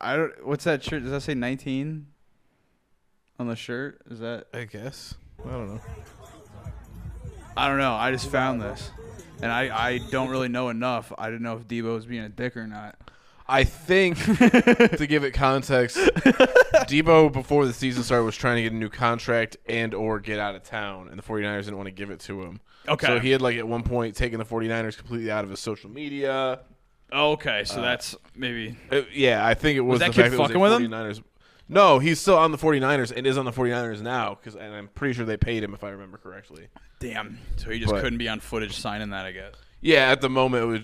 I 0.00 0.16
don't. 0.16 0.46
What's 0.46 0.64
that 0.64 0.82
shirt? 0.82 1.02
Does 1.02 1.12
that 1.12 1.22
say 1.22 1.34
19 1.34 2.06
on 3.38 3.48
the 3.48 3.56
shirt? 3.56 4.00
Is 4.10 4.20
that? 4.20 4.46
I 4.52 4.64
guess. 4.64 5.14
I 5.44 5.50
don't 5.50 5.74
know. 5.74 5.80
I 7.56 7.68
don't 7.68 7.78
know. 7.78 7.92
I 7.92 8.10
just 8.10 8.28
found 8.30 8.60
this, 8.60 8.90
and 9.40 9.52
I 9.52 9.88
I 9.88 9.98
don't 10.10 10.28
really 10.28 10.48
know 10.48 10.70
enough. 10.70 11.12
I 11.16 11.26
didn't 11.26 11.42
know 11.42 11.56
if 11.56 11.68
Deebo 11.68 11.94
was 11.94 12.06
being 12.06 12.24
a 12.24 12.28
dick 12.28 12.56
or 12.56 12.66
not. 12.66 12.96
I 13.46 13.64
think 13.64 14.16
to 14.24 15.06
give 15.08 15.22
it 15.24 15.32
context, 15.32 15.96
Deebo 15.98 17.32
before 17.32 17.66
the 17.66 17.72
season 17.72 18.02
started 18.02 18.24
was 18.24 18.36
trying 18.36 18.56
to 18.56 18.62
get 18.62 18.72
a 18.72 18.76
new 18.76 18.88
contract 18.88 19.56
and 19.66 19.92
or 19.94 20.18
get 20.20 20.38
out 20.38 20.54
of 20.54 20.62
town, 20.62 21.08
and 21.08 21.18
the 21.18 21.22
49ers 21.22 21.64
didn't 21.64 21.76
want 21.76 21.86
to 21.88 21.92
give 21.92 22.10
it 22.10 22.20
to 22.20 22.42
him. 22.42 22.60
Okay. 22.88 23.06
So 23.06 23.18
he 23.18 23.30
had 23.30 23.42
like 23.42 23.56
at 23.56 23.66
one 23.68 23.82
point 23.82 24.16
taken 24.16 24.38
the 24.38 24.44
49ers 24.44 24.96
completely 24.96 25.30
out 25.30 25.44
of 25.44 25.50
his 25.50 25.60
social 25.60 25.90
media. 25.90 26.60
Oh, 27.12 27.32
okay, 27.32 27.64
so 27.64 27.78
Uh, 27.78 27.82
that's 27.82 28.16
maybe. 28.34 28.76
Uh, 28.90 29.02
yeah, 29.12 29.46
I 29.46 29.54
think 29.54 29.76
it 29.76 29.82
was, 29.82 30.00
Was 30.00 30.00
that 30.00 30.06
the 30.14 30.22
kid 30.22 30.30
that 30.32 30.34
it 30.34 30.38
was 30.38 30.48
fucking 30.48 30.60
with 30.60 30.72
him? 30.72 30.90
49ers. 30.90 31.22
No, 31.68 31.98
he's 31.98 32.20
still 32.20 32.36
on 32.36 32.50
the 32.50 32.58
49ers 32.58 33.12
and 33.16 33.26
is 33.26 33.38
on 33.38 33.44
the 33.44 33.52
49ers 33.52 34.00
now 34.02 34.34
cuz 34.34 34.54
and 34.56 34.74
I'm 34.74 34.88
pretty 34.88 35.14
sure 35.14 35.24
they 35.24 35.36
paid 35.36 35.62
him 35.62 35.72
if 35.74 35.84
I 35.84 35.90
remember 35.90 36.18
correctly. 36.18 36.68
Damn. 36.98 37.38
So 37.56 37.70
he 37.70 37.78
just 37.78 37.92
But- 37.92 38.02
couldn't 38.02 38.18
be 38.18 38.28
on 38.28 38.40
footage 38.40 38.76
signing 38.76 39.10
that, 39.10 39.24
I 39.26 39.32
guess. 39.32 39.54
Yeah, 39.80 40.10
at 40.10 40.20
the 40.22 40.28
moment 40.30 40.62
it 40.64 40.66
was 40.66 40.80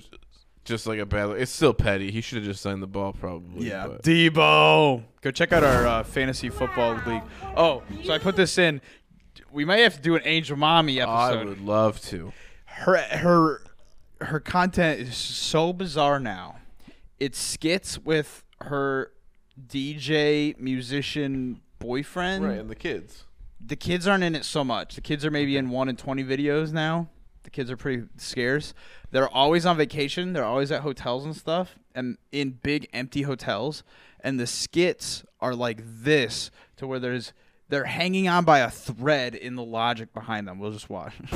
just 0.65 0.87
like 0.87 0.99
a 0.99 1.07
bad. 1.07 1.31
It's 1.31 1.51
still 1.51 1.73
petty. 1.75 2.11
He 2.11 2.21
should 2.21 2.37
have 2.39 2.45
just 2.45 2.61
signed 2.63 2.83
the 2.83 2.87
ball, 2.87 3.13
probably. 3.13 3.69
Yeah, 3.69 3.87
but- 3.89 4.03
Deebo. 4.03 5.03
Go 5.23 5.31
check 5.31 5.53
out 5.53 5.65
our 5.65 5.87
uh, 5.87 6.03
fantasy 6.05 6.49
football 6.49 7.01
league. 7.07 7.23
Oh, 7.57 7.83
so 8.05 8.13
I 8.13 8.19
put 8.19 8.37
this 8.37 8.57
in. 8.59 8.81
We 9.53 9.65
might 9.65 9.79
have 9.79 9.97
to 9.97 10.01
do 10.03 10.15
an 10.17 10.23
Angel 10.25 10.57
Mommy 10.57 11.01
episode. 11.01 11.15
I 11.41 11.45
would 11.45 11.61
love 11.61 12.01
to. 12.07 12.33
her 12.65 12.97
her 12.99 13.63
her 14.21 14.41
content 14.41 15.01
is 15.01 15.17
so 15.17 15.73
bizarre 15.73 16.21
now. 16.21 16.57
It's 17.19 17.39
skits 17.39 17.99
with 17.99 18.45
her 18.63 19.13
DJ 19.67 20.59
musician 20.59 21.61
boyfriend. 21.79 22.45
Right, 22.45 22.59
and 22.59 22.71
the 22.71 22.75
kids. 22.75 23.25
The 23.65 23.77
kids 23.77 24.07
aren't 24.07 24.25
in 24.25 24.35
it 24.35 24.45
so 24.45 24.65
much. 24.65 24.95
The 24.95 25.01
kids 25.01 25.25
are 25.25 25.31
maybe 25.31 25.57
in 25.57 25.69
one 25.71 25.89
in 25.89 25.97
twenty 25.97 26.25
videos 26.25 26.73
now. 26.73 27.09
The 27.43 27.51
kids 27.51 27.71
are 27.71 27.77
pretty 27.77 28.05
scarce. 28.17 28.75
They're 29.11 29.29
always 29.29 29.67
on 29.67 29.77
vacation. 29.77 30.33
They're 30.33 30.45
always 30.45 30.71
at 30.71 30.83
hotels 30.83 31.25
and 31.25 31.35
stuff, 31.37 31.77
and 31.95 32.19
in 32.33 32.59
big 32.63 32.89
empty 32.93 33.23
hotels. 33.23 33.83
And 34.23 34.39
the 34.39 34.47
skits 34.47 35.25
are 35.41 35.55
like 35.55 35.81
this, 35.85 36.51
to 36.77 36.87
where 36.87 36.99
there's 36.99 37.33
they're 37.71 37.85
hanging 37.85 38.29
on 38.29 38.45
by 38.45 38.59
a 38.59 38.71
thread 38.71 39.35
in 39.35 39.55
the 39.55 39.63
logic 39.63 40.13
behind 40.13 40.47
them. 40.49 40.59
We'll 40.59 40.73
just 40.73 40.91
watch. 40.91 41.15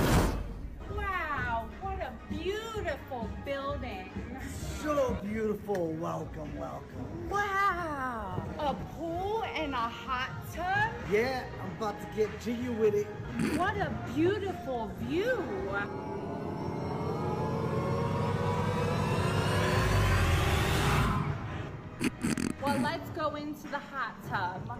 Wow, 0.90 1.68
what 1.80 2.00
a 2.00 2.12
beautiful 2.32 3.30
building. 3.44 4.10
So 4.82 5.16
beautiful. 5.22 5.92
Welcome, 5.92 6.56
welcome. 6.58 7.28
Wow, 7.30 8.33
a 8.64 8.74
pool 8.96 9.44
and 9.54 9.74
a 9.74 9.76
hot 9.76 10.30
tub? 10.54 10.90
Yeah, 11.12 11.44
I'm 11.62 11.70
about 11.76 12.00
to 12.00 12.06
get 12.16 12.40
to 12.42 12.52
you 12.52 12.72
with 12.72 12.94
it. 12.94 13.06
What 13.58 13.76
a 13.76 13.92
beautiful 14.14 14.90
view. 15.02 15.36
Well, 22.62 22.80
let's 22.80 23.10
go 23.10 23.34
into 23.34 23.68
the 23.68 23.78
hot 23.78 24.14
tub. 24.30 24.78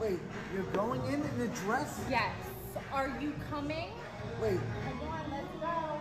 Wait, 0.00 0.18
you're 0.52 0.64
going 0.72 1.04
in 1.06 1.22
in 1.22 1.40
a 1.42 1.48
dress? 1.64 2.00
Yes. 2.10 2.34
Are 2.92 3.16
you 3.20 3.32
coming? 3.50 3.90
Wait. 4.42 4.58
Come 4.84 5.08
on, 5.08 5.30
let's 5.30 5.54
go. 5.60 6.00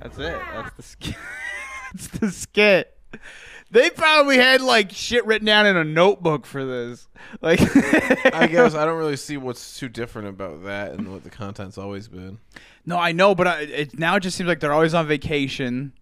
That's 0.00 0.18
it. 0.18 0.38
That's 0.52 0.76
the 0.76 0.82
skit. 0.82 1.16
That's 1.92 2.08
the 2.08 2.30
skit. 2.30 2.98
They 3.70 3.90
probably 3.90 4.38
had 4.38 4.62
like 4.62 4.92
shit 4.92 5.26
written 5.26 5.46
down 5.46 5.66
in 5.66 5.76
a 5.76 5.84
notebook 5.84 6.46
for 6.46 6.64
this. 6.64 7.06
Like, 7.42 7.60
I 8.34 8.46
guess 8.46 8.74
I 8.74 8.84
don't 8.86 8.96
really 8.96 9.16
see 9.16 9.36
what's 9.36 9.78
too 9.78 9.88
different 9.88 10.28
about 10.28 10.64
that 10.64 10.92
and 10.92 11.12
what 11.12 11.24
the 11.24 11.30
content's 11.30 11.76
always 11.76 12.08
been. 12.08 12.38
No, 12.86 12.98
I 12.98 13.12
know, 13.12 13.34
but 13.34 13.46
I, 13.46 13.60
it 13.60 13.98
now 13.98 14.16
it 14.16 14.20
just 14.20 14.36
seems 14.36 14.48
like 14.48 14.60
they're 14.60 14.72
always 14.72 14.94
on 14.94 15.06
vacation, 15.06 15.92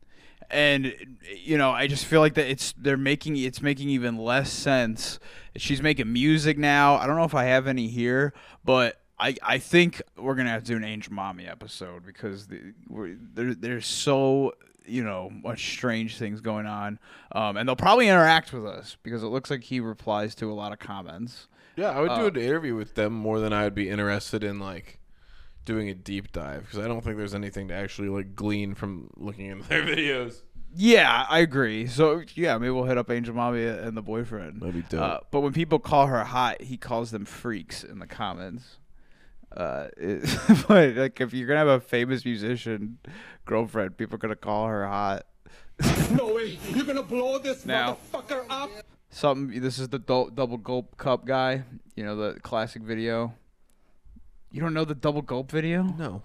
and 0.48 0.94
you 1.42 1.58
know, 1.58 1.72
I 1.72 1.88
just 1.88 2.04
feel 2.04 2.20
like 2.20 2.34
that 2.34 2.48
it's 2.48 2.72
they're 2.78 2.96
making 2.96 3.36
it's 3.36 3.60
making 3.60 3.88
even 3.88 4.16
less 4.16 4.52
sense. 4.52 5.18
She's 5.56 5.82
making 5.82 6.12
music 6.12 6.58
now. 6.58 6.94
I 6.94 7.06
don't 7.06 7.16
know 7.16 7.24
if 7.24 7.34
I 7.34 7.44
have 7.44 7.66
any 7.66 7.88
here, 7.88 8.32
but 8.64 9.00
I 9.18 9.34
I 9.42 9.58
think 9.58 10.00
we're 10.16 10.36
gonna 10.36 10.50
have 10.50 10.62
to 10.62 10.68
do 10.68 10.76
an 10.76 10.84
Angel 10.84 11.12
Mommy 11.12 11.46
episode 11.46 12.06
because 12.06 12.46
the, 12.46 12.74
we're, 12.88 13.16
they're 13.34 13.80
so 13.80 14.52
you 14.86 15.02
know 15.04 15.30
much 15.30 15.72
strange 15.72 16.16
things 16.18 16.40
going 16.40 16.66
on, 16.66 16.98
um, 17.32 17.56
and 17.56 17.68
they'll 17.68 17.76
probably 17.76 18.08
interact 18.08 18.52
with 18.52 18.66
us 18.66 18.96
because 19.02 19.22
it 19.22 19.26
looks 19.28 19.50
like 19.50 19.64
he 19.64 19.80
replies 19.80 20.34
to 20.36 20.50
a 20.50 20.54
lot 20.54 20.72
of 20.72 20.78
comments. 20.78 21.48
Yeah, 21.76 21.90
I 21.90 22.00
would 22.00 22.08
do 22.08 22.24
Uh, 22.24 22.26
an 22.28 22.36
interview 22.36 22.74
with 22.74 22.94
them 22.94 23.12
more 23.12 23.38
than 23.40 23.52
I 23.52 23.64
would 23.64 23.74
be 23.74 23.88
interested 23.90 24.42
in 24.42 24.58
like 24.58 24.98
doing 25.64 25.88
a 25.88 25.94
deep 25.94 26.32
dive 26.32 26.62
because 26.62 26.78
I 26.78 26.86
don't 26.88 27.02
think 27.02 27.16
there's 27.16 27.34
anything 27.34 27.68
to 27.68 27.74
actually 27.74 28.08
like 28.08 28.34
glean 28.34 28.74
from 28.74 29.10
looking 29.16 29.46
into 29.46 29.64
their 29.68 29.82
videos. 29.82 30.42
Yeah, 30.78 31.26
I 31.28 31.38
agree. 31.40 31.86
So 31.86 32.22
yeah, 32.34 32.58
maybe 32.58 32.70
we'll 32.70 32.84
hit 32.84 32.98
up 32.98 33.10
Angel 33.10 33.34
Mommy 33.34 33.64
and 33.64 33.96
the 33.96 34.02
boyfriend. 34.02 34.60
That'd 34.60 34.74
be 34.74 34.82
dope. 34.82 35.00
Uh, 35.00 35.18
but 35.30 35.40
when 35.40 35.52
people 35.52 35.78
call 35.78 36.06
her 36.06 36.22
hot, 36.24 36.60
he 36.62 36.76
calls 36.76 37.10
them 37.10 37.24
freaks 37.24 37.82
in 37.82 37.98
the 37.98 38.06
comments. 38.06 38.76
Uh, 39.56 39.88
it, 39.96 40.38
but 40.68 40.94
like 40.96 41.20
if 41.20 41.32
you're 41.32 41.46
gonna 41.48 41.58
have 41.60 41.68
a 41.68 41.80
famous 41.80 42.24
musician 42.24 42.98
girlfriend, 43.44 43.96
people 43.96 44.16
are 44.16 44.18
gonna 44.18 44.36
call 44.36 44.66
her 44.66 44.86
hot. 44.86 45.26
No 46.10 46.34
way! 46.34 46.58
You're 46.70 46.84
gonna 46.84 47.02
blow 47.02 47.38
this 47.38 47.64
Now- 47.64 47.96
motherfucker 48.12 48.44
up! 48.50 48.70
Something. 49.08 49.60
This 49.62 49.78
is 49.78 49.88
the 49.88 49.98
dou- 49.98 50.30
double 50.34 50.58
gulp 50.58 50.96
cup 50.98 51.24
guy. 51.24 51.62
You 51.94 52.04
know 52.04 52.16
the 52.16 52.40
classic 52.40 52.82
video. 52.82 53.32
You 54.50 54.60
don't 54.60 54.74
know 54.74 54.84
the 54.84 54.94
double 54.94 55.22
gulp 55.22 55.50
video? 55.50 55.82
No. 55.82 56.22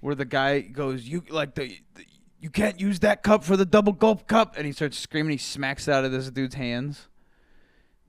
Where 0.00 0.14
the 0.14 0.24
guy 0.24 0.60
goes, 0.60 1.04
you 1.04 1.22
like 1.28 1.54
the, 1.54 1.78
the 1.94 2.04
you 2.40 2.50
can't 2.50 2.80
use 2.80 3.00
that 3.00 3.22
cup 3.22 3.44
for 3.44 3.56
the 3.56 3.66
double 3.66 3.92
gulp 3.92 4.26
cup, 4.26 4.56
and 4.56 4.64
he 4.66 4.72
starts 4.72 4.98
screaming. 4.98 5.32
He 5.32 5.38
smacks 5.38 5.88
it 5.88 5.92
out 5.92 6.04
of 6.04 6.12
this 6.12 6.30
dude's 6.30 6.54
hands. 6.54 7.08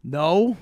No, 0.04 0.58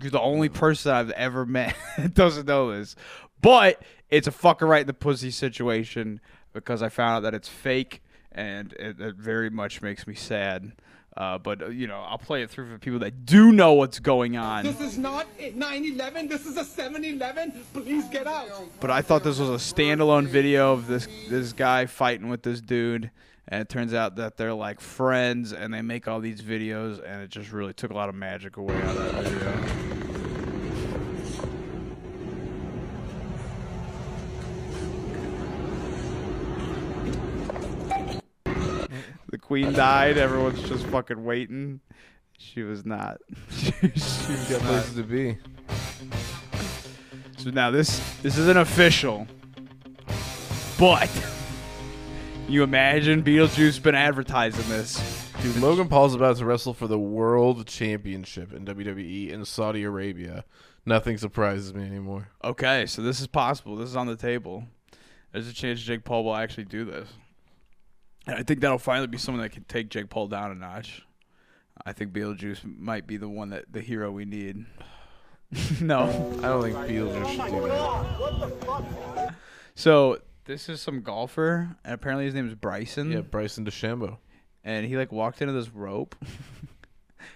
you're 0.00 0.10
the 0.10 0.20
only 0.20 0.48
person 0.48 0.92
I've 0.92 1.10
ever 1.10 1.46
met 1.46 1.76
that 1.98 2.14
doesn't 2.14 2.46
know 2.46 2.76
this. 2.76 2.96
But 3.40 3.82
it's 4.10 4.26
a 4.26 4.32
fucker 4.32 4.68
right 4.68 4.82
in 4.82 4.86
the 4.86 4.94
pussy 4.94 5.30
situation 5.30 6.20
because 6.52 6.82
I 6.82 6.88
found 6.88 7.16
out 7.16 7.20
that 7.20 7.34
it's 7.34 7.48
fake, 7.48 8.02
and 8.32 8.72
it, 8.74 9.00
it 9.00 9.16
very 9.16 9.50
much 9.50 9.82
makes 9.82 10.06
me 10.06 10.14
sad. 10.14 10.72
Uh, 11.16 11.38
but 11.38 11.62
uh, 11.62 11.68
you 11.68 11.86
know, 11.86 12.00
I'll 12.00 12.18
play 12.18 12.42
it 12.42 12.50
through 12.50 12.70
for 12.70 12.78
people 12.78 12.98
that 13.00 13.24
do 13.24 13.52
know 13.52 13.74
what's 13.74 14.00
going 14.00 14.36
on. 14.36 14.64
This 14.64 14.80
is 14.80 14.98
not 14.98 15.26
a 15.38 15.52
9-11, 15.52 16.28
this 16.28 16.44
is 16.44 16.56
a 16.56 16.64
7-Eleven. 16.64 17.52
Please 17.72 18.08
get 18.08 18.26
out. 18.26 18.48
But 18.80 18.90
I 18.90 19.00
thought 19.00 19.22
this 19.22 19.38
was 19.38 19.50
a 19.50 19.74
standalone 19.74 20.26
video 20.26 20.72
of 20.72 20.88
this 20.88 21.06
this 21.28 21.52
guy 21.52 21.86
fighting 21.86 22.28
with 22.28 22.42
this 22.42 22.60
dude, 22.60 23.10
and 23.46 23.60
it 23.60 23.68
turns 23.68 23.94
out 23.94 24.16
that 24.16 24.36
they're 24.36 24.54
like 24.54 24.80
friends, 24.80 25.52
and 25.52 25.72
they 25.72 25.82
make 25.82 26.08
all 26.08 26.18
these 26.18 26.42
videos, 26.42 27.00
and 27.06 27.22
it 27.22 27.30
just 27.30 27.52
really 27.52 27.74
took 27.74 27.92
a 27.92 27.94
lot 27.94 28.08
of 28.08 28.16
magic 28.16 28.56
away 28.56 28.74
out 28.82 28.96
of 28.96 29.12
that 29.12 29.24
video. 29.24 29.83
The 39.34 39.38
queen 39.38 39.72
died. 39.72 40.16
Everyone's 40.16 40.62
just 40.68 40.86
fucking 40.86 41.24
waiting. 41.24 41.80
She 42.38 42.62
was 42.62 42.86
not. 42.86 43.20
she 43.50 43.72
was 43.82 44.46
got 44.48 44.60
places 44.60 44.94
to 44.94 45.02
be. 45.02 45.36
So 47.38 47.50
now 47.50 47.72
this 47.72 47.98
this 48.22 48.38
isn't 48.38 48.56
official, 48.56 49.26
but 50.78 51.10
you 52.48 52.62
imagine 52.62 53.24
Beetlejuice 53.24 53.82
been 53.82 53.96
advertising 53.96 54.68
this. 54.68 55.28
Dude, 55.42 55.56
Logan 55.56 55.88
Paul's 55.88 56.14
about 56.14 56.36
to 56.36 56.44
wrestle 56.44 56.72
for 56.72 56.86
the 56.86 57.00
world 57.00 57.66
championship 57.66 58.52
in 58.52 58.64
WWE 58.64 59.30
in 59.30 59.44
Saudi 59.44 59.82
Arabia. 59.82 60.44
Nothing 60.86 61.18
surprises 61.18 61.74
me 61.74 61.84
anymore. 61.84 62.28
Okay, 62.44 62.86
so 62.86 63.02
this 63.02 63.20
is 63.20 63.26
possible. 63.26 63.74
This 63.74 63.88
is 63.88 63.96
on 63.96 64.06
the 64.06 64.14
table. 64.14 64.62
There's 65.32 65.48
a 65.48 65.52
chance 65.52 65.80
Jake 65.82 66.04
Paul 66.04 66.22
will 66.22 66.36
actually 66.36 66.66
do 66.66 66.84
this. 66.84 67.08
And 68.26 68.36
I 68.36 68.42
think 68.42 68.60
that'll 68.60 68.78
finally 68.78 69.06
be 69.06 69.18
someone 69.18 69.42
that 69.42 69.50
can 69.50 69.64
take 69.64 69.90
Jake 69.90 70.08
Paul 70.08 70.28
down 70.28 70.50
a 70.50 70.54
notch. 70.54 71.02
I 71.84 71.92
think 71.92 72.12
Beetlejuice 72.12 72.64
might 72.78 73.06
be 73.06 73.16
the 73.16 73.28
one 73.28 73.50
that 73.50 73.64
the 73.70 73.80
hero 73.80 74.10
we 74.10 74.24
need. 74.24 74.64
no, 75.80 76.04
I 76.38 76.42
don't 76.42 76.62
think 76.62 76.76
Beetlejuice 76.76 77.30
should 77.30 77.50
do 77.50 77.68
that. 79.16 79.34
So 79.74 80.18
this 80.44 80.68
is 80.68 80.80
some 80.80 81.02
golfer, 81.02 81.76
and 81.84 81.94
apparently 81.94 82.24
his 82.24 82.34
name 82.34 82.46
is 82.46 82.54
Bryson. 82.54 83.10
Yeah, 83.10 83.20
Bryson 83.20 83.64
DeChambeau. 83.64 84.18
And 84.62 84.86
he 84.86 84.96
like 84.96 85.12
walked 85.12 85.42
into 85.42 85.52
this 85.52 85.68
rope. 85.68 86.14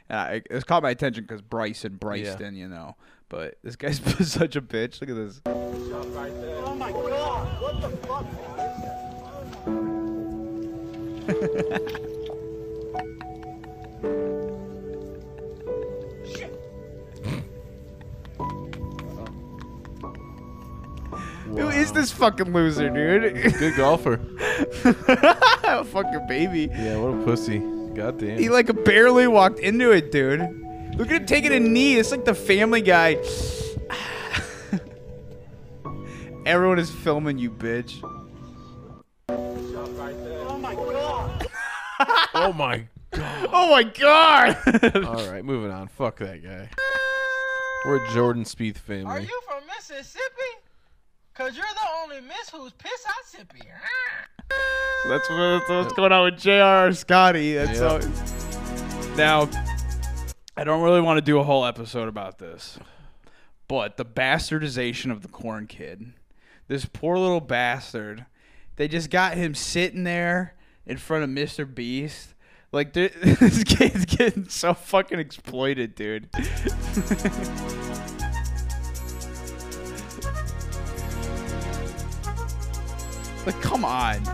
and 0.08 0.18
I, 0.18 0.36
uh, 0.36 0.40
it 0.50 0.66
caught 0.66 0.82
my 0.82 0.90
attention 0.90 1.24
because 1.24 1.42
Bryson, 1.42 1.96
Bryson, 1.96 2.54
you 2.54 2.68
know. 2.68 2.96
But 3.28 3.58
this 3.62 3.76
guy's 3.76 3.98
such 4.32 4.56
a 4.56 4.62
bitch. 4.62 5.00
Look 5.00 5.10
at 5.10 5.16
this. 5.16 5.42
Oh 5.44 6.74
my 6.74 6.90
god! 6.90 7.60
What 7.60 7.80
the 7.82 7.90
fuck? 8.06 8.47
Who 11.28 11.34
is 21.68 21.92
this 21.92 22.10
fucking 22.12 22.52
loser, 22.52 22.88
dude? 22.88 23.34
Good 23.58 23.76
golfer. 23.76 24.16
fucking 25.84 26.26
baby. 26.28 26.70
Yeah, 26.72 26.96
what 26.96 27.20
a 27.20 27.24
pussy. 27.24 27.58
God 27.94 28.18
damn. 28.18 28.38
He 28.38 28.48
like 28.48 28.84
barely 28.84 29.26
walked 29.26 29.58
into 29.58 29.90
it, 29.90 30.10
dude. 30.10 30.40
Look 30.96 31.10
at 31.10 31.20
him 31.20 31.26
taking 31.26 31.52
a 31.52 31.60
knee. 31.60 31.96
It's 31.96 32.10
like 32.10 32.24
the 32.24 32.34
Family 32.34 32.80
Guy. 32.80 33.14
Everyone 36.46 36.78
is 36.78 36.90
filming 36.90 37.38
you, 37.38 37.50
bitch. 37.50 38.02
oh 42.34 42.52
my 42.56 42.84
god. 43.12 43.48
Oh 43.52 43.70
my 43.70 43.82
god. 43.82 44.56
All 45.04 45.30
right, 45.30 45.44
moving 45.44 45.70
on. 45.70 45.88
Fuck 45.88 46.18
that 46.18 46.42
guy. 46.42 46.68
We're 47.86 48.06
Jordan 48.12 48.44
Spieth 48.44 48.76
family. 48.78 49.04
Are 49.06 49.20
you 49.20 49.40
from 49.46 49.62
Mississippi? 49.66 50.22
Cause 51.34 51.56
you're 51.56 51.64
the 51.64 51.88
only 52.02 52.20
miss 52.20 52.50
who's 52.50 52.72
piss 52.72 53.04
Mississippi. 53.22 53.62
That's, 55.08 55.30
what, 55.30 55.38
that's 55.38 55.70
what's 55.70 55.92
going 55.92 56.10
on 56.10 56.24
with 56.24 56.38
Jr. 56.40 56.92
Scotty. 56.96 57.54
That's 57.54 57.78
Yep. 57.78 58.02
all- 58.02 59.16
now. 59.16 59.48
I 60.56 60.64
don't 60.64 60.82
really 60.82 61.00
want 61.00 61.18
to 61.18 61.22
do 61.22 61.38
a 61.38 61.44
whole 61.44 61.64
episode 61.64 62.08
about 62.08 62.38
this, 62.40 62.80
but 63.68 63.96
the 63.96 64.04
bastardization 64.04 65.12
of 65.12 65.22
the 65.22 65.28
corn 65.28 65.68
kid. 65.68 66.12
This 66.66 66.84
poor 66.84 67.16
little 67.16 67.40
bastard. 67.40 68.26
They 68.74 68.88
just 68.88 69.08
got 69.08 69.34
him 69.36 69.54
sitting 69.54 70.02
there 70.02 70.54
in 70.88 70.96
front 70.96 71.22
of 71.22 71.30
Mr. 71.30 71.72
Beast. 71.72 72.34
Like 72.72 72.92
this 72.94 73.64
kid's 73.64 74.04
getting 74.04 74.48
so 74.48 74.74
fucking 74.74 75.18
exploited, 75.18 75.94
dude. 75.94 76.28
like, 83.46 83.60
come 83.62 83.84
on. 83.84 84.16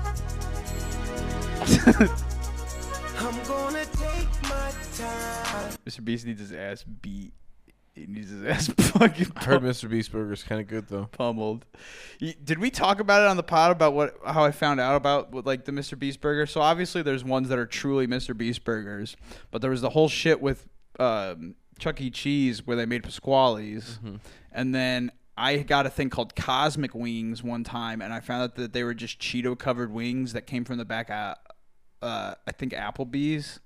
I'm 3.16 3.42
gonna 3.44 3.84
take 3.84 4.42
my 4.42 4.72
time. 4.96 5.72
Mr. 5.86 6.04
Beast 6.04 6.26
needs 6.26 6.40
his 6.40 6.52
ass 6.52 6.82
beat. 6.82 7.32
He 7.94 8.06
needs 8.06 8.30
his 8.30 8.42
ass 8.46 8.66
fucking. 8.68 9.28
I 9.36 9.44
heard 9.44 9.62
Mr. 9.62 9.88
Beast 9.88 10.10
Burger's 10.10 10.42
kind 10.42 10.60
of 10.60 10.66
good 10.66 10.88
though. 10.88 11.06
pummeled. 11.12 11.64
Y- 12.20 12.34
Did 12.42 12.58
we 12.58 12.70
talk 12.70 12.98
about 13.00 13.22
it 13.22 13.28
on 13.28 13.36
the 13.36 13.42
pod 13.42 13.70
about 13.70 13.94
what 13.94 14.16
how 14.26 14.44
I 14.44 14.50
found 14.50 14.80
out 14.80 14.96
about 14.96 15.30
what, 15.32 15.46
like 15.46 15.64
the 15.64 15.72
Mr. 15.72 15.98
Beast 15.98 16.20
burger? 16.20 16.46
So 16.46 16.60
obviously 16.60 17.02
there's 17.02 17.24
ones 17.24 17.48
that 17.50 17.58
are 17.58 17.66
truly 17.66 18.06
Mr. 18.06 18.36
Beast 18.36 18.64
burgers, 18.64 19.16
but 19.50 19.62
there 19.62 19.70
was 19.70 19.80
the 19.80 19.90
whole 19.90 20.08
shit 20.08 20.40
with 20.42 20.66
um, 20.98 21.54
Chuck 21.78 22.00
E. 22.00 22.10
Cheese 22.10 22.66
where 22.66 22.76
they 22.76 22.86
made 22.86 23.02
Pasqually's, 23.04 23.98
and 24.52 24.74
then 24.74 25.12
I 25.36 25.58
got 25.58 25.86
a 25.86 25.90
thing 25.90 26.10
called 26.10 26.34
Cosmic 26.36 26.94
Wings 26.94 27.42
one 27.42 27.64
time, 27.64 28.00
and 28.02 28.12
I 28.12 28.20
found 28.20 28.42
out 28.42 28.54
that 28.56 28.72
they 28.72 28.82
were 28.84 28.94
just 28.94 29.18
Cheeto 29.20 29.56
covered 29.58 29.92
wings 29.92 30.32
that 30.32 30.46
came 30.46 30.64
from 30.64 30.78
the 30.78 30.84
back 30.84 31.10
of 31.10 31.36
uh, 32.02 32.34
I 32.46 32.52
think 32.52 32.72
Applebee's. 32.72 33.60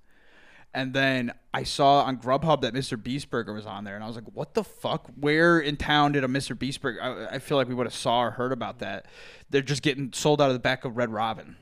And 0.78 0.94
then 0.94 1.32
I 1.52 1.64
saw 1.64 2.02
on 2.02 2.18
Grubhub 2.18 2.60
that 2.60 2.72
Mr. 2.72 3.02
Beast 3.02 3.30
Burger 3.30 3.52
was 3.52 3.66
on 3.66 3.82
there, 3.82 3.96
and 3.96 4.04
I 4.04 4.06
was 4.06 4.14
like, 4.14 4.26
"What 4.32 4.54
the 4.54 4.62
fuck? 4.62 5.10
Where 5.18 5.58
in 5.58 5.76
town 5.76 6.12
did 6.12 6.22
a 6.22 6.28
Mr. 6.28 6.56
Beast 6.56 6.80
Burger?" 6.80 7.02
I, 7.02 7.34
I 7.34 7.38
feel 7.40 7.56
like 7.56 7.66
we 7.66 7.74
would 7.74 7.86
have 7.86 7.94
saw 7.94 8.22
or 8.22 8.30
heard 8.30 8.52
about 8.52 8.78
that. 8.78 9.06
They're 9.50 9.60
just 9.60 9.82
getting 9.82 10.12
sold 10.12 10.40
out 10.40 10.50
of 10.50 10.52
the 10.52 10.60
back 10.60 10.84
of 10.84 10.96
Red 10.96 11.10
Robin. 11.10 11.56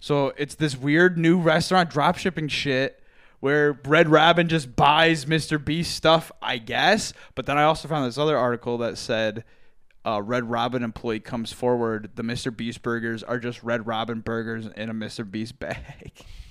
So 0.00 0.32
it's 0.38 0.54
this 0.54 0.78
weird 0.78 1.18
new 1.18 1.38
restaurant 1.38 1.90
drop 1.90 2.16
shipping 2.16 2.48
shit 2.48 3.02
where 3.40 3.78
Red 3.84 4.08
Robin 4.08 4.48
just 4.48 4.76
buys 4.76 5.26
Mr. 5.26 5.62
Beast 5.62 5.94
stuff, 5.94 6.32
I 6.40 6.56
guess. 6.56 7.12
But 7.34 7.44
then 7.44 7.58
I 7.58 7.64
also 7.64 7.86
found 7.86 8.06
this 8.06 8.16
other 8.16 8.38
article 8.38 8.78
that 8.78 8.96
said 8.96 9.44
a 10.06 10.22
Red 10.22 10.48
Robin 10.48 10.82
employee 10.82 11.20
comes 11.20 11.52
forward. 11.52 12.12
The 12.14 12.22
Mr. 12.22 12.56
Beast 12.56 12.80
burgers 12.80 13.22
are 13.22 13.38
just 13.38 13.62
Red 13.62 13.86
Robin 13.86 14.20
burgers 14.20 14.68
in 14.74 14.88
a 14.88 14.94
Mr. 14.94 15.30
Beast 15.30 15.58
bag. 15.58 16.12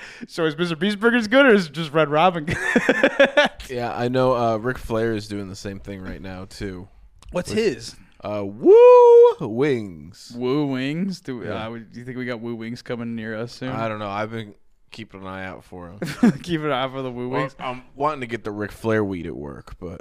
so 0.28 0.44
is 0.44 0.54
Mr. 0.54 0.78
Beast 0.78 0.98
burgers 1.00 1.28
good 1.28 1.46
or 1.46 1.54
is 1.54 1.66
it 1.66 1.72
just 1.72 1.92
Red 1.92 2.08
Robin 2.08 2.44
good? 2.44 2.56
Yeah, 3.70 3.94
I 3.94 4.08
know. 4.08 4.34
Uh, 4.34 4.56
Ric 4.56 4.78
Flair 4.78 5.12
is 5.12 5.28
doing 5.28 5.48
the 5.50 5.56
same 5.56 5.78
thing 5.78 6.00
right 6.00 6.22
now 6.22 6.46
too. 6.46 6.88
What's 7.32 7.50
With, 7.50 7.58
his? 7.58 7.96
Uh, 8.24 8.42
Woo 8.46 9.36
Wings. 9.40 10.32
Woo 10.34 10.66
Wings? 10.68 11.20
Do, 11.20 11.42
Yeah. 11.44 11.68
uh, 11.68 11.70
do 11.70 11.84
you 11.92 12.04
think 12.04 12.16
we 12.16 12.24
got 12.24 12.40
Woo 12.40 12.54
Wings 12.54 12.80
coming 12.80 13.14
near 13.14 13.36
us 13.36 13.52
soon? 13.52 13.68
I 13.68 13.86
don't 13.88 13.98
know. 13.98 14.08
I've 14.08 14.30
been 14.30 14.54
keeping 14.90 15.20
an 15.20 15.26
eye 15.26 15.44
out 15.44 15.64
for 15.64 15.90
him. 15.90 15.98
Keep 16.42 16.62
an 16.62 16.70
eye 16.72 16.80
out 16.84 16.92
for 16.92 17.02
the 17.02 17.10
Woo 17.10 17.28
Well, 17.28 17.40
Wings. 17.42 17.56
I'm 17.58 17.82
wanting 17.94 18.20
to 18.22 18.26
get 18.26 18.42
the 18.42 18.50
Ric 18.50 18.72
Flair 18.72 19.04
weed 19.04 19.26
at 19.26 19.36
work, 19.36 19.74
but 19.78 20.00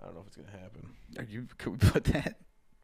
I 0.00 0.04
don't 0.06 0.14
know 0.14 0.20
if 0.20 0.28
it's 0.28 0.36
gonna 0.36 0.50
happen. 0.50 0.90
Are 1.18 1.24
you? 1.24 1.48
Can 1.58 1.72
we 1.72 1.78
put 1.78 2.04
that? 2.04 2.36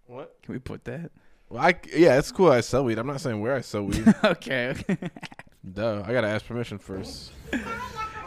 What? 0.06 0.36
Can 0.42 0.54
we 0.54 0.58
put 0.58 0.84
that? 0.86 1.12
Well, 1.48 1.62
I 1.64 1.74
yeah, 1.94 2.18
it's 2.18 2.32
cool. 2.32 2.50
I 2.50 2.62
sell 2.62 2.82
weed. 2.84 2.98
I'm 2.98 3.06
not 3.06 3.20
saying 3.20 3.40
where 3.40 3.54
I 3.54 3.60
sell 3.60 3.84
weed. 3.84 4.12
okay. 4.24 4.74
Duh. 5.70 6.02
I 6.04 6.12
gotta 6.12 6.28
ask 6.28 6.44
permission 6.46 6.78
first. 6.78 7.32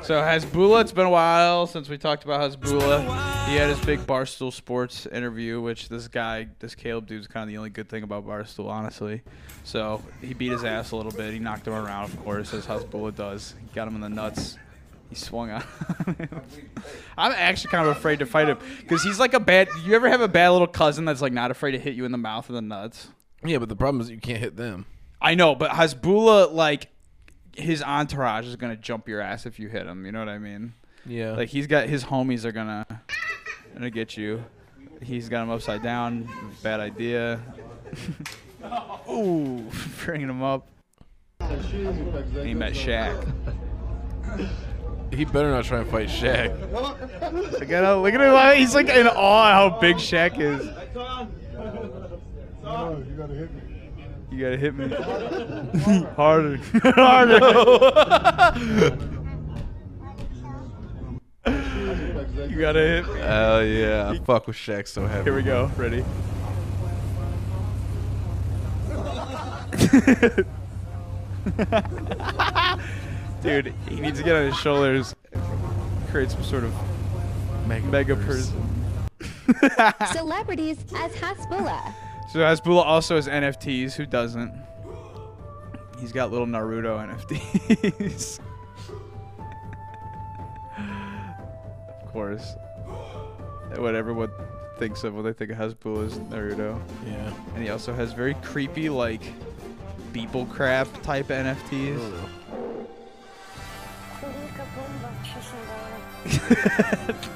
So 0.03 0.21
Hasbula, 0.21 0.81
it's 0.81 0.91
been 0.91 1.07
a 1.07 1.09
while 1.09 1.65
since 1.65 1.89
we 1.89 1.97
talked 1.97 2.25
about 2.25 2.39
Hasbula. 2.39 3.01
He 3.47 3.55
had 3.55 3.69
his 3.69 3.83
big 3.83 4.01
Barstool 4.01 4.53
Sports 4.53 5.07
interview, 5.07 5.59
which 5.59 5.89
this 5.89 6.07
guy, 6.07 6.47
this 6.59 6.75
Caleb 6.75 7.07
dude's 7.07 7.27
kind 7.27 7.43
of 7.43 7.49
the 7.49 7.57
only 7.57 7.71
good 7.71 7.89
thing 7.89 8.03
about 8.03 8.25
Barstool, 8.25 8.69
honestly. 8.69 9.23
So 9.63 10.03
he 10.21 10.35
beat 10.35 10.51
his 10.51 10.63
ass 10.63 10.91
a 10.91 10.95
little 10.95 11.11
bit. 11.11 11.33
He 11.33 11.39
knocked 11.39 11.67
him 11.67 11.73
around, 11.73 12.03
of 12.03 12.23
course, 12.23 12.53
as 12.53 12.67
Hasbula 12.67 13.15
does. 13.15 13.55
He 13.59 13.67
got 13.73 13.87
him 13.87 13.95
in 13.95 14.01
the 14.01 14.09
nuts. 14.09 14.57
He 15.09 15.15
swung 15.15 15.49
on 15.49 15.61
him. 15.61 16.29
I'm 17.17 17.31
actually 17.31 17.71
kind 17.71 17.87
of 17.87 17.97
afraid 17.97 18.19
to 18.19 18.27
fight 18.27 18.47
him 18.47 18.59
because 18.81 19.03
he's 19.03 19.19
like 19.19 19.33
a 19.33 19.39
bad. 19.39 19.69
You 19.83 19.95
ever 19.95 20.07
have 20.07 20.21
a 20.21 20.27
bad 20.27 20.49
little 20.49 20.67
cousin 20.67 21.05
that's 21.05 21.21
like 21.21 21.33
not 21.33 21.49
afraid 21.51 21.71
to 21.71 21.79
hit 21.79 21.95
you 21.95 22.05
in 22.05 22.11
the 22.11 22.17
mouth 22.19 22.49
or 22.49 22.53
the 22.53 22.61
nuts? 22.61 23.09
Yeah, 23.43 23.57
but 23.57 23.69
the 23.69 23.75
problem 23.75 24.01
is 24.01 24.09
you 24.09 24.19
can't 24.19 24.39
hit 24.39 24.55
them. 24.55 24.85
I 25.19 25.33
know, 25.33 25.55
but 25.55 25.71
Hasbula, 25.71 26.53
like, 26.53 26.89
his 27.55 27.81
entourage 27.81 28.45
is 28.45 28.55
gonna 28.55 28.75
jump 28.75 29.07
your 29.07 29.21
ass 29.21 29.45
if 29.45 29.59
you 29.59 29.67
hit 29.67 29.85
him. 29.85 30.05
You 30.05 30.11
know 30.11 30.19
what 30.19 30.29
I 30.29 30.37
mean? 30.37 30.73
Yeah. 31.05 31.31
Like 31.31 31.49
he's 31.49 31.67
got 31.67 31.87
his 31.87 32.03
homies 32.05 32.45
are 32.45 32.51
gonna 32.51 32.85
gonna 33.73 33.89
get 33.89 34.17
you. 34.17 34.43
He's 35.01 35.29
got 35.29 35.43
him 35.43 35.49
upside 35.49 35.83
down. 35.83 36.29
Bad 36.63 36.79
idea. 36.79 37.39
Ooh, 39.09 39.69
bringing 40.05 40.29
him 40.29 40.41
up. 40.41 40.67
And 41.39 41.63
he 42.45 42.53
met 42.53 42.73
Shaq. 42.73 43.33
He 45.13 45.25
better 45.25 45.51
not 45.51 45.65
try 45.65 45.79
and 45.79 45.89
fight 45.89 46.09
Shaq. 46.09 46.71
Look 46.71 46.99
at 47.01 47.83
him. 47.83 48.01
Look 48.01 48.13
at 48.13 48.21
him. 48.21 48.57
He's 48.57 48.73
like 48.73 48.89
in 48.89 49.07
awe 49.07 49.51
how 49.51 49.79
big 49.79 49.97
Shaq 49.97 50.39
is. 50.39 50.65
you 53.05 53.15
gotta 53.15 53.33
hit 53.33 53.53
me. 53.53 53.74
You 54.31 54.39
gotta 54.41 54.57
hit 54.57 54.73
me 54.75 54.87
harder, 56.15 56.57
harder. 56.81 57.35
you 62.49 62.59
gotta 62.59 62.79
hit 62.79 63.07
me. 63.07 63.19
Hell 63.19 63.63
yeah. 63.63 64.09
I 64.09 64.17
fuck 64.19 64.47
with 64.47 64.55
Shaq 64.55 64.87
so 64.87 65.05
heavy. 65.05 65.25
Here 65.25 65.35
we 65.35 65.43
go. 65.43 65.69
Ready? 65.77 66.03
Dude, 73.43 73.73
he 73.87 73.99
needs 73.99 74.17
to 74.17 74.25
get 74.25 74.35
on 74.35 74.47
his 74.47 74.57
shoulders, 74.57 75.15
create 76.09 76.31
some 76.31 76.43
sort 76.43 76.63
of 76.63 76.73
mega, 77.67 78.15
person. 78.15 78.59
Celebrities 80.11 80.79
as 80.95 81.11
Hasbulla. 81.13 81.93
So 82.31 82.39
Hasbula 82.39 82.85
also 82.85 83.15
has 83.15 83.27
NFTs. 83.27 83.93
Who 83.93 84.05
doesn't? 84.05 84.53
He's 85.99 86.11
got 86.11 86.31
little 86.31 86.47
Naruto 86.47 86.97
NFTs. 87.07 88.39
of 92.03 92.11
course. 92.11 92.55
What 93.77 93.95
everyone 93.95 94.31
thinks 94.77 95.03
of 95.03 95.13
when 95.13 95.23
they 95.23 95.33
think 95.33 95.51
of 95.51 95.57
Hasbula 95.57 96.05
is 96.07 96.19
Naruto. 96.19 96.81
Yeah. 97.05 97.33
And 97.53 97.63
he 97.63 97.69
also 97.69 97.93
has 97.93 98.11
very 98.11 98.33
creepy, 98.35 98.89
like, 98.89 99.21
Beeple 100.11 100.49
crab 100.49 100.87
type 101.03 101.27
NFTs. 101.27 101.99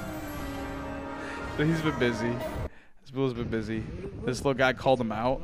So 1.60 1.66
he's 1.66 1.82
been 1.82 2.00
busy. 2.00 2.34
Hasbula's 3.12 3.34
been 3.34 3.48
busy. 3.48 3.84
This 4.26 4.40
little 4.40 4.54
guy 4.54 4.74
called 4.74 5.02
him 5.02 5.12
out. 5.12 5.42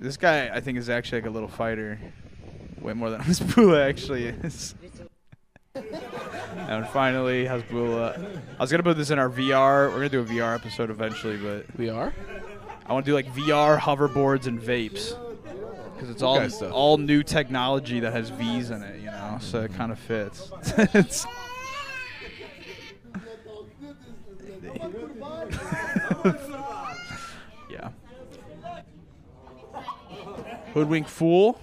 This 0.00 0.16
guy, 0.16 0.48
I 0.54 0.60
think, 0.60 0.78
is 0.78 0.88
actually 0.88 1.22
like 1.22 1.30
a 1.30 1.32
little 1.32 1.48
fighter. 1.48 1.98
Way 2.80 2.92
more 2.92 3.10
than 3.10 3.20
Hasbula 3.22 3.88
actually 3.88 4.26
is. 4.26 4.74
and 5.74 6.86
finally, 6.88 7.44
Hasbula. 7.44 8.40
I 8.58 8.62
was 8.62 8.70
gonna 8.70 8.82
put 8.82 8.96
this 8.96 9.10
in 9.10 9.18
our 9.18 9.28
VR. 9.28 9.88
We're 9.90 9.96
gonna 9.96 10.08
do 10.08 10.20
a 10.20 10.24
VR 10.24 10.54
episode 10.54 10.90
eventually, 10.90 11.36
but 11.36 11.76
VR. 11.76 12.12
I 12.86 12.92
want 12.92 13.04
to 13.04 13.10
do 13.10 13.14
like 13.14 13.26
VR 13.34 13.78
hoverboards 13.78 14.46
and 14.46 14.60
vapes 14.60 15.14
because 15.94 16.08
it's 16.08 16.22
all 16.22 16.38
kind 16.38 16.52
stuff? 16.52 16.72
all 16.72 16.96
new 16.96 17.22
technology 17.22 18.00
that 18.00 18.12
has 18.12 18.30
V's 18.30 18.70
in 18.70 18.82
it, 18.82 19.00
you 19.00 19.06
know. 19.06 19.38
So 19.40 19.62
it 19.62 19.74
kind 19.74 19.92
of 19.92 19.98
fits. 19.98 20.50
It's- 20.94 21.26
yeah. 27.70 27.90
Hoodwink 30.78 31.08
Fool 31.08 31.60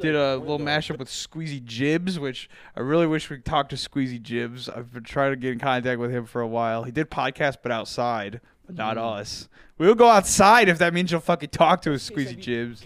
did 0.00 0.14
a 0.14 0.36
little 0.36 0.58
mashup 0.58 0.98
with 0.98 1.08
Squeezy 1.08 1.62
Jibs, 1.62 2.18
which 2.18 2.48
I 2.76 2.80
really 2.80 3.06
wish 3.06 3.28
we 3.28 3.36
could 3.36 3.44
talk 3.44 3.68
to 3.70 3.76
Squeezy 3.76 4.20
Jibs. 4.20 4.68
I've 4.68 4.92
been 4.92 5.02
trying 5.04 5.32
to 5.32 5.36
get 5.36 5.52
in 5.52 5.58
contact 5.58 6.00
with 6.00 6.10
him 6.10 6.24
for 6.26 6.40
a 6.40 6.46
while. 6.46 6.84
He 6.84 6.90
did 6.92 7.10
podcast, 7.10 7.58
but 7.62 7.70
outside, 7.72 8.40
but 8.66 8.76
not 8.76 8.96
Mm. 8.96 9.18
us. 9.20 9.48
We'll 9.76 9.94
go 9.94 10.08
outside 10.08 10.68
if 10.68 10.78
that 10.78 10.92
means 10.94 11.10
you'll 11.12 11.20
fucking 11.20 11.50
talk 11.50 11.82
to 11.82 11.94
us, 11.94 12.08
Squeezy 12.08 12.38
Jibs. 12.38 12.82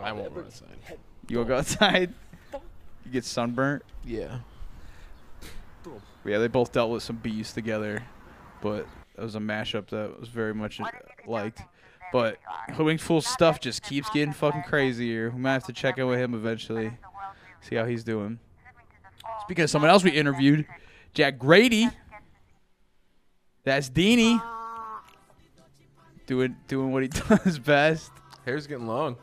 I 0.00 0.12
won't 0.12 0.32
run 0.34 0.44
outside. 0.46 0.68
You 1.28 1.38
will 1.38 1.44
go 1.44 1.56
outside. 1.58 2.12
You 3.04 3.12
get 3.12 3.24
sunburnt. 3.24 3.82
Yeah. 4.04 4.40
Yeah, 6.26 6.36
they 6.38 6.48
both 6.48 6.72
dealt 6.72 6.90
with 6.90 7.02
some 7.02 7.16
bees 7.16 7.54
together, 7.54 8.02
but 8.60 8.86
it 9.16 9.22
was 9.22 9.34
a 9.34 9.38
mashup 9.38 9.86
that 9.88 10.20
was 10.20 10.28
very 10.28 10.52
much 10.52 10.78
liked. 11.26 11.62
But 12.12 12.38
Hoodwinked 12.70 13.02
Fool's 13.02 13.26
stuff 13.26 13.60
just 13.60 13.82
keeps 13.82 14.08
getting 14.10 14.32
fucking 14.32 14.62
crazier. 14.62 15.30
We 15.30 15.40
might 15.40 15.52
have 15.52 15.64
to 15.64 15.72
check 15.72 15.98
in 15.98 16.06
with 16.06 16.18
him 16.18 16.34
eventually, 16.34 16.92
see 17.60 17.76
how 17.76 17.84
he's 17.84 18.04
doing. 18.04 18.38
Speaking 19.42 19.64
of 19.64 19.70
someone 19.70 19.90
else 19.90 20.04
we 20.04 20.10
interviewed, 20.10 20.66
Jack 21.14 21.38
Grady. 21.38 21.88
That's 23.64 23.90
Deanie. 23.90 24.42
Doing 26.26 26.56
doing 26.68 26.92
what 26.92 27.02
he 27.02 27.08
does 27.44 27.58
best. 27.58 28.10
Hair's 28.44 28.66
getting 28.66 28.86
long. 28.86 29.16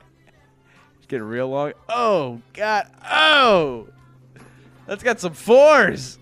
It's 0.97 1.07
getting 1.07 1.25
real 1.25 1.49
long. 1.49 1.73
Oh 1.89 2.41
God. 2.53 2.91
Oh. 3.03 3.87
That's 4.87 5.03
got 5.03 5.19
some 5.19 5.33
fours. 5.33 6.19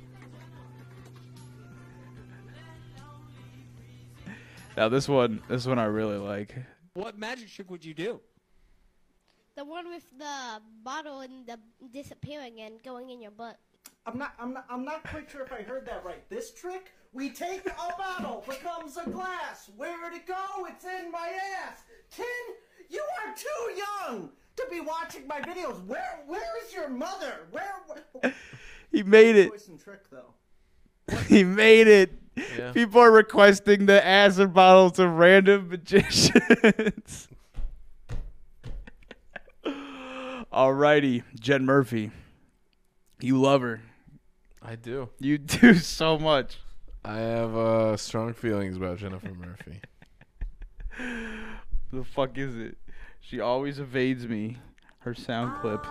Now 4.75 4.89
this 4.89 5.07
one, 5.07 5.41
this 5.47 5.67
one 5.67 5.77
I 5.77 5.85
really 5.85 6.17
like. 6.17 6.55
What 6.95 7.17
magic 7.17 7.49
trick 7.49 7.69
would 7.69 7.85
you 7.85 7.93
do? 7.93 8.19
The 9.55 9.63
one 9.63 9.87
with 9.87 10.05
the 10.17 10.61
bottle 10.83 11.19
and 11.19 11.45
the 11.45 11.59
disappearing 11.91 12.59
and 12.61 12.81
going 12.81 13.11
in 13.11 13.21
your 13.21 13.31
butt. 13.31 13.59
I'm 14.05 14.17
not. 14.17 14.33
I'm 14.39 14.53
not. 14.53 14.65
I'm 14.69 14.83
not 14.83 15.03
quite 15.03 15.29
sure 15.29 15.43
if 15.43 15.53
I 15.53 15.61
heard 15.61 15.85
that 15.85 16.03
right. 16.03 16.27
This 16.29 16.51
trick: 16.51 16.91
we 17.13 17.29
take 17.29 17.65
a 17.67 17.97
bottle, 17.97 18.43
becomes 18.47 18.97
a 18.97 19.07
glass. 19.09 19.69
Where'd 19.77 20.13
it 20.13 20.25
go? 20.25 20.65
It's 20.67 20.85
in 20.85 21.11
my 21.11 21.31
ass. 21.61 21.83
Tin, 22.09 22.25
you 22.89 23.03
are 23.23 23.35
too 23.35 23.81
young 24.09 24.29
to 24.55 24.65
be 24.71 24.81
watching 24.81 25.27
my 25.27 25.39
videos. 25.39 25.85
Where? 25.85 26.23
Where 26.25 26.65
is 26.65 26.73
your 26.73 26.89
mother? 26.89 27.47
Where? 27.51 27.75
where 28.11 28.33
He 28.91 29.03
made 29.03 29.35
it. 29.35 29.49
Voice 29.49 29.69
trick 29.83 30.09
though. 30.09 30.33
He 31.27 31.43
made 31.43 31.87
it. 31.87 32.22
Yeah. 32.35 32.71
People 32.71 33.01
are 33.01 33.11
requesting 33.11 33.85
the 33.85 34.05
acid 34.05 34.53
bottles 34.53 34.97
of 34.99 35.11
random 35.11 35.69
magicians. 35.69 37.27
Alrighty, 40.51 41.23
Jen 41.39 41.65
Murphy. 41.65 42.11
You 43.19 43.39
love 43.39 43.61
her. 43.61 43.81
I 44.61 44.75
do. 44.75 45.09
You 45.19 45.37
do 45.37 45.73
so 45.75 46.17
much. 46.17 46.57
I 47.05 47.17
have 47.17 47.55
uh, 47.55 47.97
strong 47.97 48.33
feelings 48.33 48.77
about 48.77 48.97
Jennifer 48.97 49.33
Murphy. 49.33 49.81
The 51.91 52.03
fuck 52.03 52.37
is 52.37 52.55
it? 52.55 52.77
She 53.19 53.39
always 53.39 53.79
evades 53.79 54.27
me. 54.27 54.57
Her 54.99 55.13
sound 55.13 55.59
clip 55.61 55.85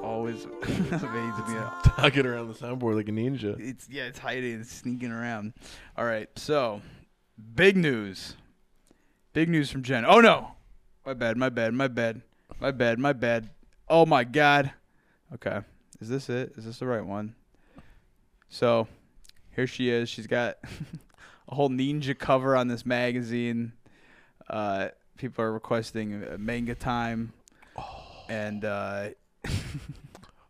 always 0.00 0.44
evades 0.62 1.48
me. 1.48 1.56
Tugging 1.84 2.26
around 2.26 2.48
the 2.48 2.54
soundboard 2.54 2.96
like 2.96 3.08
a 3.08 3.12
ninja. 3.12 3.58
It's 3.58 3.88
yeah, 3.88 4.04
it's 4.04 4.18
hiding, 4.18 4.60
it's 4.60 4.72
sneaking 4.72 5.10
around. 5.10 5.54
All 5.96 6.04
right, 6.04 6.28
so 6.36 6.80
big 7.54 7.76
news. 7.76 8.36
Big 9.32 9.48
news 9.48 9.70
from 9.70 9.82
Jen. 9.82 10.04
Oh 10.06 10.20
no, 10.20 10.52
my 11.04 11.14
bad, 11.14 11.36
my 11.36 11.48
bad, 11.48 11.74
my 11.74 11.88
bad, 11.88 12.22
my 12.60 12.70
bad, 12.70 12.98
my 12.98 13.12
bad. 13.12 13.50
Oh 13.88 14.06
my 14.06 14.24
god. 14.24 14.72
Okay, 15.34 15.60
is 16.00 16.08
this 16.08 16.28
it? 16.28 16.52
Is 16.56 16.64
this 16.64 16.78
the 16.78 16.86
right 16.86 17.04
one? 17.04 17.34
So 18.48 18.86
here 19.54 19.66
she 19.66 19.90
is. 19.90 20.08
She's 20.08 20.26
got 20.26 20.58
a 21.48 21.54
whole 21.54 21.70
ninja 21.70 22.16
cover 22.16 22.56
on 22.56 22.68
this 22.68 22.86
magazine. 22.86 23.72
Uh, 24.48 24.88
people 25.16 25.44
are 25.44 25.52
requesting 25.52 26.22
uh, 26.22 26.36
manga 26.38 26.74
time, 26.74 27.32
and 28.28 28.64
uh, 28.64 29.08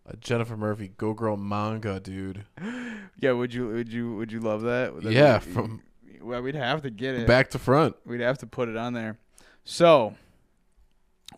Uh, 0.07 0.13
Jennifer 0.21 0.55
Murphy, 0.55 0.93
Go 0.99 1.15
Girl 1.15 1.35
manga, 1.39 1.99
dude. 1.99 2.45
yeah, 3.19 3.33
would 3.33 3.55
you 3.55 3.69
would 3.69 3.91
you 3.91 4.15
would 4.17 4.31
you 4.31 4.39
love 4.39 4.61
that? 4.61 4.93
Would 4.95 5.05
that 5.05 5.13
Yeah, 5.15 5.39
be- 5.39 5.45
from 5.51 5.83
well, 6.21 6.43
we'd 6.43 6.55
have 6.55 6.83
to 6.83 6.91
get 6.91 7.15
it 7.15 7.27
back 7.27 7.49
to 7.53 7.59
front. 7.59 7.97
We'd 8.05 8.21
have 8.21 8.37
to 8.39 8.47
put 8.47 8.69
it 8.69 8.77
on 8.77 8.93
there. 8.93 9.17
So, 9.65 10.15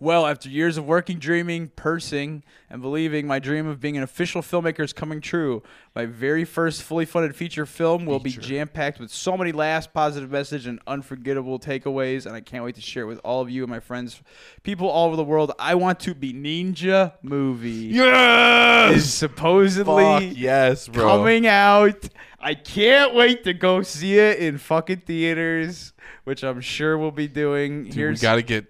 well, 0.00 0.26
after 0.26 0.48
years 0.48 0.76
of 0.76 0.86
working, 0.86 1.18
dreaming, 1.18 1.68
pursing, 1.68 2.42
and 2.68 2.82
believing, 2.82 3.26
my 3.26 3.38
dream 3.38 3.66
of 3.66 3.80
being 3.80 3.96
an 3.96 4.02
official 4.02 4.42
filmmaker 4.42 4.80
is 4.80 4.92
coming 4.92 5.20
true. 5.20 5.62
My 5.94 6.04
very 6.06 6.44
first 6.44 6.82
fully 6.82 7.04
funded 7.04 7.34
feature 7.34 7.64
film 7.66 8.04
will 8.04 8.18
be 8.18 8.30
jam 8.30 8.68
packed 8.68 9.00
with 9.00 9.10
so 9.10 9.36
many 9.36 9.52
laughs, 9.52 9.86
positive 9.86 10.30
message, 10.30 10.66
and 10.66 10.80
unforgettable 10.86 11.58
takeaways, 11.58 12.26
and 12.26 12.34
I 12.34 12.40
can't 12.40 12.64
wait 12.64 12.74
to 12.74 12.80
share 12.80 13.04
it 13.04 13.06
with 13.06 13.20
all 13.24 13.40
of 13.40 13.48
you 13.48 13.62
and 13.62 13.70
my 13.70 13.80
friends, 13.80 14.20
people 14.62 14.88
all 14.88 15.06
over 15.06 15.16
the 15.16 15.24
world. 15.24 15.52
I 15.58 15.74
want 15.74 16.00
to 16.00 16.14
be 16.14 16.32
Neenja 16.32 17.12
Movie. 17.22 17.70
Yes! 17.70 18.96
Is 18.96 19.12
supposedly 19.14 20.04
Fuck 20.04 20.36
yes, 20.36 20.88
bro. 20.88 21.04
coming 21.04 21.46
out. 21.46 22.08
I 22.38 22.54
can't 22.54 23.14
wait 23.14 23.44
to 23.44 23.54
go 23.54 23.82
see 23.82 24.18
it 24.18 24.38
in 24.38 24.58
fucking 24.58 25.00
theaters, 25.06 25.92
which 26.24 26.44
I'm 26.44 26.60
sure 26.60 26.96
we'll 26.98 27.10
be 27.10 27.28
doing. 27.28 27.84
Dude, 27.84 27.94
Here's 27.94 28.20
we 28.20 28.22
got 28.22 28.36
to 28.36 28.42
get 28.42 28.66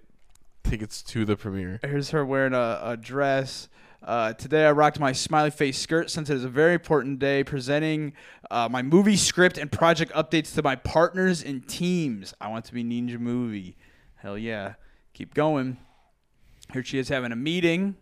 tickets 0.66 1.02
to 1.02 1.24
the 1.24 1.36
premiere. 1.36 1.78
Here's 1.82 2.10
her 2.10 2.24
wearing 2.24 2.52
a, 2.52 2.80
a 2.82 2.96
dress. 2.96 3.68
Uh, 4.02 4.32
today 4.32 4.66
I 4.66 4.72
rocked 4.72 4.98
my 4.98 5.12
smiley 5.12 5.50
face 5.50 5.78
skirt 5.78 6.10
since 6.10 6.28
it 6.28 6.36
is 6.36 6.44
a 6.44 6.48
very 6.48 6.74
important 6.74 7.18
day 7.18 7.44
presenting 7.44 8.12
uh, 8.50 8.68
my 8.70 8.82
movie 8.82 9.16
script 9.16 9.58
and 9.58 9.70
project 9.70 10.12
updates 10.12 10.54
to 10.54 10.62
my 10.62 10.76
partners 10.76 11.42
and 11.42 11.66
teams. 11.68 12.34
I 12.40 12.48
want 12.48 12.64
to 12.66 12.74
be 12.74 12.82
Neenja 12.84 13.18
Movie. 13.18 13.76
Hell 14.16 14.36
yeah. 14.36 14.74
Keep 15.14 15.34
going. 15.34 15.78
Here 16.72 16.82
she 16.82 16.98
is 16.98 17.08
having 17.08 17.32
a 17.32 17.36
meeting. 17.36 17.96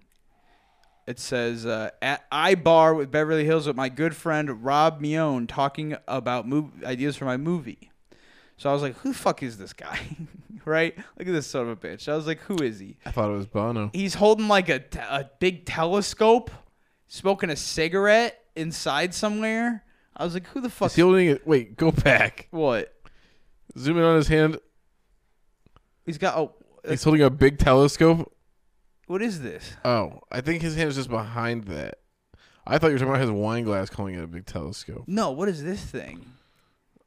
It 1.07 1.19
says 1.19 1.67
uh, 1.67 1.91
at 2.01 2.31
iBar 2.31 2.97
with 2.97 3.11
Beverly 3.11 3.45
Hills 3.45 3.67
with 3.67 3.77
my 3.77 3.91
good 3.91 4.17
friend 4.17 4.65
Rob 4.65 5.03
Mione 5.03 5.47
talking 5.47 5.97
about 6.09 6.49
mov- 6.49 6.83
ideas 6.83 7.17
for 7.17 7.27
my 7.27 7.37
movie. 7.37 7.91
So 8.57 8.71
I 8.71 8.73
was 8.73 8.81
like, 8.81 8.97
who 8.99 9.11
the 9.11 9.19
fuck 9.19 9.43
is 9.43 9.59
this 9.59 9.75
guy? 9.75 10.01
right? 10.67 10.97
Look 11.19 11.29
at 11.29 11.33
this 11.33 11.47
son 11.47 11.69
of 11.69 11.69
a 11.69 11.77
bitch. 11.77 12.09
I 12.09 12.17
was 12.17 12.27
like, 12.27 12.41
who 12.41 12.57
is 12.57 12.79
he? 12.79 12.97
I 13.07 13.11
thought 13.11 13.31
it 13.31 13.35
was 13.37 13.47
Bono. 13.47 13.91
He's 13.93 14.15
holding 14.15 14.49
like 14.49 14.69
a, 14.69 14.79
t- 14.81 14.99
a 14.99 15.31
big 15.41 15.65
telescope, 15.67 16.51
smoking 17.09 17.51
a 17.51 17.57
cigarette 17.57 18.41
inside 18.57 19.15
somewhere. 19.15 19.85
I 20.17 20.25
was 20.25 20.35
like, 20.35 20.47
who 20.49 20.61
the 20.61 20.71
fuck? 20.71 20.87
Is 20.91 20.95
he 20.97 21.03
holding 21.03 21.29
it? 21.29 21.47
Wait, 21.47 21.77
go 21.77 21.91
back. 21.91 22.49
What? 22.51 22.93
Zoom 23.77 23.99
in 23.99 24.05
on 24.05 24.17
his 24.17 24.29
hand. 24.29 24.59
He's 26.07 26.19
got. 26.19 26.37
Oh, 26.37 26.53
He's 26.89 27.03
holding 27.03 27.23
a 27.23 27.31
big 27.31 27.59
telescope. 27.59 28.31
what 29.07 29.23
is 29.23 29.41
this? 29.41 29.73
Oh, 29.85 30.21
I 30.31 30.41
think 30.43 30.61
his 30.63 30.77
hand 30.77 30.91
is 30.91 30.97
just 30.97 31.09
behind 31.09 31.65
that. 31.65 31.95
I 32.67 32.79
thought 32.79 32.89
you 32.89 32.93
were 32.95 32.99
talking 32.99 33.11
about 33.15 33.21
his 33.23 33.31
wine 33.31 33.65
glass, 33.65 33.89
calling 33.91 34.15
it 34.15 34.23
a 34.23 34.27
big 34.27 34.45
telescope. 34.47 35.05
No, 35.07 35.31
what 35.31 35.49
is 35.49 35.65
this 35.65 35.81
thing? 35.83 36.25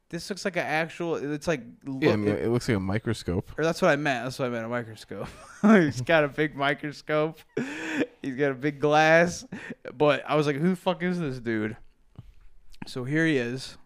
This 0.10 0.30
looks 0.30 0.46
like 0.46 0.56
an 0.56 0.65
actual. 0.65 1.15
It's 1.15 1.48
like. 1.48 1.62
Yeah, 1.86 2.12
look- 2.12 2.20
mean, 2.20 2.28
it 2.36 2.50
looks 2.50 2.67
like 2.70 2.78
a 2.78 2.80
microscope. 2.80 3.52
Or 3.58 3.63
that's 3.63 3.82
what 3.82 3.91
I 3.91 3.96
meant. 3.98 4.26
That's 4.26 4.39
what 4.39 4.46
I 4.46 4.50
meant. 4.50 4.65
A 4.65 4.70
microscope. 4.70 5.28
He's 5.62 6.02
got 6.02 6.24
a 6.24 6.30
big 6.30 6.56
microscope. 6.56 7.39
He's 8.22 8.36
got 8.36 8.52
a 8.52 8.56
big 8.56 8.80
glass. 8.80 9.46
But 9.98 10.24
I 10.28 10.36
was 10.36 10.48
like, 10.48 10.56
who 10.56 10.70
the 10.70 10.76
fuck 10.76 11.04
is 11.04 11.20
this 11.20 11.39
dude? 11.39 11.76
So 12.86 13.04
here 13.04 13.26
he 13.26 13.38
is. 13.38 13.78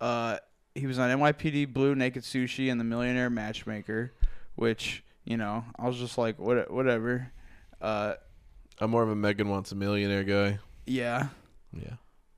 Uh, 0.00 0.38
he 0.74 0.86
was 0.86 0.98
on 1.00 1.10
NYPD 1.18 1.72
Blue, 1.72 1.94
Naked 1.96 2.22
Sushi, 2.22 2.70
and 2.70 2.78
The 2.80 2.84
Millionaire 2.84 3.30
Matchmaker, 3.30 4.12
which 4.54 5.02
you 5.24 5.36
know 5.36 5.64
I 5.76 5.88
was 5.88 5.96
just 5.98 6.16
like, 6.16 6.38
what, 6.38 6.70
whatever. 6.70 7.32
Uh, 7.80 8.14
I'm 8.80 8.90
more 8.90 9.02
of 9.02 9.08
a 9.08 9.16
Megan 9.16 9.48
wants 9.48 9.72
a 9.72 9.74
millionaire 9.74 10.22
guy. 10.24 10.60
yeah. 10.86 11.28
Yeah. 11.72 11.94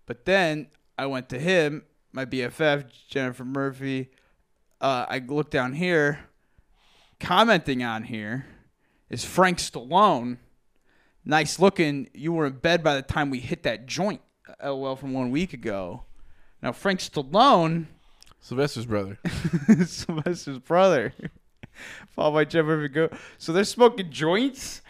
But 0.06 0.24
then 0.24 0.68
I 0.98 1.06
went 1.06 1.28
to 1.28 1.38
him, 1.38 1.84
my 2.12 2.24
BFF, 2.24 2.86
Jennifer 3.08 3.44
Murphy. 3.44 4.10
Uh, 4.80 5.06
I 5.08 5.18
look 5.18 5.50
down 5.50 5.74
here. 5.74 6.20
Commenting 7.18 7.82
on 7.82 8.04
here 8.04 8.46
is 9.10 9.24
Frank 9.24 9.58
Stallone. 9.58 10.38
Nice 11.24 11.58
looking. 11.58 12.08
You 12.14 12.32
were 12.32 12.46
in 12.46 12.54
bed 12.54 12.82
by 12.82 12.94
the 12.94 13.02
time 13.02 13.30
we 13.30 13.40
hit 13.40 13.62
that 13.64 13.86
joint. 13.86 14.22
LOL 14.64 14.96
from 14.96 15.12
one 15.12 15.30
week 15.30 15.52
ago. 15.52 16.04
Now 16.62 16.72
Frank 16.72 17.00
Stallone, 17.00 17.86
Sylvester's 18.40 18.86
brother. 18.86 19.18
Sylvester's 19.86 20.58
brother, 20.58 21.14
followed 22.08 22.32
by 22.32 22.44
Jennifer 22.44 22.76
Murphy. 22.76 22.88
Go. 22.88 23.10
So 23.38 23.52
they're 23.52 23.64
smoking 23.64 24.10
joints 24.10 24.82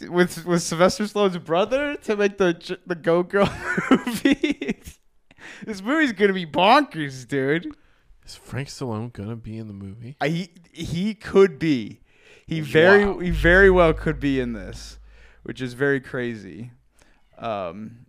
with 0.00 0.44
with 0.46 0.62
Sylvester 0.62 1.04
Stallone's 1.04 1.38
brother 1.38 1.96
to 1.96 2.16
make 2.16 2.38
the 2.38 2.78
the 2.86 2.94
Go 2.94 3.22
Girl 3.22 3.50
movie. 3.90 4.78
This 5.64 5.82
movie's 5.82 6.12
gonna 6.12 6.32
be 6.32 6.46
bonkers, 6.46 7.26
dude. 7.26 7.74
Is 8.24 8.34
Frank 8.34 8.68
Stallone 8.68 9.12
gonna 9.12 9.36
be 9.36 9.56
in 9.58 9.68
the 9.68 9.72
movie? 9.72 10.16
I, 10.20 10.28
he 10.28 10.50
he 10.72 11.14
could 11.14 11.58
be. 11.58 12.00
He 12.46 12.60
very 12.60 13.04
Wow. 13.06 13.18
he 13.18 13.30
very 13.30 13.70
well 13.70 13.92
could 13.92 14.18
be 14.20 14.40
in 14.40 14.52
this, 14.52 14.98
which 15.42 15.60
is 15.60 15.74
very 15.74 16.00
crazy. 16.00 16.70
Um, 17.38 18.06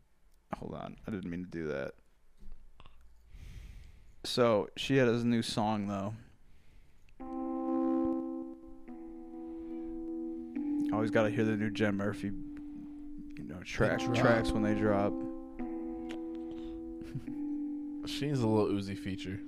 hold 0.57 0.73
on, 0.75 0.97
I 1.07 1.11
didn't 1.11 1.29
mean 1.29 1.43
to 1.43 1.49
do 1.49 1.67
that. 1.67 1.91
So 4.23 4.69
she 4.75 4.97
had 4.97 5.07
a 5.07 5.23
new 5.23 5.41
song 5.41 5.87
though. 5.87 6.13
Always 10.93 11.11
got 11.11 11.23
to 11.23 11.29
hear 11.29 11.43
the 11.43 11.55
new 11.57 11.69
Jen 11.69 11.95
Murphy, 11.95 12.31
you 13.37 13.43
know, 13.43 13.59
track 13.63 13.99
tracks 14.15 14.51
when 14.51 14.63
they 14.63 14.73
drop. 14.73 15.13
She 18.07 18.27
needs 18.27 18.39
a 18.41 18.47
little 18.47 18.73
Uzi 18.73 18.97
feature. 18.97 19.39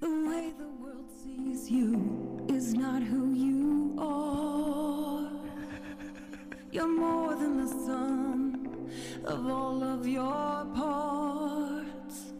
The 0.00 0.08
way 0.08 0.52
the 0.58 0.66
world 0.82 1.08
sees 1.22 1.70
you 1.70 2.44
is 2.48 2.60
is 2.70 2.74
not 2.74 3.00
who 3.02 3.32
you 3.32 3.94
are. 3.98 5.30
You're 6.72 6.88
more 6.88 7.34
than 7.36 7.58
the 7.64 7.68
sum 7.68 8.88
of 9.24 9.46
all 9.46 9.82
of 9.82 10.06
your 10.06 10.66
parts. 10.74 12.32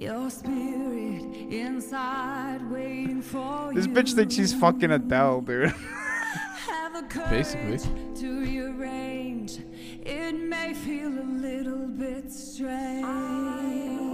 Your 0.00 0.30
spirit 0.30 1.22
inside 1.52 2.62
waiting 2.70 3.20
for 3.22 3.72
This 3.74 3.86
you. 3.86 3.92
bitch 3.92 4.14
thinks 4.14 4.34
she's 4.36 4.54
fucking 4.54 4.90
Adele, 4.92 5.40
dude. 5.40 5.70
Have 6.68 6.92
the 6.92 7.20
Basically. 7.30 7.78
to 8.14 8.40
rearrange. 8.40 9.58
It 10.04 10.34
may 10.34 10.72
feel 10.72 11.08
a 11.08 11.28
little 11.48 11.88
bit 11.88 12.30
strange. 12.32 14.05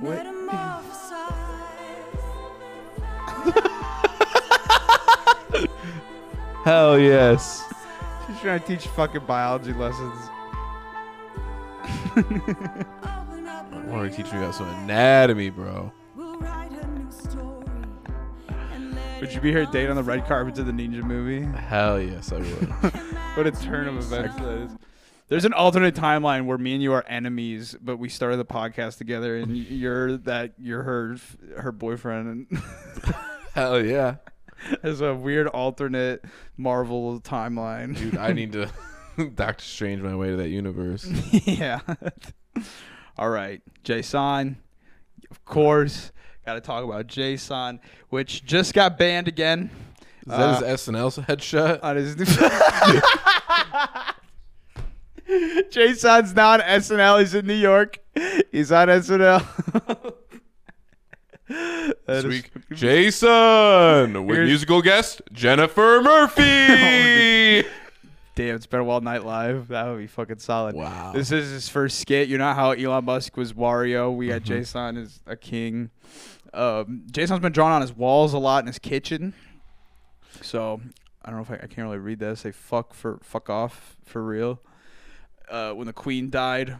Hell 6.64 6.98
yes. 6.98 7.70
She's 8.26 8.40
trying 8.40 8.60
to 8.60 8.66
teach 8.66 8.86
fucking 8.88 9.26
biology 9.26 9.74
lessons. 9.74 10.14
I 12.16 13.84
want 13.86 14.10
to 14.10 14.16
teach 14.16 14.32
you 14.32 14.40
guys 14.40 14.56
some 14.56 14.70
anatomy, 14.84 15.50
bro. 15.50 15.92
Would 19.20 19.34
you 19.34 19.40
be 19.42 19.52
her 19.52 19.66
date 19.66 19.90
on 19.90 19.96
the 19.96 20.02
red 20.02 20.26
carpet 20.26 20.54
to 20.54 20.64
the 20.64 20.72
Neenja 20.72 21.02
movie? 21.02 21.42
Hell 21.58 22.00
yes, 22.00 22.32
I 22.32 22.38
would. 22.38 22.46
what 23.34 23.46
a 23.46 23.50
turn 23.50 23.86
of 23.86 23.98
events 23.98 24.34
that 24.36 24.62
is. 24.62 24.70
There's 25.30 25.44
an 25.44 25.52
alternate 25.52 25.94
timeline 25.94 26.46
where 26.46 26.58
me 26.58 26.74
and 26.74 26.82
you 26.82 26.92
are 26.92 27.04
enemies, 27.06 27.76
but 27.80 27.98
we 27.98 28.08
started 28.08 28.38
the 28.38 28.44
podcast 28.44 28.98
together, 28.98 29.36
and 29.36 29.56
you're 29.56 30.16
that 30.16 30.54
you're 30.58 30.82
her 30.82 31.16
her 31.56 31.70
boyfriend. 31.70 32.48
And 32.50 32.62
Hell 33.54 33.84
yeah. 33.84 34.16
There's 34.82 35.00
a 35.00 35.14
weird 35.14 35.46
alternate 35.46 36.24
Marvel 36.56 37.20
timeline. 37.20 37.96
Dude, 37.96 38.16
I 38.16 38.32
need 38.32 38.52
to 38.54 38.70
Doctor 39.36 39.64
Strange 39.64 40.02
my 40.02 40.16
way 40.16 40.30
to 40.30 40.36
that 40.36 40.48
universe. 40.48 41.06
yeah. 41.46 41.78
All 43.16 43.30
right, 43.30 43.62
Jason. 43.84 44.56
Of 45.30 45.44
course, 45.44 46.10
got 46.44 46.54
to 46.54 46.60
talk 46.60 46.82
about 46.82 47.06
Jason, 47.06 47.78
which 48.08 48.44
just 48.44 48.74
got 48.74 48.98
banned 48.98 49.28
again. 49.28 49.70
Is 50.22 50.32
that 50.32 50.40
uh, 50.40 50.60
his 50.60 50.80
SNL 50.80 51.24
headshot? 51.24 51.78
On 51.84 51.94
his 51.94 52.16
Jason's 55.70 56.34
not 56.34 56.60
on 56.60 56.66
SNL. 56.80 57.20
He's 57.20 57.34
in 57.34 57.46
New 57.46 57.54
York. 57.54 57.98
He's 58.52 58.72
on 58.72 58.88
SNL. 58.88 60.14
That 61.48 61.96
is 62.08 62.22
Sweet. 62.22 62.50
Jason 62.72 63.28
with 64.26 64.36
Here's- 64.36 64.46
musical 64.48 64.82
guest 64.82 65.20
Jennifer 65.32 66.00
Murphy. 66.00 67.68
Damn, 68.36 68.54
it's 68.54 68.66
been 68.66 68.80
a 68.80 68.84
while 68.84 69.00
night 69.00 69.24
live. 69.24 69.66
That 69.68 69.88
would 69.88 69.98
be 69.98 70.06
fucking 70.06 70.38
solid. 70.38 70.76
Wow. 70.76 71.10
This 71.12 71.32
is 71.32 71.50
his 71.50 71.68
first 71.68 71.98
skit. 71.98 72.28
You 72.28 72.38
know 72.38 72.52
how 72.54 72.70
Elon 72.70 73.04
Musk 73.04 73.36
was 73.36 73.52
Wario? 73.52 74.14
We 74.14 74.28
got 74.28 74.42
Mhm. 74.42 74.44
Jason 74.44 74.96
as 74.96 75.20
a 75.26 75.34
king. 75.36 75.90
Um, 76.54 77.02
Jason's 77.10 77.40
been 77.40 77.52
drawn 77.52 77.72
on 77.72 77.80
his 77.80 77.92
walls 77.92 78.32
a 78.32 78.38
lot 78.38 78.62
in 78.62 78.68
his 78.68 78.78
kitchen. 78.78 79.34
So 80.42 80.80
I 81.24 81.30
don't 81.30 81.36
know 81.36 81.42
if 81.42 81.50
I, 81.50 81.54
I 81.64 81.66
can't 81.66 81.78
really 81.78 81.98
read 81.98 82.20
that. 82.20 82.38
Say 82.38 82.52
fuck 82.52 82.94
for 82.94 83.18
fuck 83.24 83.50
off 83.50 83.96
for 84.04 84.22
real. 84.24 84.60
Uh, 85.50 85.72
when 85.72 85.86
the 85.86 85.92
queen 85.92 86.30
died, 86.30 86.76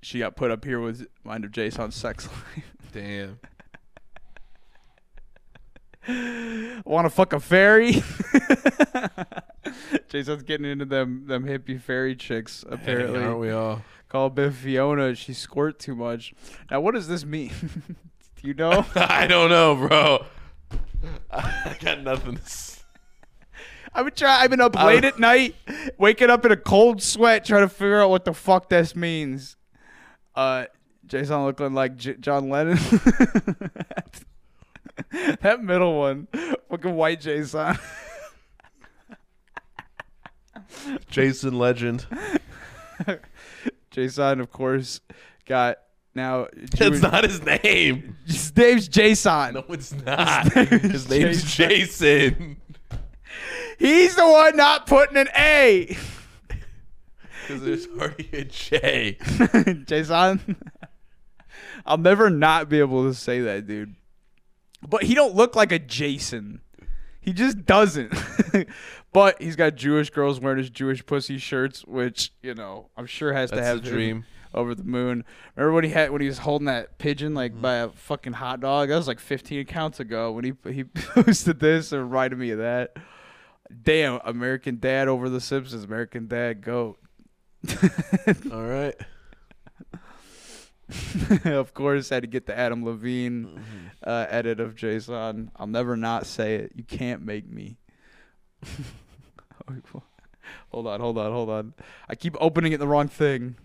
she 0.00 0.20
got 0.20 0.36
put 0.36 0.50
up 0.50 0.64
here 0.64 0.78
with 0.80 1.06
mind 1.24 1.44
of 1.44 1.50
Jason's 1.52 1.96
sex 1.96 2.26
life. 2.56 2.64
Damn. 2.92 3.38
Want 6.84 7.04
to 7.06 7.10
fuck 7.10 7.32
a 7.32 7.40
fairy? 7.40 8.02
Jason's 10.08 10.42
getting 10.42 10.66
into 10.66 10.84
them 10.84 11.26
them 11.26 11.44
hippie 11.44 11.80
fairy 11.80 12.16
chicks 12.16 12.64
apparently. 12.68 13.20
aren't 13.22 13.38
we 13.38 13.50
all? 13.50 13.82
Call 14.08 14.30
Biff 14.30 14.56
Fiona. 14.56 15.14
She 15.14 15.32
squirt 15.34 15.78
too 15.78 15.94
much. 15.94 16.32
Now, 16.70 16.80
what 16.80 16.94
does 16.94 17.06
this 17.06 17.24
mean? 17.24 17.52
Do 18.42 18.48
you 18.48 18.54
know? 18.54 18.84
I 18.96 19.26
don't 19.28 19.50
know, 19.50 19.74
bro. 19.76 20.24
I 21.30 21.76
got 21.80 22.02
nothing. 22.02 22.36
To 22.36 22.42
s- 22.42 22.79
I've 23.92 24.04
been 24.06 24.14
trying. 24.14 24.42
I've 24.42 24.50
been 24.50 24.60
up 24.60 24.76
late 24.76 25.04
at 25.04 25.18
night, 25.18 25.56
waking 25.98 26.30
up 26.30 26.44
in 26.44 26.52
a 26.52 26.56
cold 26.56 27.02
sweat, 27.02 27.44
trying 27.44 27.62
to 27.62 27.68
figure 27.68 28.00
out 28.00 28.10
what 28.10 28.24
the 28.24 28.32
fuck 28.32 28.68
this 28.68 28.94
means. 28.94 29.56
Uh, 30.34 30.66
Jason 31.06 31.44
looking 31.44 31.74
like 31.74 31.96
J- 31.96 32.14
John 32.14 32.48
Lennon. 32.48 32.76
that 35.40 35.62
middle 35.62 35.98
one, 35.98 36.28
fucking 36.70 36.94
white 36.94 37.20
Jason. 37.20 37.76
Jason 41.08 41.58
Legend. 41.58 42.06
Jason, 43.90 44.40
of 44.40 44.52
course, 44.52 45.00
got 45.46 45.78
now. 46.14 46.46
That's 46.78 47.02
not 47.02 47.24
his 47.24 47.42
name. 47.44 48.16
His 48.24 48.56
name's 48.56 48.86
Jason. 48.86 49.54
No, 49.54 49.64
it's 49.68 49.92
not. 49.92 50.52
His 50.52 51.10
name's 51.10 51.42
Jason. 51.56 52.58
He's 53.80 54.14
the 54.14 54.28
one 54.28 54.56
not 54.56 54.86
putting 54.86 55.16
an 55.16 55.28
A. 55.36 55.96
Because 57.48 57.64
there's 57.64 57.86
already 57.88 58.28
a 58.32 58.44
J. 58.44 59.16
Jason. 59.86 60.56
I'll 61.84 61.98
never 61.98 62.30
not 62.30 62.68
be 62.68 62.78
able 62.78 63.04
to 63.08 63.14
say 63.14 63.40
that, 63.40 63.66
dude. 63.66 63.96
But 64.86 65.02
he 65.04 65.14
don't 65.14 65.34
look 65.34 65.56
like 65.56 65.72
a 65.72 65.78
Jason. 65.78 66.60
He 67.20 67.32
just 67.32 67.64
doesn't. 67.64 68.12
but 69.12 69.40
he's 69.42 69.56
got 69.56 69.74
Jewish 69.76 70.10
girls 70.10 70.40
wearing 70.40 70.58
his 70.58 70.70
Jewish 70.70 71.04
pussy 71.04 71.38
shirts, 71.38 71.84
which 71.86 72.32
you 72.42 72.54
know 72.54 72.90
I'm 72.96 73.06
sure 73.06 73.32
has 73.32 73.50
to 73.50 73.62
have 73.62 73.78
him 73.78 73.92
dream. 73.92 74.24
over 74.54 74.74
the 74.74 74.84
moon. 74.84 75.24
Remember 75.56 75.74
when 75.74 75.84
he 75.84 75.90
had 75.90 76.10
when 76.10 76.20
he 76.20 76.28
was 76.28 76.38
holding 76.38 76.66
that 76.66 76.98
pigeon 76.98 77.34
like 77.34 77.52
Mm-hmm. 77.52 77.62
by 77.62 77.74
a 77.76 77.88
fucking 77.88 78.34
hot 78.34 78.60
dog? 78.60 78.88
That 78.90 78.96
was 78.96 79.08
like 79.08 79.20
15 79.20 79.60
accounts 79.60 80.00
ago 80.00 80.32
when 80.32 80.44
he 80.44 80.52
he 80.70 80.84
posted 81.14 81.60
this 81.60 81.92
and 81.92 82.02
reminded 82.04 82.38
me 82.38 82.50
of 82.50 82.58
that. 82.58 82.96
Damn, 83.82 84.20
American 84.24 84.78
Dad 84.80 85.08
over 85.08 85.28
the 85.28 85.40
Simpsons. 85.40 85.84
American 85.84 86.26
Dad 86.26 86.60
goat. 86.62 86.98
All 88.52 88.64
right. 88.66 88.94
of 91.44 91.72
course, 91.74 92.08
had 92.08 92.22
to 92.22 92.26
get 92.26 92.46
the 92.46 92.56
Adam 92.58 92.84
Levine 92.84 93.44
Mm-hmm. 93.46 93.86
uh, 94.04 94.26
edit 94.28 94.58
of 94.60 94.74
Jason. 94.74 95.50
I'll 95.56 95.66
never 95.66 95.96
not 95.96 96.26
say 96.26 96.56
it. 96.56 96.72
You 96.74 96.82
can't 96.84 97.22
make 97.22 97.48
me. 97.48 97.76
hold 100.72 100.86
on, 100.86 101.00
hold 101.00 101.18
on, 101.18 101.32
hold 101.32 101.48
on. 101.50 101.74
I 102.08 102.14
keep 102.16 102.36
opening 102.40 102.72
it 102.72 102.78
the 102.78 102.88
wrong 102.88 103.08
thing. 103.08 103.56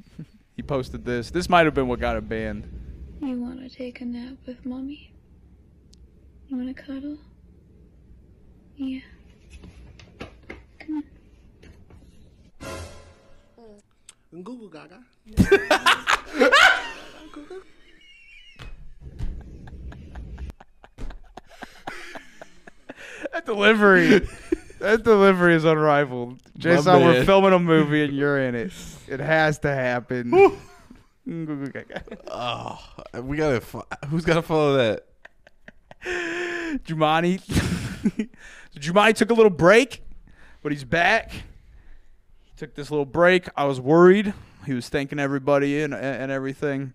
he 0.56 0.62
posted 0.62 1.04
this. 1.06 1.32
This 1.32 1.50
might 1.50 1.66
have 1.66 1.74
been 1.74 1.88
what 1.88 2.00
got 2.00 2.16
him 2.18 2.26
banned. 2.26 2.70
You 3.22 3.42
want 3.42 3.60
to 3.60 3.70
take 3.76 4.02
a 4.02 4.06
nap 4.06 4.36
with 4.46 4.66
mommy? 4.66 5.12
You 6.48 6.58
want 6.58 6.76
to 6.76 6.84
cuddle? 6.84 7.18
Yeah. 8.76 9.00
Google 14.44 14.70
Gaga. 14.70 15.00
That 23.34 23.46
delivery. 23.46 24.28
that 24.80 25.04
delivery 25.04 25.56
is 25.56 25.66
unrivaled. 25.66 26.40
Jason, 26.58 27.02
we're 27.02 27.14
man. 27.14 27.26
filming 27.26 27.54
a 27.54 27.60
movie 27.60 28.04
and 28.04 28.14
you're 28.14 28.40
in 28.40 28.56
it. 28.56 28.72
It 29.08 29.20
has 29.20 29.60
to 29.60 29.74
happen. 29.74 30.32
Oh, 32.28 32.80
we 33.22 33.38
gotta. 33.38 33.62
fo- 33.62 33.88
Who's 34.10 34.26
gotta 34.26 34.42
follow 34.42 34.78
that? 34.78 35.06
Jumani. 36.86 37.40
so 37.42 38.80
Jumani 38.80 39.14
took 39.16 39.32
a 39.32 39.34
little 39.34 39.50
break, 39.50 40.04
but 40.62 40.72
he's 40.72 40.84
back. 40.84 41.32
He 42.56 42.60
took 42.60 42.74
this 42.76 42.90
little 42.90 43.06
break. 43.06 43.50
I 43.58 43.66
was 43.66 43.82
worried. 43.82 44.34
He 44.66 44.74
was 44.74 44.88
thanking 44.88 45.20
everybody 45.20 45.82
and 45.82 45.94
and 45.94 46.32
everything, 46.32 46.94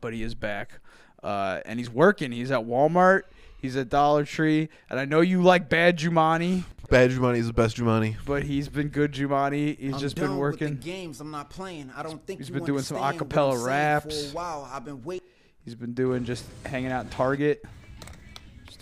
but 0.00 0.12
he 0.12 0.22
is 0.24 0.34
back, 0.34 0.80
uh, 1.22 1.60
and 1.64 1.78
he's 1.78 1.88
working. 1.88 2.32
He's 2.32 2.50
at 2.50 2.60
Walmart. 2.60 3.22
He's 3.56 3.76
at 3.76 3.88
Dollar 3.88 4.24
Tree, 4.24 4.68
and 4.90 4.98
I 5.00 5.04
know 5.06 5.20
you 5.22 5.42
like 5.42 5.70
Bad 5.70 5.98
Jumani, 5.98 6.64
Bad 6.90 7.12
Jumanji 7.12 7.38
is 7.38 7.46
the 7.46 7.52
best 7.54 7.76
Jumanji. 7.76 8.16
but 8.26 8.42
he's 8.42 8.68
been 8.68 8.88
good 8.88 9.12
Jumani. 9.12 9.78
He's 9.78 9.94
I'm 9.94 10.00
just 10.00 10.16
done 10.16 10.30
been 10.30 10.38
with 10.38 10.58
the 10.58 10.64
working. 10.66 10.78
games. 10.80 11.20
I'm 11.20 11.30
not 11.30 11.48
playing. 11.48 11.90
I 11.96 12.02
don't 12.02 12.24
think 12.26 12.40
He's 12.40 12.48
you 12.48 12.54
been 12.54 12.64
doing 12.64 12.82
some 12.82 12.98
acapella 12.98 13.64
raps. 13.64 14.24
For 14.26 14.30
a 14.32 14.34
while, 14.34 14.68
I've 14.70 14.84
been 14.84 15.02
waiting. 15.02 15.26
He's 15.64 15.74
been 15.76 15.94
doing 15.94 16.24
just 16.26 16.44
hanging 16.66 16.92
out 16.92 17.04
in 17.04 17.10
Target, 17.10 17.62
just 17.62 17.74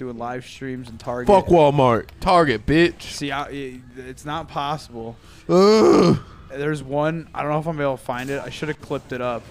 doing 0.03 0.18
live 0.18 0.44
streams 0.44 0.88
and 0.88 0.98
Target. 0.98 1.28
Fuck 1.28 1.46
Walmart. 1.46 2.09
Target, 2.20 2.66
bitch. 2.66 3.03
See, 3.03 3.30
I, 3.30 3.46
it- 3.48 3.80
it's 3.96 4.24
not 4.24 4.48
possible. 4.48 5.16
Ugh. 5.48 6.18
There's 6.50 6.82
one. 6.82 7.28
I 7.34 7.42
don't 7.42 7.50
know 7.53 7.59
if 7.61 7.66
I'm 7.66 7.80
able 7.80 7.96
to 7.96 8.03
find 8.03 8.28
it. 8.30 8.42
I 8.42 8.50
should 8.50 8.68
have 8.68 8.80
clipped 8.80 9.12
it 9.12 9.20
up. 9.22 9.42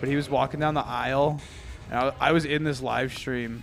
but 0.00 0.08
he 0.08 0.16
was 0.16 0.28
walking 0.30 0.58
down 0.60 0.74
the 0.74 0.84
aisle, 0.84 1.40
and 1.90 1.98
I, 1.98 2.12
I 2.18 2.32
was 2.32 2.44
in 2.44 2.64
this 2.64 2.80
live 2.82 3.12
stream. 3.12 3.62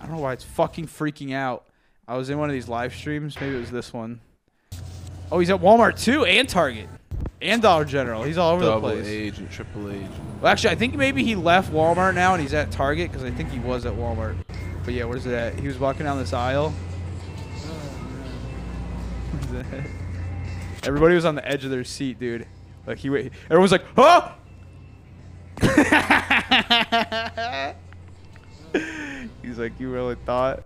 I 0.00 0.06
don't 0.06 0.16
know 0.16 0.22
why 0.22 0.32
it's 0.32 0.44
fucking 0.44 0.86
freaking 0.88 1.32
out. 1.32 1.64
I 2.08 2.16
was 2.16 2.28
in 2.28 2.38
one 2.38 2.50
of 2.50 2.54
these 2.54 2.68
live 2.68 2.92
streams. 2.94 3.40
Maybe 3.40 3.54
it 3.56 3.60
was 3.60 3.70
this 3.70 3.92
one. 3.92 4.20
Oh, 5.32 5.38
he's 5.38 5.50
at 5.50 5.60
Walmart 5.60 6.02
too, 6.02 6.24
and 6.24 6.48
Target, 6.48 6.88
and 7.40 7.62
Dollar 7.62 7.84
General. 7.84 8.24
He's 8.24 8.36
all 8.36 8.54
over 8.54 8.64
Double 8.64 8.88
the 8.88 8.94
place. 8.96 9.06
Double 9.06 9.16
age 9.18 9.38
and 9.38 9.50
triple 9.50 9.90
age. 9.90 10.06
Well, 10.42 10.50
actually, 10.50 10.70
I 10.70 10.74
think 10.74 10.94
maybe 10.96 11.22
he 11.22 11.36
left 11.36 11.72
Walmart 11.72 12.14
now 12.16 12.32
and 12.34 12.42
he's 12.42 12.54
at 12.54 12.70
Target 12.72 13.10
because 13.12 13.24
I 13.24 13.30
think 13.30 13.50
he 13.50 13.60
was 13.60 13.86
at 13.86 13.92
Walmart. 13.94 14.34
But 14.84 14.94
yeah, 14.94 15.04
where's 15.04 15.26
it 15.26 15.34
at? 15.34 15.58
He 15.58 15.68
was 15.68 15.78
walking 15.78 16.04
down 16.04 16.18
this 16.18 16.32
aisle. 16.32 16.72
It? 19.52 19.64
Everybody 20.84 21.14
was 21.14 21.24
on 21.24 21.34
the 21.34 21.46
edge 21.46 21.64
of 21.64 21.70
their 21.70 21.84
seat, 21.84 22.18
dude. 22.18 22.46
Like 22.86 22.98
he, 22.98 23.10
wa- 23.10 23.18
everyone 23.44 23.62
was 23.62 23.72
like, 23.72 23.84
"Oh!" 23.96 24.34
He's 29.42 29.58
like, 29.58 29.78
"You 29.78 29.90
really 29.90 30.14
thought?" 30.24 30.64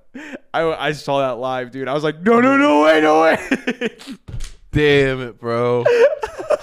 I, 0.52 0.62
I 0.62 0.92
saw 0.92 1.20
that 1.26 1.38
live, 1.38 1.72
dude. 1.72 1.88
I 1.88 1.94
was 1.94 2.04
like, 2.04 2.20
"No, 2.22 2.40
no, 2.40 2.56
no 2.56 2.82
way, 2.84 3.00
no 3.00 3.22
way!" 3.22 3.38
Damn 4.70 5.20
it, 5.20 5.40
bro. 5.40 5.84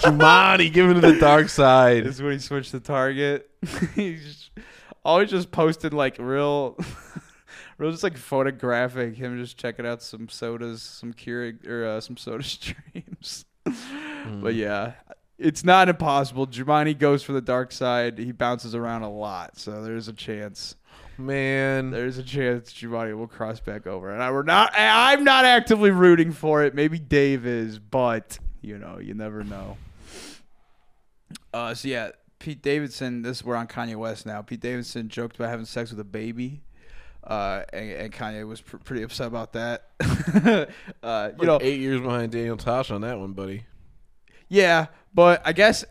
Jumanji 0.00 0.72
giving 0.72 0.94
to 0.94 1.00
the 1.00 1.18
dark 1.18 1.48
side. 1.48 2.04
This 2.04 2.16
is 2.16 2.22
when 2.22 2.32
he 2.32 2.38
switched 2.38 2.70
to 2.72 2.80
Target. 2.80 3.48
He's 3.94 4.24
just, 4.24 4.50
always 5.04 5.30
just 5.30 5.50
posted 5.50 5.92
like 5.92 6.16
real, 6.18 6.76
real 7.82 7.90
just 7.90 8.02
like 8.02 8.16
photographic 8.16 9.16
him 9.16 9.38
just 9.38 9.56
checking 9.56 9.86
out 9.86 10.02
some 10.02 10.28
sodas, 10.28 10.82
some 10.82 11.12
Keurig 11.12 11.66
or 11.66 11.84
uh, 11.84 12.00
some 12.00 12.16
soda 12.16 12.42
streams. 12.44 13.44
But 14.40 14.54
yeah, 14.54 14.92
it's 15.38 15.64
not 15.64 15.88
impossible. 15.88 16.46
Jumanji 16.46 16.96
goes 16.96 17.22
for 17.22 17.32
the 17.32 17.40
dark 17.40 17.72
side. 17.72 18.18
He 18.18 18.32
bounces 18.32 18.74
around 18.74 19.02
a 19.02 19.10
lot, 19.10 19.58
so 19.58 19.82
there's 19.82 20.08
a 20.08 20.12
chance. 20.12 20.76
Man, 21.18 21.90
there's 21.90 22.18
a 22.18 22.22
chance 22.22 22.72
Giovanni 22.72 23.12
will 23.12 23.26
cross 23.26 23.60
back 23.60 23.86
over, 23.86 24.10
and 24.10 24.22
I 24.22 24.30
we're 24.30 24.44
not. 24.44 24.72
I'm 24.76 25.24
not 25.24 25.44
actively 25.44 25.90
rooting 25.90 26.32
for 26.32 26.62
it. 26.64 26.74
Maybe 26.74 26.98
Dave 26.98 27.46
is, 27.46 27.78
but 27.78 28.38
you 28.62 28.78
know, 28.78 28.98
you 28.98 29.14
never 29.14 29.44
know. 29.44 29.76
Uh, 31.52 31.74
so 31.74 31.88
yeah, 31.88 32.10
Pete 32.38 32.62
Davidson. 32.62 33.22
This 33.22 33.44
we're 33.44 33.56
on 33.56 33.66
Kanye 33.66 33.96
West 33.96 34.24
now. 34.24 34.42
Pete 34.42 34.60
Davidson 34.60 35.08
joked 35.08 35.36
about 35.36 35.50
having 35.50 35.66
sex 35.66 35.90
with 35.90 36.00
a 36.00 36.04
baby, 36.04 36.62
uh, 37.24 37.62
and, 37.72 37.90
and 37.90 38.12
Kanye 38.12 38.46
was 38.46 38.60
pr- 38.60 38.78
pretty 38.78 39.02
upset 39.02 39.26
about 39.26 39.52
that. 39.52 39.88
uh, 41.02 41.30
you 41.38 41.46
know, 41.46 41.58
eight 41.60 41.80
years 41.80 42.00
behind 42.00 42.32
Daniel 42.32 42.56
Tosh 42.56 42.90
on 42.90 43.02
that 43.02 43.18
one, 43.18 43.32
buddy. 43.32 43.64
yeah, 44.48 44.86
but 45.14 45.42
I 45.44 45.52
guess 45.52 45.84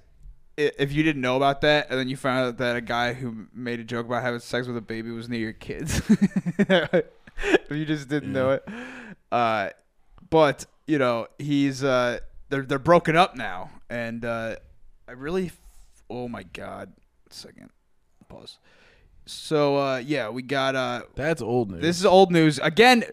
if 0.58 0.92
you 0.92 1.04
didn't 1.04 1.22
know 1.22 1.38
about 1.38 1.62
that, 1.62 1.88
and 1.90 2.00
then 2.00 2.10
you 2.10 2.18
found 2.18 2.48
out 2.48 2.58
that 2.58 2.76
a 2.76 2.82
guy 2.82 3.14
who 3.14 3.48
made 3.54 3.80
a 3.80 3.84
joke 3.84 4.06
about 4.06 4.22
having 4.22 4.40
sex 4.40 4.68
with 4.68 4.78
a 4.78 4.82
baby 4.82 5.12
was 5.12 5.30
near 5.30 5.40
your 5.40 5.54
kids, 5.54 6.02
if 6.60 7.06
you 7.72 7.86
just 7.86 8.10
didn't 8.10 8.34
know 8.34 8.52
it, 8.52 8.68
uh, 9.32 9.70
but 10.30 10.66
you 10.88 10.98
know 10.98 11.28
he's 11.40 11.84
uh, 11.84 12.20
they're 12.50 12.64
they're 12.64 12.80
broken 12.80 13.16
up 13.16 13.36
now, 13.36 13.72
and 13.90 14.26
uh, 14.26 14.56
I 15.08 15.14
really, 15.14 15.48
f- 15.48 15.58
oh 16.10 16.28
my 16.28 16.44
god, 16.44 16.92
second, 17.30 17.70
pause. 18.28 18.58
So 19.26 19.78
uh, 19.78 19.98
yeah, 19.98 20.30
we 20.30 20.42
got 20.42 20.76
uh, 20.76 21.04
that's 21.16 21.42
old 21.42 21.72
news. 21.72 21.82
This 21.82 22.00
is 22.00 22.06
old 22.06 22.32
news 22.32 22.60
again. 22.60 23.04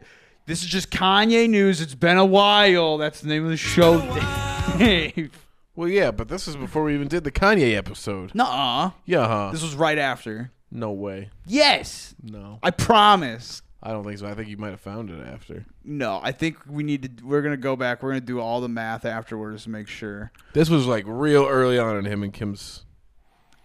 This 0.47 0.63
is 0.63 0.69
just 0.69 0.91
Kanye 0.91 1.49
news. 1.49 1.81
It's 1.81 1.95
been 1.95 2.17
a 2.17 2.25
while. 2.25 2.97
That's 2.97 3.21
the 3.21 3.29
name 3.29 3.45
of 3.45 3.51
the 3.51 3.57
show. 3.57 4.01
Dave. 4.79 5.47
Well, 5.77 5.89
yeah, 5.89 6.11
but 6.11 6.29
this 6.29 6.49
is 6.49 6.57
before 6.57 6.85
we 6.85 6.95
even 6.95 7.07
did 7.07 7.23
the 7.25 7.31
Kanye 7.31 7.77
episode. 7.77 8.35
Nuh-uh. 8.35 8.91
Yeah, 9.05 9.29
huh? 9.29 9.51
This 9.53 9.63
was 9.63 9.75
right 9.77 9.99
after. 9.99 10.51
No 10.71 10.91
way. 10.91 11.31
Yes. 11.47 12.15
No. 12.23 12.59
I 12.63 12.71
promise. 12.71 13.63
I 13.83 13.93
don't 13.93 14.05
think 14.05 14.19
so. 14.19 14.27
I 14.27 14.35
think 14.35 14.49
you 14.49 14.57
might 14.57 14.71
have 14.71 14.81
found 14.81 15.09
it 15.11 15.25
after. 15.25 15.65
No, 15.85 16.19
I 16.23 16.33
think 16.33 16.57
we 16.69 16.83
need 16.83 17.19
to. 17.19 17.25
We're 17.25 17.43
gonna 17.43 17.57
go 17.57 17.77
back. 17.77 18.03
We're 18.03 18.11
gonna 18.11 18.21
do 18.23 18.41
all 18.41 18.61
the 18.61 18.69
math 18.69 19.05
afterwards 19.05 19.65
to 19.65 19.71
make 19.71 19.87
sure. 19.87 20.33
This 20.53 20.69
was 20.69 20.87
like 20.87 21.05
real 21.07 21.47
early 21.47 21.79
on 21.79 21.97
in 21.97 22.05
him 22.05 22.23
and 22.23 22.33
Kim's. 22.33 22.85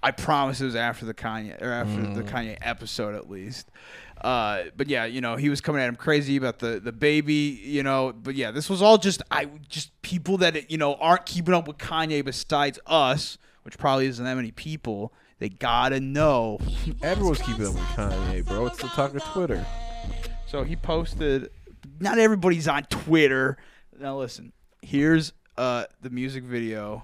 I 0.04 0.12
promise 0.12 0.60
it 0.62 0.66
was 0.66 0.76
after 0.76 1.06
the 1.06 1.14
Kanye 1.14 1.60
or 1.62 1.72
after 1.72 2.02
the 2.02 2.22
Mm. 2.24 2.30
Kanye 2.30 2.58
episode 2.62 3.16
at 3.16 3.30
least. 3.30 3.72
Uh, 4.22 4.64
but 4.78 4.88
yeah, 4.88 5.06
you 5.06 5.22
know, 5.22 5.36
he 5.38 5.50
was 5.50 5.60
coming 5.62 5.82
at 5.82 5.88
him 5.90 5.96
crazy 5.96 6.36
about 6.38 6.60
the 6.60 6.80
the 6.80 6.92
baby, 6.92 7.60
you 7.64 7.82
know. 7.84 8.14
But 8.14 8.36
yeah, 8.36 8.52
this 8.52 8.70
was 8.70 8.82
all 8.82 8.98
just 8.98 9.22
I 9.32 9.46
just 9.68 10.00
people 10.02 10.38
that 10.40 10.70
you 10.70 10.78
know 10.78 10.96
aren't 10.96 11.26
keeping 11.26 11.54
up 11.54 11.68
with 11.68 11.78
Kanye 11.78 12.24
besides 12.24 12.80
us, 12.86 13.38
which 13.64 13.78
probably 13.78 14.06
isn't 14.08 14.24
that 14.24 14.36
many 14.36 14.52
people. 14.52 15.14
They 15.40 15.50
gotta 15.50 16.00
know. 16.00 16.60
Everyone's 17.02 17.42
keeping 17.42 17.66
up 17.68 17.74
with 17.74 17.84
Kanye, 17.84 18.46
bro. 18.46 18.66
It's 18.68 18.82
the 18.82 18.88
talk 18.90 19.14
of 19.16 19.24
Twitter. 19.24 19.66
So 20.48 20.64
he 20.64 20.76
posted. 20.76 21.50
Not 22.00 22.18
everybody's 22.18 22.68
on 22.68 22.84
Twitter. 22.84 23.58
Now 24.00 24.18
listen. 24.20 24.54
Here's 24.82 25.34
uh 25.58 25.86
the 26.02 26.10
music 26.10 26.44
video. 26.44 27.04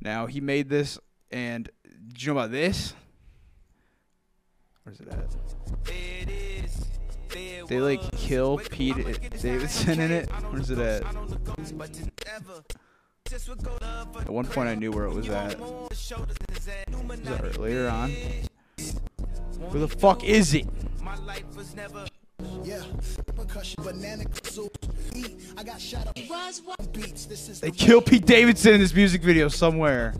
Now 0.00 0.26
he 0.26 0.40
made 0.40 0.68
this, 0.70 0.98
and 1.30 1.64
did 1.64 1.83
you 2.16 2.32
know 2.32 2.40
about 2.40 2.50
this? 2.50 2.94
Where's 4.82 5.00
it 5.00 5.08
at? 5.08 5.34
They 7.68 7.80
like 7.80 8.00
kill 8.12 8.58
Pete 8.58 8.96
Davidson 9.40 10.00
in 10.00 10.10
it. 10.10 10.28
Where's 10.50 10.70
it 10.70 10.78
at? 10.78 11.02
At 14.20 14.30
one 14.30 14.46
point, 14.46 14.68
I 14.68 14.74
knew 14.74 14.92
where 14.92 15.06
it 15.06 15.14
was 15.14 15.28
at. 15.30 15.58
Was 15.58 16.10
that 17.24 17.56
earlier 17.56 17.88
on? 17.88 18.10
Where 19.70 19.80
the 19.80 19.88
fuck 19.88 20.22
is 20.22 20.54
it? 20.54 20.66
They 27.60 27.70
kill 27.70 28.00
Pete 28.00 28.26
Davidson 28.26 28.74
in 28.74 28.80
this 28.80 28.94
music 28.94 29.22
video 29.22 29.48
somewhere. 29.48 30.14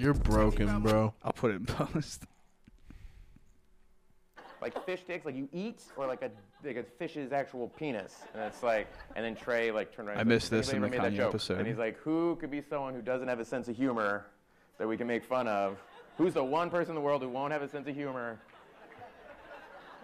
You're 0.00 0.14
broken, 0.14 0.80
bro. 0.80 1.12
I'll 1.22 1.32
put 1.32 1.50
it 1.52 1.56
in 1.56 1.66
post. 1.66 2.24
like 4.60 4.84
fish 4.84 5.00
sticks, 5.00 5.24
like 5.24 5.36
you 5.36 5.48
eat, 5.52 5.82
or 5.96 6.06
like 6.06 6.22
a 6.22 6.30
like 6.64 6.76
a 6.76 6.82
fish's 6.82 7.32
actual 7.32 7.68
penis, 7.68 8.16
and 8.34 8.42
it's 8.42 8.62
like, 8.62 8.88
and 9.14 9.24
then 9.24 9.36
Trey 9.36 9.70
like 9.70 9.94
turned 9.94 10.08
around. 10.08 10.18
I 10.18 10.24
missed 10.24 10.50
this 10.50 10.72
in 10.72 10.80
the 10.80 10.86
ever 10.86 10.96
made 10.96 11.04
that 11.04 11.12
Kanye 11.12 11.16
joke?" 11.16 11.34
episode. 11.34 11.58
And 11.58 11.66
he's 11.66 11.78
like, 11.78 11.98
"Who 11.98 12.36
could 12.36 12.50
be 12.50 12.62
someone 12.62 12.94
who 12.94 13.02
doesn't 13.02 13.28
have 13.28 13.40
a 13.40 13.44
sense 13.44 13.68
of 13.68 13.76
humor 13.76 14.26
that 14.78 14.88
we 14.88 14.96
can 14.96 15.06
make 15.06 15.24
fun 15.24 15.46
of? 15.46 15.78
Who's 16.16 16.34
the 16.34 16.44
one 16.44 16.70
person 16.70 16.90
in 16.90 16.94
the 16.96 17.00
world 17.00 17.22
who 17.22 17.28
won't 17.28 17.52
have 17.52 17.62
a 17.62 17.68
sense 17.68 17.86
of 17.88 17.94
humor?" 17.94 18.40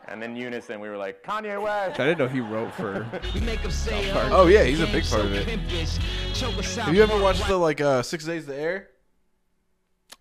And 0.07 0.21
then 0.23 0.37
unison, 0.37 0.81
we 0.81 0.89
were 0.89 0.97
like, 0.97 1.23
"Kanye 1.23 1.61
West." 1.61 1.99
I 1.99 2.07
didn't 2.07 2.19
know 2.19 2.29
he 2.29 2.41
wrote 2.41 2.73
for. 2.75 3.07
South 3.71 4.13
Park. 4.13 4.29
Oh 4.33 4.47
yeah, 4.47 4.65
he's 4.65 4.81
a 4.81 4.87
big 4.87 5.05
part 5.05 5.25
of 5.25 5.33
it. 5.33 5.49
Have 6.79 6.95
you 6.95 7.03
ever 7.03 7.19
watched 7.21 7.47
the 7.49 7.57
like 7.57 7.81
uh, 7.81 8.03
Six 8.03 8.25
Days 8.25 8.47
to 8.47 8.55
Air? 8.55 8.89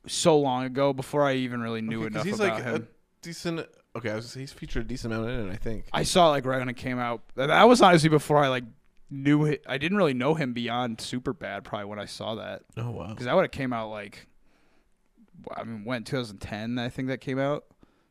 So 0.08 0.38
long 0.40 0.66
ago, 0.66 0.94
before 0.94 1.26
I 1.26 1.34
even 1.36 1.62
really 1.62 1.82
knew 1.82 2.04
Okay, 2.04 2.14
'cause 2.14 2.26
enough 2.26 2.26
he's 2.26 2.40
about 2.40 2.54
like 2.56 2.64
him. 2.64 2.76
a 2.76 2.88
decent. 3.22 3.68
Okay, 3.96 4.10
I 4.10 4.16
was, 4.16 4.34
he's 4.34 4.52
featured 4.52 4.86
a 4.86 4.88
decent 4.88 5.14
amount 5.14 5.30
in 5.32 5.50
it, 5.50 5.54
I 5.54 5.56
think. 5.56 5.86
I 5.94 6.04
saw 6.04 6.28
it 6.28 6.32
like 6.32 6.46
right 6.46 6.60
when 6.60 6.70
it 6.70 6.78
came 6.78 6.98
out. 7.00 7.22
That- 7.36 7.48
That 7.48 7.64
was 7.68 7.82
honestly 7.82 8.10
before 8.10 8.38
I 8.44 8.48
like 8.48 8.64
knew 9.10 9.46
it. 9.46 9.64
I 9.68 9.78
didn't 9.78 9.98
really 9.98 10.14
know 10.16 10.34
him 10.34 10.54
beyond 10.54 10.98
Superbad. 10.98 11.64
Probably 11.64 11.86
when 11.86 12.00
I 12.00 12.06
saw 12.06 12.36
that. 12.36 12.64
Oh 12.78 12.90
wow. 12.92 13.10
Because 13.10 13.26
that 13.26 13.36
would 13.36 13.44
have 13.44 13.52
came 13.52 13.72
out 13.74 13.90
like. 13.90 14.28
I 15.56 15.64
mean, 15.64 15.84
when 15.84 16.04
2010? 16.04 16.80
I 16.80 16.90
think 16.90 17.10
that 17.10 17.20
came 17.20 17.38
out. 17.40 17.66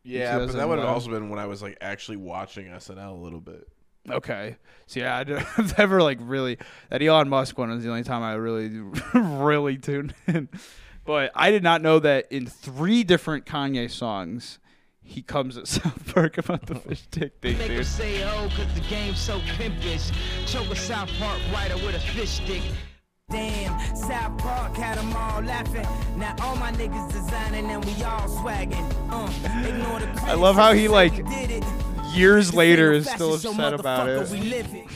Yeah, 0.04 0.38
but 0.38 0.52
that 0.52 0.68
would 0.68 0.78
have 0.78 0.88
also 0.88 1.10
been 1.10 1.28
when 1.28 1.38
I 1.38 1.46
was 1.46 1.62
like 1.62 1.78
actually 1.80 2.16
watching 2.16 2.66
SNL 2.66 3.12
a 3.12 3.22
little 3.22 3.40
bit. 3.40 3.68
Okay. 4.10 4.56
So 4.86 5.00
yeah, 5.00 5.18
I've 5.58 5.78
never 5.78 6.02
like 6.02 6.18
really 6.20 6.58
that 6.90 7.02
Elon 7.02 7.28
Musk 7.28 7.56
one 7.56 7.70
was 7.70 7.84
the 7.84 7.90
only 7.90 8.02
time 8.02 8.22
I 8.22 8.34
really, 8.34 8.68
really 9.14 9.76
tuned 9.76 10.14
in. 10.26 10.48
But 11.04 11.30
I 11.34 11.50
did 11.50 11.62
not 11.62 11.82
know 11.82 11.98
that 12.00 12.30
in 12.30 12.46
three 12.46 13.04
different 13.04 13.44
Kanye 13.46 13.90
songs, 13.90 14.58
he 15.04 15.22
comes 15.22 15.56
at 15.56 15.66
South 15.68 16.12
Park 16.14 16.38
about 16.38 16.66
the 16.66 16.76
fish 16.76 17.02
stick 17.02 17.34
thing, 17.40 17.58
Make 17.58 17.70
'em 17.70 17.76
dude. 17.76 17.86
say 17.86 18.24
oh, 18.24 18.48
cause 18.56 18.72
the 18.74 18.80
game's 18.88 19.20
so 19.20 19.40
pimpish. 19.56 20.10
Choke 20.46 20.68
a 20.70 20.76
South 20.76 21.10
Park 21.18 21.40
writer 21.52 21.76
with 21.76 21.94
a 21.94 22.00
fish 22.00 22.30
stick. 22.30 22.62
Damn, 23.32 23.96
South 23.96 24.36
Park 24.38 24.76
had 24.76 24.98
'em 24.98 25.16
all 25.16 25.40
laughing. 25.40 25.86
Now 26.18 26.36
all 26.42 26.54
my 26.56 26.70
niggas 26.72 27.10
designing 27.12 27.70
and 27.70 27.82
we 27.82 28.02
all 28.04 28.28
swagging. 28.28 28.84
Uh, 29.10 29.32
ignore 29.66 30.00
the 30.00 30.22
I 30.30 30.34
love 30.34 30.56
how 30.56 30.74
he 30.74 30.86
like 30.86 31.14
did 31.14 31.50
it. 31.50 31.64
years 32.14 32.52
later 32.52 32.92
is 32.92 33.08
still 33.08 33.32
upset 33.32 33.72
about 33.72 34.06
motherfucker, 34.06 34.34
it. 34.34 34.70
we. 34.70 34.86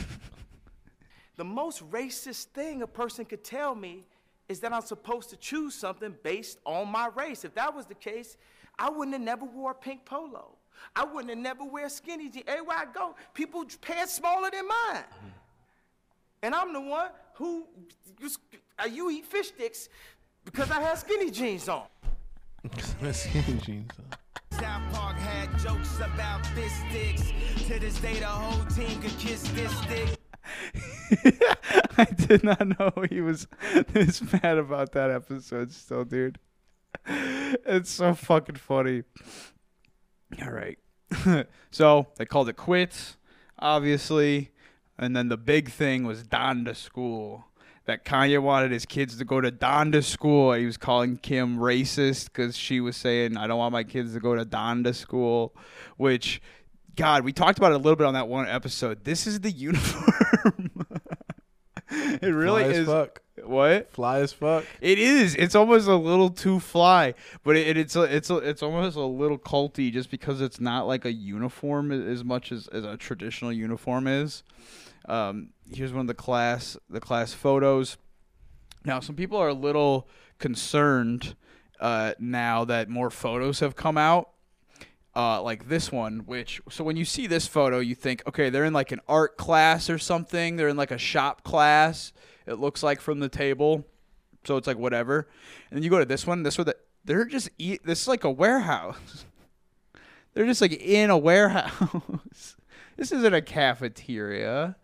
The 1.35 1.43
most 1.43 1.81
racist 1.89 2.49
thing 2.53 2.83
a 2.83 2.87
person 2.87 3.25
could 3.25 3.43
tell 3.43 3.73
me 3.73 4.05
is 4.47 4.59
that 4.59 4.71
I'm 4.71 4.83
supposed 4.83 5.31
to 5.31 5.37
choose 5.37 5.73
something 5.73 6.15
based 6.21 6.59
on 6.63 6.91
my 6.91 7.07
race. 7.15 7.43
If 7.43 7.55
that 7.55 7.73
was 7.75 7.87
the 7.87 7.95
case, 7.95 8.37
I 8.77 8.91
wouldn't 8.91 9.13
have 9.13 9.23
never 9.23 9.45
wore 9.45 9.71
a 9.71 9.75
pink 9.75 10.05
polo. 10.05 10.57
I 10.95 11.05
wouldn't 11.05 11.29
have 11.29 11.39
never 11.39 11.63
wear 11.63 11.89
skinny 11.89 12.29
jeans. 12.29 12.45
Everywhere 12.47 12.77
I 12.77 12.85
go, 12.85 13.15
people 13.33 13.65
pants 13.81 14.13
smaller 14.13 14.51
than 14.51 14.67
mine. 14.67 15.03
And 16.43 16.53
I'm 16.53 16.71
the 16.71 16.81
one 16.81 17.09
who, 17.37 17.67
you, 18.19 18.29
uh, 18.79 18.85
you 18.85 19.11
eat 19.11 19.25
fish 19.25 19.49
sticks 19.49 19.89
because 20.43 20.71
I 20.71 20.81
have 20.81 20.97
skinny 20.97 21.29
jeans 21.29 21.69
on. 21.69 21.83
Skinny 23.11 23.59
jeans. 23.59 23.91
South 24.51 24.93
Park 24.93 25.17
had 25.17 25.57
jokes 25.59 25.97
about 25.97 26.45
fish 26.47 26.71
sticks. 26.89 27.31
To 27.67 27.79
this 27.79 27.99
day, 27.99 28.19
the 28.19 28.25
whole 28.25 28.65
team 28.65 28.99
could 29.01 29.17
kiss 29.19 29.43
this 29.49 29.71
stick. 29.79 30.17
I 31.97 32.05
did 32.05 32.43
not 32.43 32.79
know 32.79 32.91
he 33.09 33.21
was 33.21 33.47
this 33.93 34.21
mad 34.33 34.57
about 34.57 34.93
that 34.93 35.11
episode 35.11 35.71
still, 35.71 36.05
dude. 36.05 36.39
It's 37.05 37.91
so 37.91 38.13
fucking 38.15 38.55
funny. 38.55 39.03
All 40.41 40.51
right. 40.51 40.79
so 41.71 42.07
they 42.17 42.25
called 42.25 42.49
it 42.49 42.57
quits, 42.57 43.17
obviously. 43.59 44.51
And 44.99 45.15
then 45.15 45.29
the 45.29 45.37
big 45.37 45.69
thing 45.69 46.05
was 46.05 46.23
Donda 46.23 46.75
School. 46.75 47.45
That 47.85 48.03
Kanye 48.03 48.41
wanted 48.41 48.71
his 48.71 48.85
kids 48.85 49.17
to 49.17 49.23
go 49.23 49.39
to 49.39 49.49
Donda 49.49 50.03
School. 50.03 50.51
He 50.53 50.65
was 50.65 50.75
calling 50.75 51.15
Kim 51.17 51.57
racist 51.57 52.25
because 52.25 52.57
she 52.57 52.81
was 52.81 52.97
saying, 52.97 53.37
I 53.37 53.47
don't 53.47 53.57
want 53.57 53.71
my 53.71 53.83
kids 53.85 54.13
to 54.13 54.19
go 54.19 54.35
to 54.35 54.43
Donda 54.43 54.93
School. 54.93 55.55
Which, 55.95 56.41
God, 56.97 57.23
we 57.23 57.31
talked 57.31 57.57
about 57.57 57.71
it 57.71 57.75
a 57.75 57.77
little 57.77 57.95
bit 57.95 58.05
on 58.05 58.13
that 58.15 58.27
one 58.27 58.45
episode. 58.47 59.05
This 59.05 59.25
is 59.25 59.39
the 59.39 59.51
uniform. 59.51 60.71
it 61.89 62.27
really 62.27 62.63
Fly 62.63 62.71
as 62.71 62.77
is. 62.79 62.87
fuck. 62.87 63.21
What? 63.45 63.91
Fly 63.93 64.19
as 64.19 64.33
fuck. 64.33 64.65
It 64.81 64.99
is. 64.99 65.35
It's 65.35 65.55
almost 65.55 65.87
a 65.87 65.95
little 65.95 66.29
too 66.29 66.59
fly, 66.59 67.13
but 67.43 67.55
it, 67.55 67.77
it's 67.77 67.95
a, 67.95 68.01
it's 68.01 68.29
a, 68.29 68.37
it's 68.37 68.61
almost 68.63 68.97
a 68.97 69.05
little 69.05 69.37
culty 69.37 69.93
just 69.93 70.09
because 70.11 70.41
it's 70.41 70.59
not 70.59 70.87
like 70.87 71.05
a 71.05 71.13
uniform 71.13 71.91
as 71.91 72.25
much 72.25 72.51
as, 72.51 72.67
as 72.67 72.83
a 72.83 72.97
traditional 72.97 73.53
uniform 73.53 74.07
is. 74.07 74.43
Um, 75.07 75.49
here's 75.71 75.93
one 75.93 76.01
of 76.01 76.07
the 76.07 76.13
class 76.13 76.77
the 76.89 76.99
class 76.99 77.33
photos. 77.33 77.97
Now, 78.85 78.99
some 78.99 79.15
people 79.15 79.37
are 79.37 79.49
a 79.49 79.53
little 79.53 80.07
concerned 80.39 81.35
uh, 81.79 82.13
now 82.19 82.65
that 82.65 82.89
more 82.89 83.09
photos 83.09 83.59
have 83.59 83.75
come 83.75 83.97
out. 83.97 84.29
Uh, 85.15 85.41
like 85.41 85.67
this 85.67 85.91
one, 85.91 86.19
which 86.27 86.61
so 86.69 86.83
when 86.83 86.95
you 86.95 87.03
see 87.03 87.25
this 87.25 87.47
photo, 87.47 87.79
you 87.79 87.95
think, 87.95 88.21
okay, 88.27 88.51
they're 88.51 88.65
in 88.65 88.73
like 88.73 88.91
an 88.91 89.01
art 89.07 89.35
class 89.35 89.89
or 89.89 89.97
something. 89.97 90.57
They're 90.57 90.67
in 90.67 90.77
like 90.77 90.91
a 90.91 90.97
shop 90.99 91.43
class. 91.43 92.13
It 92.45 92.59
looks 92.59 92.83
like 92.83 93.01
from 93.01 93.19
the 93.19 93.27
table, 93.27 93.83
so 94.45 94.57
it's 94.57 94.67
like 94.67 94.77
whatever. 94.77 95.27
And 95.71 95.77
then 95.77 95.83
you 95.83 95.89
go 95.89 95.97
to 95.97 96.05
this 96.05 96.27
one. 96.27 96.43
This 96.43 96.59
one, 96.59 96.71
they're 97.03 97.25
just 97.25 97.49
eat. 97.57 97.83
This 97.83 98.03
is 98.03 98.07
like 98.07 98.25
a 98.25 98.29
warehouse. 98.29 99.25
They're 100.33 100.45
just 100.45 100.61
like 100.61 100.73
in 100.73 101.09
a 101.09 101.17
warehouse. 101.17 102.55
this 102.95 103.11
isn't 103.11 103.33
a 103.33 103.41
cafeteria. 103.41 104.75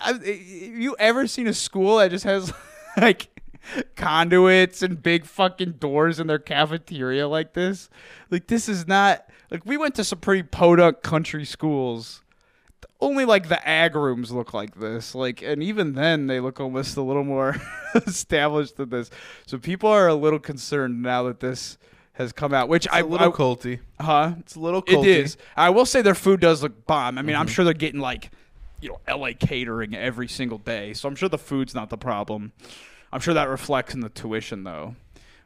I, 0.00 0.12
have 0.12 0.24
you 0.26 0.96
ever 0.98 1.26
seen 1.26 1.46
a 1.46 1.54
school 1.54 1.98
that 1.98 2.10
just 2.10 2.24
has 2.24 2.52
like 2.96 3.28
conduits 3.96 4.82
and 4.82 5.02
big 5.02 5.24
fucking 5.24 5.72
doors 5.72 6.20
in 6.20 6.26
their 6.26 6.38
cafeteria 6.38 7.28
like 7.28 7.52
this? 7.54 7.88
Like 8.30 8.46
this 8.46 8.68
is 8.68 8.86
not 8.86 9.26
like 9.50 9.64
we 9.66 9.76
went 9.76 9.94
to 9.96 10.04
some 10.04 10.20
pretty 10.20 10.42
podunk 10.42 11.02
country 11.02 11.44
schools. 11.44 12.22
Only 13.00 13.24
like 13.24 13.48
the 13.48 13.66
ag 13.68 13.96
rooms 13.96 14.30
look 14.30 14.54
like 14.54 14.76
this. 14.76 15.14
Like 15.14 15.42
and 15.42 15.62
even 15.62 15.94
then 15.94 16.26
they 16.28 16.40
look 16.40 16.60
almost 16.60 16.96
a 16.96 17.02
little 17.02 17.24
more 17.24 17.56
established 17.94 18.76
than 18.76 18.90
this. 18.90 19.10
So 19.46 19.58
people 19.58 19.88
are 19.90 20.08
a 20.08 20.14
little 20.14 20.38
concerned 20.38 21.02
now 21.02 21.24
that 21.24 21.40
this 21.40 21.78
has 22.14 22.30
come 22.32 22.52
out, 22.52 22.68
which 22.68 22.86
It's 22.86 22.94
I 22.94 23.00
a 23.00 23.06
little 23.06 23.32
I- 23.32 23.36
culty. 23.36 23.80
Huh? 24.00 24.34
It's 24.40 24.54
a 24.54 24.60
little 24.60 24.80
It 24.86 24.96
culty. 24.96 25.06
is. 25.06 25.36
I 25.56 25.70
will 25.70 25.86
say 25.86 26.02
their 26.02 26.14
food 26.14 26.40
does 26.40 26.62
look 26.62 26.86
bomb. 26.86 27.18
I 27.18 27.22
mean, 27.22 27.34
I'm 27.34 27.46
Mhm. 27.46 27.50
sure 27.50 27.64
they're 27.64 27.72
getting 27.74 28.00
like, 28.00 28.30
you 28.82 28.90
know, 28.90 29.16
LA 29.16 29.30
catering 29.38 29.94
every 29.94 30.28
single 30.28 30.58
day. 30.58 30.92
So 30.92 31.08
I'm 31.08 31.14
sure 31.14 31.28
the 31.28 31.38
food's 31.38 31.74
not 31.74 31.88
the 31.88 31.96
problem. 31.96 32.52
I'm 33.12 33.20
sure 33.20 33.34
that 33.34 33.48
reflects 33.48 33.94
in 33.94 34.00
the 34.00 34.08
tuition 34.08 34.64
though. 34.64 34.96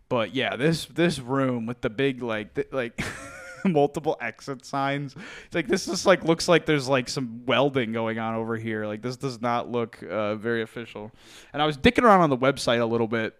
But 0.09 0.34
yeah, 0.34 0.57
this 0.57 0.87
this 0.87 1.18
room 1.18 1.66
with 1.66 1.80
the 1.82 1.91
big 1.91 2.22
like 2.22 2.55
th- 2.55 2.68
like 2.72 3.01
multiple 3.64 4.16
exit 4.20 4.64
signs. 4.64 5.14
It's 5.47 5.55
like 5.55 5.68
this 5.68 5.87
just 5.87 6.07
like 6.07 6.24
looks 6.24 6.49
like 6.49 6.64
there's 6.64 6.89
like 6.89 7.09
some 7.09 7.45
welding 7.45 7.93
going 7.93 8.18
on 8.18 8.34
over 8.34 8.57
here. 8.57 8.87
Like 8.87 9.03
this 9.03 9.16
does 9.16 9.41
not 9.43 9.70
look 9.70 10.03
uh, 10.03 10.37
very 10.37 10.62
official. 10.62 11.12
And 11.53 11.61
I 11.61 11.66
was 11.66 11.76
dicking 11.76 12.05
around 12.05 12.22
on 12.22 12.30
the 12.30 12.39
website 12.39 12.80
a 12.80 12.87
little 12.87 13.09
bit 13.09 13.34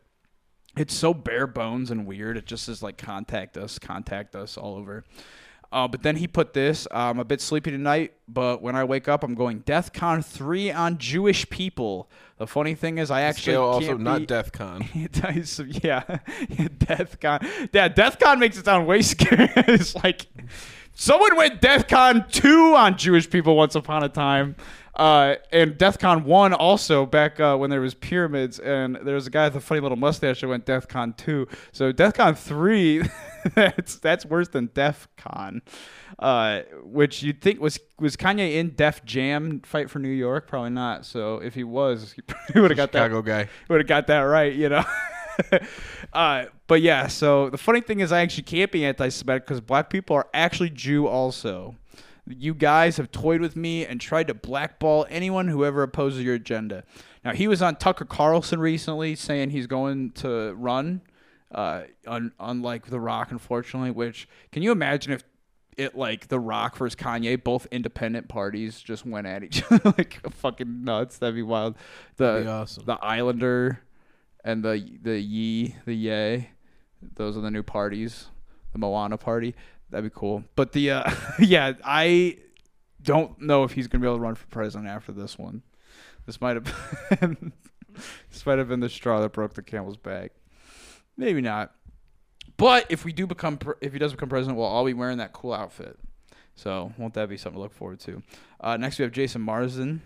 it's 0.76 0.94
so 0.94 1.14
bare 1.14 1.47
bones 1.47 1.90
and 1.90 2.07
weird. 2.07 2.36
It 2.36 2.47
just 2.47 2.68
is 2.68 2.82
like 2.82 2.99
contact 2.99 3.57
us, 3.57 3.78
contact 3.78 4.36
us 4.36 4.59
all 4.59 4.76
over. 4.76 5.05
Uh, 5.73 5.89
but 5.89 6.03
then 6.03 6.17
he 6.17 6.27
put 6.29 6.53
this. 6.53 6.87
I'm 6.91 7.19
a 7.19 7.25
bit 7.25 7.41
sleepy 7.41 7.71
tonight, 7.71 8.12
but 8.29 8.62
when 8.62 8.77
I 8.77 8.85
wake 8.85 9.09
up, 9.09 9.23
I'm 9.25 9.35
going 9.35 9.61
DEath 9.61 9.93
Con 9.93 10.23
3 10.23 10.71
on 10.71 10.99
Jewish 10.99 11.49
people. 11.51 12.09
The 12.39 12.47
funny 12.47 12.75
thing 12.75 12.99
is, 12.99 13.11
I 13.11 13.23
actually 13.23 13.55
Scale 13.55 13.62
also 13.62 13.87
can't 13.89 14.01
not 14.01 14.19
be- 14.21 14.27
Death 14.27 14.53
Con. 14.53 14.85
Yeah, 15.83 16.03
Death 16.79 17.21
Con. 17.21 17.41
Yeah, 17.73 17.89
Death 17.89 18.19
Con 18.19 18.39
makes 18.39 18.57
it 18.59 18.64
sound 18.64 18.87
way 18.87 19.03
scary. 19.03 19.51
it's 19.57 19.95
like 19.97 20.27
someone 20.95 21.37
went 21.37 21.61
Death 21.61 21.89
Con 21.89 22.27
2 22.31 22.75
on 22.77 22.97
Jewish 22.97 23.29
people 23.29 23.57
once 23.57 23.75
upon 23.75 24.03
a 24.05 24.09
time. 24.09 24.55
Uh, 24.97 25.36
and 25.53 25.76
Death 25.76 25.99
Con 25.99 26.24
1 26.24 26.55
also 26.55 27.05
back 27.05 27.38
uh, 27.38 27.55
when 27.57 27.68
there 27.68 27.82
was 27.82 27.92
pyramids 27.92 28.59
and 28.59 28.97
there 29.03 29.14
was 29.14 29.26
a 29.26 29.30
guy 29.30 29.44
with 29.44 29.57
a 29.57 29.61
funny 29.61 29.80
little 29.80 29.97
mustache 29.97 30.40
that 30.40 30.49
went 30.49 30.64
Death 30.64 30.88
Con 30.88 31.12
2. 31.12 31.47
So 31.72 31.92
Death 31.92 32.14
Con 32.14 32.34
3 32.34 33.03
that's 33.55 33.97
that's 33.97 34.24
worse 34.24 34.49
than 34.49 34.70
Def 34.72 35.07
Con. 35.16 35.61
Uh, 36.18 36.62
which 36.82 37.22
you'd 37.22 37.42
think 37.42 37.61
was 37.61 37.78
was 37.99 38.16
Kanye 38.16 38.55
in 38.55 38.70
Def 38.70 39.05
Jam 39.05 39.61
Fight 39.61 39.90
for 39.90 39.99
New 39.99 40.09
York? 40.09 40.47
Probably 40.47 40.70
not. 40.70 41.05
So 41.05 41.38
if 41.38 41.55
he 41.55 41.62
was, 41.62 42.14
he 42.53 42.59
would 42.61 42.70
have 42.70 42.76
got 42.76 42.92
that 42.92 43.05
Chicago 43.05 43.20
guy. 43.20 43.49
Would 43.68 43.80
have 43.80 43.86
got 43.86 44.07
that 44.07 44.20
right, 44.20 44.55
you 44.55 44.70
know. 44.70 44.84
uh, 46.14 46.44
but 46.66 46.80
yeah, 46.80 47.07
so 47.07 47.51
the 47.51 47.59
funny 47.59 47.82
thing 47.82 48.01
is, 48.01 48.12
I 48.12 48.22
actually 48.22 48.44
can't 48.44 48.72
be 48.72 48.86
anti-Semitic 48.86 49.44
because 49.44 49.61
black 49.61 49.90
people 49.90 50.16
are 50.16 50.28
actually 50.32 50.70
Jew 50.70 51.07
also. 51.07 51.74
You 52.29 52.55
guys 52.55 52.97
have 52.97 53.11
toyed 53.12 53.41
with 53.41 53.55
me 53.57 53.87
and 53.87 54.01
tried 54.01 54.27
to 54.29 54.35
blackball 54.35 55.07
anyone 55.09 55.49
who 55.49 55.64
ever 55.64 55.83
opposes 55.83 56.22
your 56.24 56.35
agenda. 56.35 56.83
Now 57.24 57.33
he 57.33 57.47
was 57.49 57.62
on 57.62 57.77
Tucker 57.77 58.05
Carlson 58.05 58.59
recently 58.61 59.14
saying 59.14 59.51
he's 59.51 59.66
going 59.66 60.11
to 60.12 60.53
run, 60.55 61.03
uh, 61.53 61.83
un- 62.07 62.33
unlike 62.41 62.87
The 62.87 62.99
Rock, 63.01 63.31
unfortunately. 63.31 63.91
Which 63.93 64.29
can 64.51 64.62
you 64.62 64.72
imagine 64.72 65.12
if 65.12 65.22
it 65.77 65.97
like 65.97 66.29
The 66.29 66.41
Rock 66.41 66.77
versus 66.77 66.97
Kanye, 66.97 67.43
both 67.43 67.66
independent 67.70 68.29
parties 68.29 68.81
just 68.81 69.07
went 69.07 69.27
at 69.27 69.45
each 69.45 69.62
other 69.70 69.95
like 69.97 70.20
fucking 70.33 70.83
nuts? 70.85 71.18
That'd 71.18 71.35
be 71.37 71.43
wild. 71.43 71.77
The 72.16 72.41
be 72.43 72.49
awesome. 72.49 72.85
the 72.87 72.95
Islander 73.03 73.81
and 74.45 74.64
the 74.64 74.99
the 75.03 75.18
Yee 75.20 75.77
the 75.85 75.95
Yay, 75.95 76.51
those 77.14 77.37
are 77.37 77.41
the 77.41 77.51
new 77.53 77.62
parties. 77.62 78.27
The 78.72 78.81
Moana 78.81 79.16
party. 79.16 79.55
That'd 79.91 80.11
be 80.11 80.14
cool. 80.14 80.45
But 80.55 80.72
the 80.72 80.91
uh, 80.91 81.11
yeah, 81.39 81.72
I 81.84 82.39
don't 83.03 83.41
know 83.41 83.64
if 83.64 83.72
he's 83.72 83.87
gonna 83.87 84.03
be 84.03 84.09
able 84.09 84.16
to 84.16 84.22
run 84.22 84.34
for 84.34 84.47
president 84.49 84.89
after 84.89 85.12
this 85.12 85.39
one. 85.39 85.62
This 86.26 86.41
might 86.41 86.57
have 86.57 86.74
been 87.20 87.53
this 88.30 88.45
might 88.45 88.59
have 88.59 88.68
been 88.68 88.80
the 88.80 88.89
straw 88.89 89.20
that 89.20 89.32
broke 89.32 89.55
the 89.55 89.62
camel's 89.62 89.97
back. 89.97 90.32
Maybe 91.16 91.41
not. 91.41 91.72
But 92.57 92.87
if 92.89 93.05
we 93.05 93.12
do 93.12 93.26
become, 93.26 93.59
if 93.80 93.93
he 93.93 93.99
does 93.99 94.12
become 94.12 94.28
president, 94.28 94.57
we'll 94.59 94.66
all 94.66 94.84
be 94.84 94.95
wearing 94.95 95.18
that 95.18 95.32
cool 95.32 95.53
outfit. 95.53 95.99
So 96.55 96.93
won't 96.97 97.14
that 97.14 97.28
be 97.28 97.37
something 97.37 97.59
to 97.59 97.62
look 97.62 97.74
forward 97.74 98.01
to? 98.01 98.22
Uh, 98.61 98.76
next 98.76 98.99
we 98.99 99.03
have 99.03 99.12
Jason 99.12 99.43
Marsden, 99.43 100.01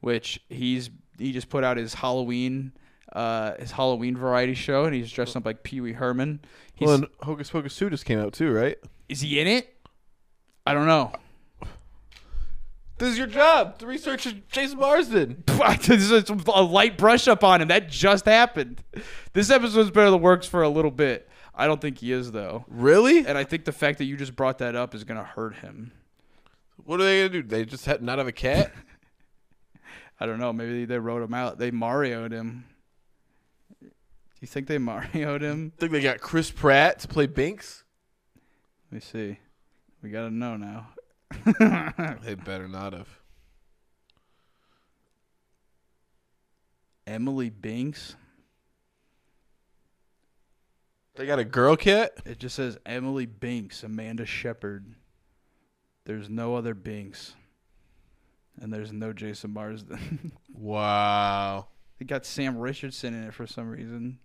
which 0.00 0.40
he's 0.48 0.90
he 1.18 1.32
just 1.32 1.48
put 1.48 1.62
out 1.62 1.76
his 1.76 1.94
Halloween, 1.94 2.72
uh, 3.12 3.54
his 3.58 3.70
Halloween 3.70 4.16
variety 4.16 4.54
show, 4.54 4.84
and 4.84 4.94
he's 4.94 5.12
dressed 5.12 5.36
up 5.36 5.46
like 5.46 5.62
Pee 5.62 5.80
Wee 5.80 5.92
Herman. 5.92 6.40
He's, 6.74 6.86
Well, 6.86 6.96
and 6.96 7.06
Hocus 7.20 7.50
Pocus 7.50 7.76
2 7.76 7.90
just 7.90 8.04
came 8.04 8.18
out 8.18 8.32
too, 8.32 8.52
right? 8.52 8.78
Is 9.12 9.20
he 9.20 9.38
in 9.38 9.46
it? 9.46 9.68
I 10.64 10.72
don't 10.72 10.86
know. 10.86 11.12
This 12.96 13.10
is 13.10 13.18
your 13.18 13.26
job 13.26 13.78
to 13.80 13.86
research 13.86 14.26
Jason 14.50 14.78
Marsden. 14.78 15.44
This 15.86 16.10
is 16.10 16.30
a 16.30 16.62
light 16.62 16.96
brush 16.96 17.28
up 17.28 17.44
on 17.44 17.60
him. 17.60 17.68
That 17.68 17.90
just 17.90 18.24
happened. 18.24 18.82
This 19.34 19.50
episode's 19.50 19.90
been 19.90 20.06
in 20.06 20.12
the 20.12 20.18
works 20.18 20.46
for 20.46 20.62
a 20.62 20.68
little 20.70 20.90
bit. 20.90 21.28
I 21.54 21.66
don't 21.66 21.78
think 21.78 21.98
he 21.98 22.10
is 22.10 22.32
though. 22.32 22.64
Really? 22.68 23.26
And 23.26 23.36
I 23.36 23.44
think 23.44 23.66
the 23.66 23.72
fact 23.72 23.98
that 23.98 24.06
you 24.06 24.16
just 24.16 24.34
brought 24.34 24.58
that 24.58 24.74
up 24.74 24.94
is 24.94 25.04
gonna 25.04 25.22
hurt 25.22 25.56
him. 25.56 25.92
What 26.82 26.98
are 26.98 27.04
they 27.04 27.28
gonna 27.28 27.42
do? 27.42 27.46
They 27.46 27.66
just 27.66 27.84
had 27.84 28.02
not 28.02 28.16
have 28.16 28.28
a 28.28 28.32
cat? 28.32 28.72
I 30.20 30.24
don't 30.24 30.40
know. 30.40 30.54
Maybe 30.54 30.86
they 30.86 30.98
wrote 30.98 31.22
him 31.22 31.34
out. 31.34 31.58
They 31.58 31.70
Mario'd 31.70 32.32
him. 32.32 32.64
Do 33.78 33.90
you 34.40 34.48
think 34.48 34.68
they 34.68 34.78
Mario'd 34.78 35.42
him? 35.42 35.74
think 35.76 35.92
they 35.92 36.00
got 36.00 36.20
Chris 36.20 36.50
Pratt 36.50 37.00
to 37.00 37.08
play 37.08 37.26
Binx? 37.26 37.81
Let 38.92 38.96
me 38.96 39.00
see. 39.00 39.38
We 40.02 40.10
gotta 40.10 40.30
know 40.30 40.58
now. 40.58 40.88
they 42.22 42.34
better 42.34 42.68
not 42.68 42.92
have. 42.92 43.08
Emily 47.06 47.50
Binx. 47.50 48.16
They 51.14 51.24
got 51.24 51.38
a 51.38 51.44
girl 51.44 51.74
kit? 51.74 52.20
It 52.26 52.38
just 52.38 52.54
says 52.54 52.76
Emily 52.84 53.26
Binx, 53.26 53.82
Amanda 53.82 54.26
Shepherd. 54.26 54.94
There's 56.04 56.28
no 56.28 56.54
other 56.54 56.74
Binx. 56.74 57.32
And 58.60 58.70
there's 58.70 58.92
no 58.92 59.14
Jason 59.14 59.52
Marsden. 59.54 60.32
Wow. 60.54 61.68
they 61.98 62.04
got 62.04 62.26
Sam 62.26 62.58
Richardson 62.58 63.14
in 63.14 63.24
it 63.24 63.34
for 63.34 63.46
some 63.46 63.70
reason. 63.70 64.18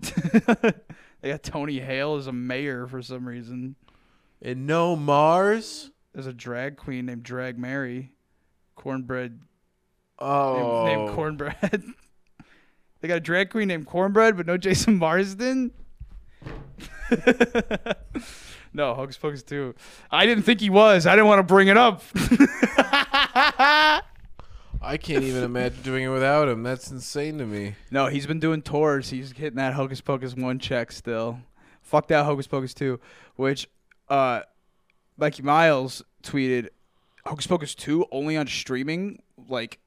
They 0.00 1.30
got 1.30 1.42
Tony 1.42 1.80
Hale 1.80 2.16
as 2.16 2.26
a 2.26 2.32
mayor 2.32 2.86
for 2.86 3.02
some 3.02 3.26
reason. 3.26 3.76
And 4.42 4.66
no 4.66 4.96
Mars. 4.96 5.90
There's 6.12 6.26
a 6.26 6.32
drag 6.32 6.76
queen 6.76 7.06
named 7.06 7.22
Drag 7.22 7.58
Mary, 7.58 8.12
cornbread. 8.74 9.40
Oh. 10.18 10.84
named, 10.84 10.98
named 10.98 11.10
oh. 11.10 11.14
Cornbread. 11.14 11.84
they 13.00 13.08
got 13.08 13.16
a 13.18 13.20
drag 13.20 13.50
queen 13.50 13.68
named 13.68 13.86
Cornbread, 13.86 14.36
but 14.36 14.46
no 14.46 14.56
Jason 14.56 14.96
Marsden. 14.96 15.72
no, 18.72 18.94
Hocus 18.94 19.16
Pocus 19.18 19.42
2. 19.42 19.74
I 20.10 20.26
didn't 20.26 20.44
think 20.44 20.60
he 20.60 20.70
was. 20.70 21.06
I 21.06 21.12
didn't 21.12 21.28
want 21.28 21.38
to 21.40 21.44
bring 21.44 21.68
it 21.68 21.76
up. 21.76 22.02
I 24.82 24.96
can't 24.96 25.24
even 25.24 25.42
imagine 25.42 25.82
doing 25.82 26.04
it 26.04 26.08
without 26.08 26.48
him. 26.48 26.62
That's 26.62 26.90
insane 26.90 27.38
to 27.38 27.46
me. 27.46 27.74
No, 27.90 28.06
he's 28.06 28.26
been 28.26 28.40
doing 28.40 28.62
tours. 28.62 29.10
He's 29.10 29.32
hitting 29.32 29.56
that 29.56 29.74
Hocus 29.74 30.00
Pocus 30.00 30.34
1 30.34 30.58
check 30.58 30.90
still. 30.90 31.40
Fuck 31.82 32.08
that 32.08 32.24
Hocus 32.24 32.46
Pocus 32.46 32.72
2, 32.74 32.98
which 33.36 33.68
uh 34.08 34.40
Mikey 35.18 35.42
Miles 35.42 36.02
tweeted 36.22 36.68
Hocus 37.26 37.46
Pocus 37.46 37.74
2 37.74 38.06
only 38.10 38.36
on 38.36 38.46
streaming 38.46 39.22
like 39.48 39.78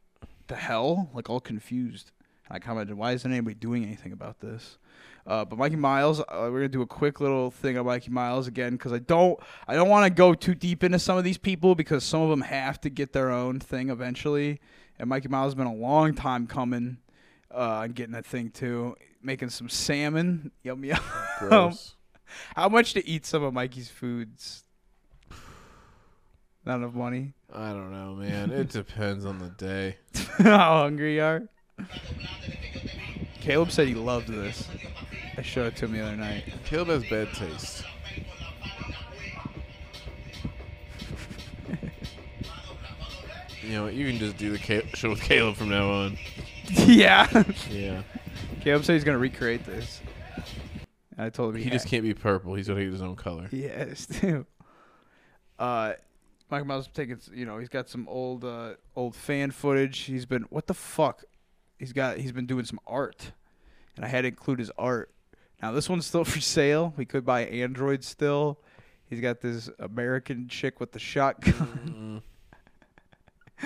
the 0.47 0.55
hell, 0.55 1.09
like 1.13 1.29
all 1.29 1.39
confused. 1.39 2.11
I 2.49 2.59
commented, 2.59 2.95
"Why 2.95 3.13
isn't 3.13 3.31
anybody 3.31 3.55
doing 3.55 3.83
anything 3.83 4.11
about 4.11 4.41
this?" 4.41 4.77
Uh, 5.25 5.45
but 5.45 5.57
Mikey 5.57 5.77
Miles, 5.77 6.19
uh, 6.19 6.25
we're 6.51 6.59
gonna 6.59 6.67
do 6.67 6.81
a 6.81 6.87
quick 6.87 7.19
little 7.19 7.49
thing 7.49 7.77
on 7.77 7.85
Mikey 7.85 8.11
Miles 8.11 8.47
again 8.47 8.73
because 8.73 8.91
I 8.91 8.99
don't, 8.99 9.39
I 9.67 9.73
don't 9.73 9.89
want 9.89 10.05
to 10.05 10.09
go 10.09 10.33
too 10.33 10.53
deep 10.53 10.83
into 10.83 10.99
some 10.99 11.17
of 11.17 11.23
these 11.23 11.37
people 11.37 11.73
because 11.73 12.03
some 12.03 12.21
of 12.21 12.29
them 12.29 12.41
have 12.41 12.79
to 12.81 12.89
get 12.89 13.13
their 13.13 13.31
own 13.31 13.59
thing 13.59 13.89
eventually. 13.89 14.59
And 14.99 15.09
Mikey 15.09 15.27
Miles 15.27 15.47
has 15.47 15.55
been 15.55 15.67
a 15.67 15.73
long 15.73 16.13
time 16.13 16.47
coming 16.47 16.97
uh, 17.53 17.57
on 17.57 17.91
getting 17.91 18.13
that 18.13 18.25
thing 18.25 18.49
too, 18.49 18.95
making 19.21 19.49
some 19.49 19.69
salmon, 19.69 20.51
yum 20.63 20.83
yum. 20.83 20.99
Gross. 21.39 21.95
How 22.55 22.69
much 22.69 22.93
to 22.93 23.07
eat 23.07 23.25
some 23.25 23.43
of 23.43 23.53
Mikey's 23.53 23.89
foods? 23.89 24.63
Not 26.65 26.77
enough 26.77 26.93
money. 26.93 27.33
I 27.51 27.69
don't 27.69 27.91
know, 27.91 28.15
man. 28.15 28.51
It 28.51 28.69
depends 28.69 29.25
on 29.25 29.39
the 29.39 29.49
day. 29.49 29.97
How 30.37 30.83
hungry 30.83 31.15
you 31.15 31.21
are. 31.21 31.43
Caleb 33.41 33.71
said 33.71 33.87
he 33.87 33.95
loved 33.95 34.27
this. 34.27 34.67
I 35.37 35.41
showed 35.41 35.73
it 35.73 35.75
to 35.77 35.85
him 35.85 35.93
the 35.93 36.01
other 36.01 36.15
night. 36.15 36.45
Caleb 36.65 36.87
has 36.87 37.09
bad 37.09 37.33
taste. 37.33 37.83
You 43.63 43.73
know, 43.73 43.87
you 43.87 44.07
can 44.07 44.19
just 44.19 44.37
do 44.37 44.55
the 44.55 44.83
show 44.93 45.09
with 45.09 45.21
Caleb 45.21 45.55
from 45.55 45.69
now 45.69 45.89
on. 45.89 46.17
yeah. 46.69 47.43
Yeah. 47.69 48.03
Caleb 48.61 48.83
said 48.83 48.93
he's 48.93 49.03
gonna 49.03 49.17
recreate 49.17 49.65
this. 49.65 50.01
I 51.17 51.29
told 51.29 51.55
him 51.55 51.61
He 51.61 51.69
just 51.69 51.87
can't 51.87 52.03
be 52.03 52.13
purple. 52.13 52.55
He's 52.55 52.67
gonna 52.67 52.83
get 52.83 52.91
his 52.91 53.01
own 53.01 53.15
color. 53.15 53.47
Yes, 53.51 54.05
too. 54.19 54.45
Uh, 55.57 55.93
Michael 56.49 56.67
Miles 56.67 56.89
taking, 56.93 57.19
you 57.33 57.45
know, 57.45 57.57
he's 57.57 57.69
got 57.69 57.89
some 57.89 58.07
old, 58.07 58.43
uh, 58.43 58.73
old 58.95 59.15
fan 59.15 59.51
footage. 59.51 59.99
He's 59.99 60.25
been, 60.25 60.43
what 60.49 60.67
the 60.67 60.73
fuck? 60.73 61.23
He's 61.79 61.93
got, 61.93 62.17
he's 62.17 62.31
been 62.31 62.45
doing 62.45 62.65
some 62.65 62.79
art, 62.85 63.31
and 63.95 64.05
I 64.05 64.07
had 64.07 64.21
to 64.21 64.27
include 64.27 64.59
his 64.59 64.71
art. 64.77 65.11
Now 65.61 65.71
this 65.71 65.89
one's 65.89 66.05
still 66.05 66.25
for 66.25 66.41
sale. 66.41 66.93
We 66.97 67.05
could 67.05 67.25
buy 67.25 67.45
Android 67.45 68.03
still. 68.03 68.59
He's 69.09 69.21
got 69.21 69.41
this 69.41 69.69
American 69.79 70.47
chick 70.47 70.79
with 70.79 70.91
the 70.91 70.99
shotgun. 70.99 71.53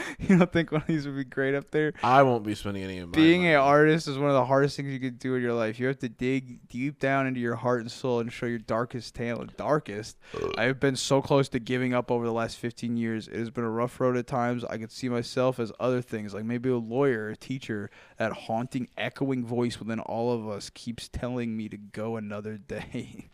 you 0.19 0.37
don't 0.37 0.51
think 0.51 0.71
one 0.71 0.81
of 0.81 0.87
these 0.87 1.05
would 1.05 1.15
be 1.15 1.23
great 1.23 1.55
up 1.55 1.71
there? 1.71 1.93
I 2.03 2.23
won't 2.23 2.43
be 2.43 2.55
spending 2.55 2.83
any 2.83 2.99
of 2.99 3.09
my 3.09 3.15
Being 3.15 3.45
an 3.47 3.55
artist 3.55 4.07
is 4.07 4.17
one 4.17 4.29
of 4.29 4.35
the 4.35 4.45
hardest 4.45 4.77
things 4.77 4.91
you 4.91 4.99
can 4.99 5.15
do 5.15 5.35
in 5.35 5.41
your 5.41 5.53
life. 5.53 5.79
You 5.79 5.87
have 5.87 5.99
to 5.99 6.09
dig 6.09 6.67
deep 6.67 6.99
down 6.99 7.27
into 7.27 7.39
your 7.39 7.55
heart 7.55 7.81
and 7.81 7.91
soul 7.91 8.19
and 8.19 8.31
show 8.31 8.45
your 8.45 8.59
darkest 8.59 9.15
talent. 9.15 9.57
Darkest. 9.57 10.17
I 10.57 10.63
have 10.63 10.79
been 10.79 10.95
so 10.95 11.21
close 11.21 11.49
to 11.49 11.59
giving 11.59 11.93
up 11.93 12.11
over 12.11 12.25
the 12.25 12.33
last 12.33 12.57
15 12.57 12.97
years. 12.97 13.27
It 13.27 13.37
has 13.37 13.49
been 13.49 13.63
a 13.63 13.69
rough 13.69 13.99
road 13.99 14.17
at 14.17 14.27
times. 14.27 14.63
I 14.63 14.77
could 14.77 14.91
see 14.91 15.09
myself 15.09 15.59
as 15.59 15.71
other 15.79 16.01
things, 16.01 16.33
like 16.33 16.45
maybe 16.45 16.69
a 16.69 16.77
lawyer, 16.77 17.29
a 17.29 17.35
teacher. 17.35 17.89
That 18.17 18.33
haunting, 18.33 18.89
echoing 18.97 19.45
voice 19.45 19.79
within 19.79 19.99
all 19.99 20.33
of 20.33 20.47
us 20.47 20.69
keeps 20.69 21.07
telling 21.07 21.55
me 21.55 21.69
to 21.69 21.77
go 21.77 22.17
another 22.17 22.57
day. 22.57 23.29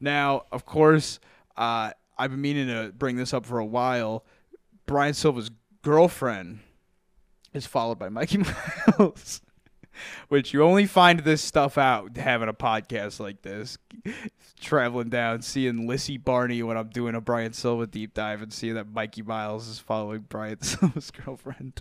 now, 0.00 0.44
of 0.52 0.64
course, 0.64 1.20
uh, 1.56 1.92
I've 2.18 2.30
been 2.30 2.40
meaning 2.40 2.66
to 2.68 2.92
bring 2.92 3.16
this 3.16 3.32
up 3.32 3.46
for 3.46 3.58
a 3.58 3.64
while. 3.64 4.24
Brian 4.90 5.14
Silva's 5.14 5.52
girlfriend 5.82 6.58
is 7.52 7.64
followed 7.64 8.00
by 8.00 8.08
Mikey 8.08 8.38
Miles, 8.98 9.40
which 10.28 10.52
you 10.52 10.64
only 10.64 10.84
find 10.84 11.20
this 11.20 11.40
stuff 11.40 11.78
out 11.78 12.16
having 12.16 12.48
a 12.48 12.52
podcast 12.52 13.20
like 13.20 13.40
this. 13.42 13.78
Traveling 14.60 15.08
down, 15.08 15.42
seeing 15.42 15.86
Lissy 15.86 16.16
Barney 16.16 16.64
when 16.64 16.76
I'm 16.76 16.88
doing 16.88 17.14
a 17.14 17.20
Brian 17.20 17.52
Silva 17.52 17.86
deep 17.86 18.14
dive, 18.14 18.42
and 18.42 18.52
seeing 18.52 18.74
that 18.74 18.92
Mikey 18.92 19.22
Miles 19.22 19.68
is 19.68 19.78
following 19.78 20.26
Brian 20.28 20.60
Silva's 20.60 21.12
girlfriend. 21.12 21.80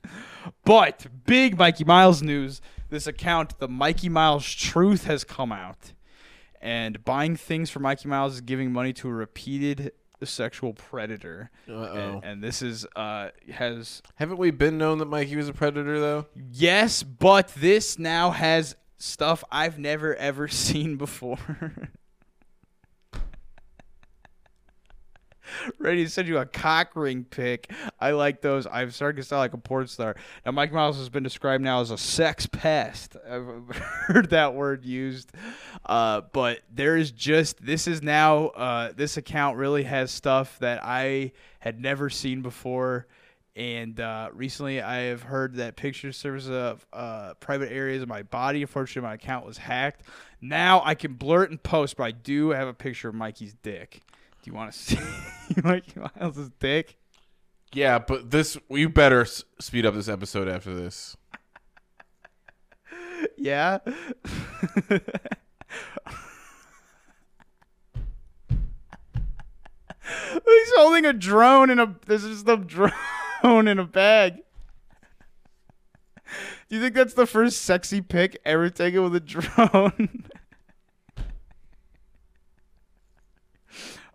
But 0.63 1.07
big 1.25 1.57
Mikey 1.57 1.85
Miles 1.85 2.21
news: 2.21 2.61
this 2.91 3.07
account, 3.07 3.57
the 3.57 3.67
Mikey 3.67 4.09
Miles 4.09 4.45
Truth, 4.53 5.05
has 5.05 5.23
come 5.23 5.51
out, 5.51 5.93
and 6.61 7.03
buying 7.03 7.35
things 7.35 7.71
for 7.71 7.79
Mikey 7.79 8.07
Miles 8.07 8.35
is 8.35 8.41
giving 8.41 8.71
money 8.71 8.93
to 8.93 9.09
a 9.09 9.13
repeated 9.13 9.93
sexual 10.25 10.73
predator. 10.73 11.49
And, 11.67 12.23
and 12.23 12.43
this 12.43 12.61
is 12.61 12.85
uh 12.95 13.29
has 13.51 14.01
Haven't 14.15 14.37
we 14.37 14.51
been 14.51 14.77
known 14.77 14.97
that 14.99 15.05
Mikey 15.05 15.35
was 15.35 15.49
a 15.49 15.53
predator 15.53 15.99
though? 15.99 16.25
yes, 16.51 17.03
but 17.03 17.49
this 17.49 17.97
now 17.99 18.31
has 18.31 18.75
stuff 18.97 19.43
I've 19.51 19.79
never 19.79 20.15
ever 20.15 20.47
seen 20.49 20.97
before. 20.97 21.37
Ready 25.77 26.03
to 26.03 26.09
send 26.09 26.27
you 26.27 26.37
a 26.37 26.45
cock 26.45 26.95
ring 26.95 27.23
pic. 27.23 27.71
I 27.99 28.11
like 28.11 28.41
those. 28.41 28.67
I'm 28.71 28.91
starting 28.91 29.21
to 29.21 29.27
sound 29.27 29.39
like 29.39 29.53
a 29.53 29.57
porn 29.57 29.87
star. 29.87 30.15
Now, 30.45 30.51
Mike 30.51 30.71
Miles 30.71 30.97
has 30.97 31.09
been 31.09 31.23
described 31.23 31.63
now 31.63 31.81
as 31.81 31.91
a 31.91 31.97
sex 31.97 32.45
pest. 32.45 33.15
I've 33.29 33.75
heard 33.75 34.29
that 34.31 34.53
word 34.53 34.85
used. 34.85 35.31
Uh, 35.85 36.21
but 36.31 36.59
there 36.73 36.97
is 36.97 37.11
just, 37.11 37.63
this 37.63 37.87
is 37.87 38.01
now, 38.01 38.47
uh, 38.47 38.91
this 38.95 39.17
account 39.17 39.57
really 39.57 39.83
has 39.83 40.11
stuff 40.11 40.57
that 40.59 40.83
I 40.83 41.31
had 41.59 41.79
never 41.79 42.09
seen 42.09 42.41
before. 42.41 43.07
And 43.55 43.99
uh, 43.99 44.29
recently, 44.33 44.81
I 44.81 45.01
have 45.01 45.23
heard 45.23 45.55
that 45.55 45.75
picture 45.75 46.13
service 46.13 46.47
of 46.47 46.85
uh, 46.93 47.33
private 47.41 47.71
areas 47.71 48.01
of 48.01 48.07
my 48.07 48.23
body. 48.23 48.61
Unfortunately, 48.61 49.07
my 49.07 49.15
account 49.15 49.45
was 49.45 49.57
hacked. 49.57 50.03
Now 50.41 50.81
I 50.85 50.95
can 50.95 51.13
blur 51.15 51.43
it 51.43 51.51
in 51.51 51.57
post, 51.57 51.97
but 51.97 52.03
I 52.03 52.11
do 52.11 52.51
have 52.51 52.67
a 52.67 52.73
picture 52.73 53.09
of 53.09 53.15
Mikey's 53.15 53.53
dick. 53.61 54.01
Do 54.41 54.51
you 54.51 54.53
want 54.55 54.71
to 54.71 54.77
see 54.77 54.97
Mikey 55.63 55.99
Miles' 55.99 56.49
dick? 56.59 56.97
Yeah, 57.73 57.99
but 57.99 58.31
this 58.31 58.57
we 58.67 58.85
better 58.87 59.21
s- 59.21 59.43
speed 59.59 59.85
up 59.85 59.93
this 59.93 60.09
episode 60.09 60.47
after 60.47 60.73
this. 60.73 61.15
Yeah. 63.37 63.79
He's 70.03 70.71
holding 70.75 71.05
a 71.05 71.13
drone 71.13 71.69
in 71.69 71.79
a. 71.79 71.95
This 72.05 72.23
is 72.23 72.43
the 72.45 72.55
drone 72.57 73.67
in 73.67 73.77
a 73.79 73.85
bag. 73.85 74.37
Do 76.69 76.75
you 76.75 76.81
think 76.81 76.95
that's 76.95 77.13
the 77.13 77.25
first 77.25 77.61
sexy 77.63 78.01
pic 78.01 78.39
ever 78.45 78.69
taken 78.69 79.03
with 79.03 79.15
a 79.15 79.19
drone? 79.19 80.25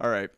All 0.05 0.11
right. 0.11 0.29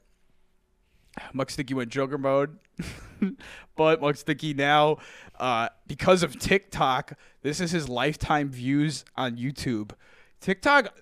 Mucksticky 1.34 1.74
went 1.74 1.88
Joker 1.90 2.18
mode, 2.18 2.56
but 3.76 4.00
Mucksticky 4.00 4.54
now, 4.54 4.98
uh, 5.40 5.70
because 5.88 6.22
of 6.22 6.38
TikTok, 6.38 7.14
this 7.42 7.60
is 7.60 7.72
his 7.72 7.88
lifetime 7.88 8.48
views 8.48 9.04
on 9.16 9.36
YouTube. 9.36 9.90
TikTok 10.40 10.94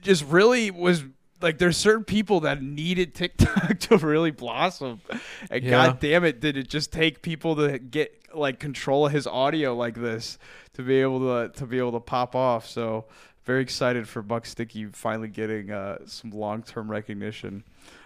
just 0.00 0.24
really 0.24 0.70
was 0.70 1.04
like 1.42 1.58
there's 1.58 1.76
certain 1.76 2.04
people 2.04 2.40
that 2.40 2.62
needed 2.62 3.14
TikTok 3.14 3.78
to 3.80 3.98
really 3.98 4.30
blossom, 4.30 5.02
and 5.50 5.62
Yeah. 5.62 5.70
god 5.70 6.00
damn 6.00 6.24
it, 6.24 6.40
did 6.40 6.56
it 6.56 6.70
just 6.70 6.90
take 6.94 7.20
people 7.20 7.54
to 7.56 7.78
get 7.78 8.16
like 8.34 8.60
control 8.60 9.04
of 9.04 9.12
his 9.12 9.26
audio 9.26 9.74
like 9.76 9.96
this 9.96 10.38
to 10.72 10.82
be 10.82 11.02
able 11.02 11.18
to 11.20 11.52
to 11.58 11.66
be 11.66 11.76
able 11.76 11.92
to 11.92 12.00
pop 12.00 12.34
off. 12.34 12.66
So 12.66 13.04
very 13.50 13.62
excited 13.62 14.08
for 14.08 14.22
Mucksticky 14.22 14.94
finally 14.94 15.26
getting 15.26 15.72
uh, 15.72 15.98
some 16.06 16.30
long 16.30 16.62
term 16.62 16.88
recognition. 16.88 17.64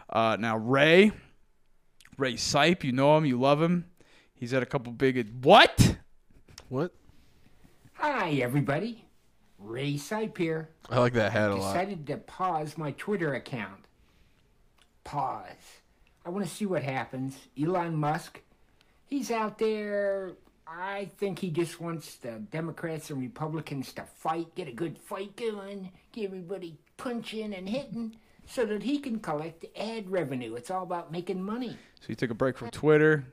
Uh, 0.09 0.39
now 0.41 0.57
Ray, 0.57 1.13
Ray 2.17 2.33
Sipe, 2.33 2.83
you 2.83 2.93
know 2.93 3.19
him, 3.19 3.27
you 3.27 3.39
love 3.39 3.61
him. 3.61 3.85
He's 4.35 4.53
had 4.53 4.63
a 4.63 4.67
couple 4.67 4.91
big 4.91 5.45
what? 5.45 5.99
What? 6.71 6.95
Hi, 7.93 8.31
everybody. 8.37 9.05
Ray 9.59 9.97
Sipe 9.97 10.39
here. 10.39 10.71
I 10.89 10.99
like 10.99 11.13
that 11.13 11.33
hat 11.33 11.51
a 11.51 11.57
I 11.57 11.59
lot. 11.59 11.75
decided 11.75 12.07
to 12.07 12.17
pause 12.17 12.79
my 12.79 12.93
Twitter 12.93 13.35
account. 13.35 13.85
Pause. 15.05 15.83
I 16.25 16.31
want 16.31 16.47
to 16.47 16.51
see 16.51 16.65
what 16.65 16.83
happens. 16.83 17.37
Elon 17.63 17.97
Musk, 17.97 18.41
he's 19.05 19.31
out 19.31 19.59
there 19.59 20.37
I 20.67 21.11
think 21.19 21.39
he 21.39 21.51
just 21.51 21.81
wants 21.81 22.17
the 22.17 22.43
Democrats 22.51 23.11
and 23.11 23.21
Republicans 23.21 23.93
to 23.95 24.03
fight, 24.03 24.55
get 24.55 24.69
a 24.69 24.73
good 24.73 24.99
fight 24.99 25.37
going, 25.37 25.91
get 26.13 26.25
everybody 26.25 26.79
punching 26.97 27.55
and 27.55 27.69
hitting, 27.69 28.17
so 28.47 28.65
that 28.67 28.83
he 28.83 28.99
can 28.99 29.21
collect 29.21 29.65
ad 29.79 30.11
revenue. 30.11 30.55
It's 30.55 30.71
all 30.71 30.83
about 30.83 31.13
making 31.13 31.43
money. 31.43 31.77
So 32.01 32.07
he 32.09 32.15
took 32.15 32.31
a 32.31 32.35
break 32.35 32.57
from 32.57 32.71
Twitter. 32.71 33.27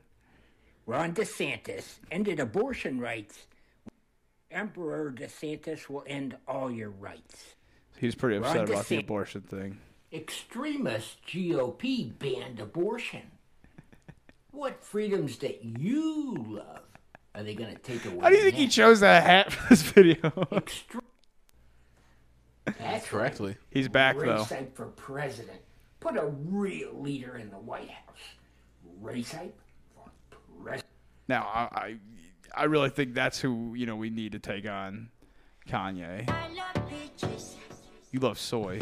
Ron 0.85 1.13
DeSantis 1.13 1.99
ended 2.11 2.39
abortion 2.39 2.99
rights. 2.99 3.45
Emperor 4.49 5.11
DeSantis 5.11 5.89
will 5.89 6.03
end 6.07 6.35
all 6.47 6.69
your 6.69 6.89
rights. 6.89 7.55
He's 7.97 8.15
pretty 8.15 8.39
Ron 8.39 8.57
upset 8.57 8.69
about 8.69 8.87
the 8.87 8.97
abortion 8.97 9.41
thing. 9.41 9.77
Extremist 10.11 11.25
GOP 11.25 12.17
banned 12.17 12.59
abortion. 12.59 13.21
What 14.53 14.83
freedoms 14.83 15.37
that 15.37 15.63
you 15.63 16.35
love 16.35 16.90
are 17.35 17.43
they 17.43 17.53
going 17.55 17.73
to 17.73 17.81
take 17.81 18.05
away? 18.05 18.19
How 18.19 18.29
do 18.29 18.35
you 18.35 18.43
think 18.43 18.55
he 18.55 18.63
next? 18.63 18.75
chose 18.75 18.99
that 19.01 19.23
hat 19.23 19.51
for 19.53 19.69
this 19.69 19.81
video? 19.81 20.31
That's 22.79 23.07
Correctly. 23.07 23.57
He's 23.69 23.87
back 23.87 24.17
Ray 24.17 24.27
though. 24.27 24.43
Sipe 24.43 24.73
for 24.75 24.87
president. 24.87 25.59
Put 25.99 26.17
a 26.17 26.25
real 26.27 26.93
leader 26.99 27.37
in 27.37 27.49
the 27.49 27.57
White 27.57 27.89
House. 27.89 28.17
Race 29.01 29.33
Sipe 29.33 29.51
for 29.95 30.09
president. 30.63 30.85
Now 31.27 31.43
I, 31.43 31.59
I 31.73 31.95
I 32.53 32.63
really 32.65 32.89
think 32.89 33.13
that's 33.13 33.39
who 33.39 33.73
you 33.75 33.85
know 33.85 33.95
we 33.95 34.09
need 34.09 34.33
to 34.33 34.39
take 34.39 34.67
on 34.67 35.09
Kanye. 35.67 36.27
You 38.11 38.19
love 38.19 38.37
soy. 38.37 38.79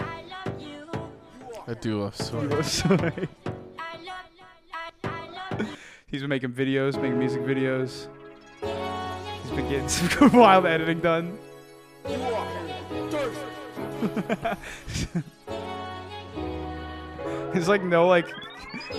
I 1.67 1.73
do 1.75 1.99
love 2.01 2.15
You 2.19 2.25
soy. 2.25 2.47
love 2.47 2.65
soy. 2.67 3.27
He's 6.07 6.21
been 6.21 6.29
making 6.29 6.51
videos, 6.53 6.95
making 6.99 7.19
music 7.19 7.41
videos. 7.43 8.07
Some 9.87 10.31
wild 10.33 10.65
editing 10.65 10.99
done. 11.01 11.37
It's 17.53 17.67
like 17.67 17.83
no 17.83 18.07
like 18.07 18.27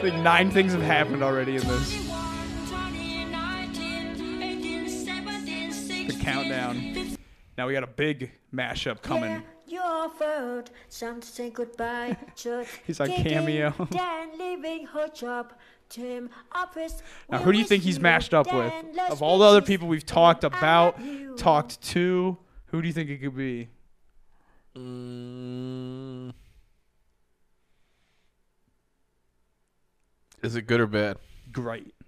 like 0.03 0.15
nine 0.15 0.51
things 0.51 0.73
have 0.73 0.83
happened 0.83 1.23
already 1.23 1.57
in 1.57 1.67
this. 1.67 2.07
The 6.07 6.19
countdown. 6.21 7.17
Now 7.57 7.67
we 7.69 7.73
got 7.73 7.85
a 7.85 7.87
big 7.87 8.33
mashup 8.53 9.01
coming. 9.03 9.43
Your 9.67 10.11
fault. 10.11 10.71
Time 10.91 11.21
to 11.21 11.27
say 11.27 11.51
goodbye. 11.51 12.17
He's 12.87 13.01
on 13.01 13.09
Cameo. 13.09 13.73
Dan 13.91 14.37
leaving 14.37 14.87
her 14.87 15.09
job. 15.09 15.53
Tim 15.91 16.31
office. 16.53 17.03
Now, 17.29 17.39
who 17.39 17.53
do 17.53 17.59
you 17.59 17.65
think 17.65 17.83
he's 17.83 18.01
mashed 18.01 18.33
up 18.33 18.53
with? 18.53 18.73
Of 19.11 19.23
all 19.23 19.39
the 19.39 19.45
other 19.45 19.61
people 19.61 19.89
we've 19.89 20.07
talked 20.07 20.45
about, 20.45 20.99
talked 21.37 21.83
to, 21.83 22.39
who 22.67 22.81
do 22.81 22.89
you 22.89 22.95
think 22.95 23.11
it 23.11 23.19
could 23.19 23.37
be? 23.37 23.69
Mm. 24.77 26.33
Is 30.43 30.57
it 30.57 30.67
good 30.67 30.81
or 30.81 30.87
bad? 30.87 31.19
Great. 31.53 31.93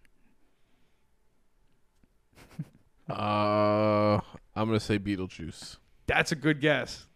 Uh, 3.11 4.21
I'm 4.57 4.69
gonna 4.69 4.81
say 4.81 4.99
Beetlejuice. 4.99 5.77
That's 6.07 6.33
a 6.33 6.37
good 6.37 6.63
guess. 6.63 7.07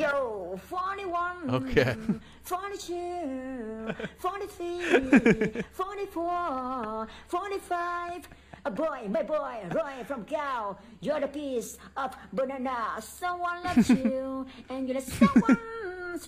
Yo, 0.00 0.58
41. 0.68 1.50
Okay. 1.50 1.94
42, 2.42 3.88
43, 4.18 5.62
44, 5.72 7.08
45. 7.28 8.28
A 8.64 8.70
boy, 8.70 9.08
my 9.08 9.22
boy, 9.22 9.56
Roy 9.70 10.04
from 10.06 10.24
Cal. 10.24 10.78
You're 11.00 11.20
the 11.20 11.28
piece 11.28 11.76
of 11.96 12.14
banana. 12.32 12.96
Someone 13.00 13.62
loves 13.62 13.88
you, 13.90 14.46
and 14.68 14.88
you're 14.88 15.00
the 15.00 15.10
someone 15.10 15.58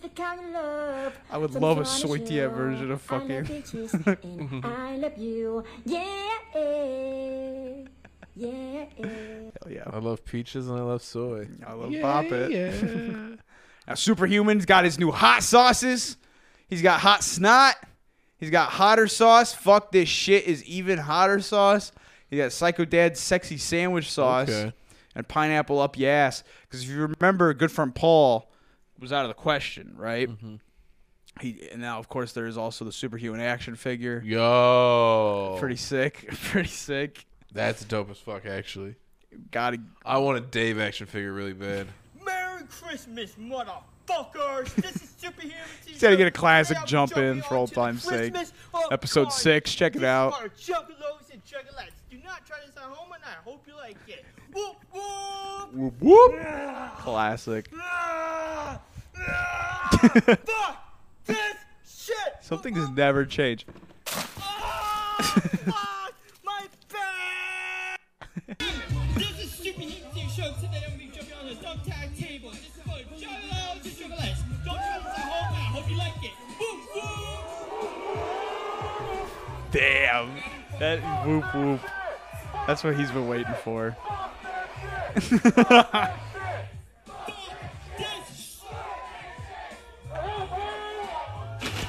the 0.02 0.08
kind 0.10 0.40
of 0.40 0.46
love. 0.52 1.18
I 1.30 1.38
would 1.38 1.52
from 1.52 1.60
love 1.62 1.78
a 1.78 1.84
42. 1.84 2.08
Soitia 2.08 2.54
version 2.54 2.90
of 2.90 3.10
I 3.10 3.16
love 3.16 3.22
fucking- 3.28 3.44
bitches, 3.44 3.92
and 3.94 4.40
mm-hmm. 4.40 4.66
I 4.66 4.96
love 4.96 5.18
you. 5.18 5.64
Yeah, 5.84 6.30
yeah. 8.34 8.84
Hell 8.96 9.70
yeah. 9.70 9.84
I 9.92 9.98
love 9.98 10.24
peaches 10.24 10.68
and 10.68 10.78
I 10.78 10.82
love 10.82 11.02
soy. 11.02 11.48
I 11.66 11.72
love 11.74 11.90
Yeah, 11.90 12.02
Bop 12.02 12.24
It. 12.32 12.50
yeah. 12.50 13.36
Now, 13.86 13.94
Superhuman's 13.94 14.64
got 14.64 14.84
his 14.84 14.98
new 14.98 15.10
hot 15.10 15.42
sauces. 15.42 16.16
He's 16.68 16.82
got 16.82 17.00
hot 17.00 17.22
snot. 17.24 17.74
He's 18.38 18.50
got 18.50 18.70
hotter 18.70 19.06
sauce. 19.08 19.52
Fuck 19.52 19.92
this 19.92 20.08
shit 20.08 20.44
is 20.44 20.64
even 20.64 20.98
hotter 20.98 21.40
sauce. 21.40 21.92
He 22.30 22.38
got 22.38 22.52
Psycho 22.52 22.84
Dad's 22.84 23.20
sexy 23.20 23.56
sandwich 23.58 24.10
sauce 24.10 24.48
Okay. 24.48 24.72
and 25.14 25.28
pineapple 25.28 25.78
up 25.80 25.98
your 25.98 26.10
ass. 26.10 26.42
Because 26.62 26.82
if 26.82 26.88
you 26.90 27.12
remember, 27.20 27.52
good 27.54 27.70
friend 27.70 27.94
Paul 27.94 28.50
was 28.98 29.12
out 29.12 29.24
of 29.24 29.28
the 29.28 29.34
question, 29.34 29.94
right? 29.96 30.28
Mm-hmm. 30.28 30.54
He 31.40 31.68
and 31.72 31.80
now, 31.80 31.98
of 31.98 32.08
course, 32.08 32.32
there 32.32 32.46
is 32.46 32.56
also 32.58 32.84
the 32.84 32.92
superhuman 32.92 33.40
action 33.40 33.74
figure. 33.74 34.22
Yo. 34.24 35.56
Pretty 35.58 35.76
sick. 35.76 36.28
Pretty 36.44 36.68
sick. 36.68 37.24
That's 37.52 37.84
dope 37.84 38.10
as 38.10 38.18
fuck, 38.18 38.46
actually. 38.46 38.94
Gotta. 39.50 39.78
I 40.04 40.18
want 40.18 40.38
a 40.38 40.40
Dave 40.40 40.78
action 40.78 41.06
figure 41.06 41.32
really 41.32 41.52
bad. 41.54 41.86
Christmas, 42.80 43.34
motherfuckers! 43.38 44.74
This 44.76 44.96
is 44.96 45.10
Superhuman 45.18 45.56
He's 45.86 46.00
got 46.00 46.10
to 46.10 46.16
get 46.16 46.26
a 46.26 46.30
classic 46.32 46.78
jump 46.86 47.16
in 47.16 47.42
for 47.42 47.56
old 47.56 47.72
time's 47.72 48.02
sake. 48.02 48.34
Episode 48.90 49.32
six, 49.32 49.72
check 49.74 49.94
it 49.94 50.02
out. 50.04 50.32
Juggalos 50.56 51.30
and 51.32 51.44
juggalettes. 51.44 51.92
Do 52.10 52.16
not 52.24 52.44
try 52.46 52.56
this 52.66 52.76
at 52.76 52.82
home, 52.84 53.12
and 53.12 53.22
I 53.24 53.34
hope 53.44 53.64
you 53.66 53.74
like 53.76 53.96
it. 54.08 54.24
Whoop 54.52 54.76
whoop! 54.92 55.72
Whoop 55.72 55.94
whoop. 56.00 56.40
Classic. 56.98 57.70
Fuck 59.14 60.82
this 61.26 61.36
shit! 61.86 62.16
Something 62.40 62.74
has 62.74 62.88
never 62.90 63.24
changed. 63.24 63.66
Ah, 64.08 66.08
my 66.44 66.66
back! 66.90 68.00
Damn. 79.72 80.36
That 80.78 81.00
whoop 81.26 81.54
whoop. 81.54 81.80
That's 82.66 82.84
what 82.84 82.94
he's 82.96 83.10
been 83.10 83.26
waiting 83.26 83.54
for. 83.64 83.96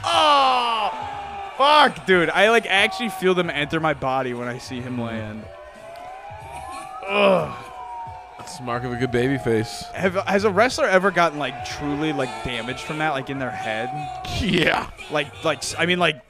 oh! 0.04 1.54
Fuck, 1.58 2.06
dude. 2.06 2.30
I 2.30 2.50
like 2.50 2.66
actually 2.66 3.10
feel 3.10 3.36
them 3.36 3.50
enter 3.50 3.80
my 3.80 3.94
body 3.94 4.34
when 4.34 4.48
I 4.48 4.58
see 4.58 4.82
him 4.82 5.00
land. 5.00 5.46
Ugh. 7.08 7.56
That's 8.38 8.58
the 8.58 8.64
mark 8.64 8.84
of 8.84 8.92
a 8.92 8.98
good 8.98 9.12
baby 9.12 9.38
face. 9.38 9.86
Have, 9.94 10.16
has 10.16 10.44
a 10.44 10.50
wrestler 10.50 10.86
ever 10.86 11.12
gotten 11.12 11.40
like 11.40 11.66
truly 11.66 12.12
like 12.12 12.44
damaged 12.44 12.82
from 12.82 12.98
that, 12.98 13.12
like 13.12 13.30
in 13.30 13.40
their 13.40 13.52
head? 13.52 13.90
Yeah. 14.42 14.90
Like, 15.10 15.46
like 15.46 15.64
I 15.80 15.86
mean, 15.86 16.00
like 16.00 16.22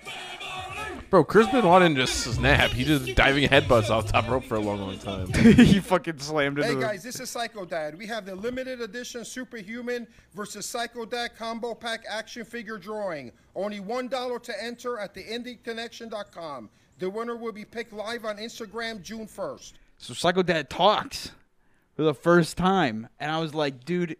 Bro, 1.13 1.25
Chris 1.25 1.45
Benoit 1.45 1.79
didn't 1.79 1.97
just 1.97 2.23
snap. 2.23 2.71
He 2.71 2.83
just 2.83 3.13
diving 3.13 3.47
headbutts 3.47 3.91
off 3.91 4.11
top 4.11 4.27
rope 4.27 4.45
for 4.45 4.55
a 4.55 4.59
long, 4.59 4.81
long 4.81 4.97
time. 4.97 5.31
he 5.53 5.79
fucking 5.79 6.17
slammed 6.17 6.57
into 6.57 6.73
Hey 6.73 6.81
guys, 6.81 7.03
this 7.03 7.19
is 7.19 7.29
Psycho 7.29 7.65
Dad. 7.65 7.95
We 7.95 8.07
have 8.07 8.25
the 8.25 8.33
limited 8.33 8.81
edition 8.81 9.23
Superhuman 9.23 10.07
versus 10.33 10.65
Psycho 10.65 11.05
Dad 11.05 11.37
combo 11.37 11.75
pack 11.75 12.03
action 12.09 12.43
figure 12.43 12.79
drawing. 12.79 13.31
Only 13.53 13.79
one 13.79 14.07
dollar 14.07 14.39
to 14.39 14.63
enter 14.63 14.97
at 14.97 15.13
theindyconnection.com. 15.13 16.71
The 16.97 17.11
winner 17.11 17.35
will 17.35 17.51
be 17.51 17.63
picked 17.63 17.93
live 17.93 18.25
on 18.25 18.37
Instagram 18.37 19.03
June 19.03 19.27
first. 19.27 19.75
So 19.99 20.15
Psycho 20.15 20.41
Dad 20.41 20.67
talks 20.67 21.29
for 21.95 22.01
the 22.01 22.15
first 22.15 22.57
time, 22.57 23.07
and 23.19 23.29
I 23.29 23.39
was 23.39 23.53
like, 23.53 23.85
dude. 23.85 24.17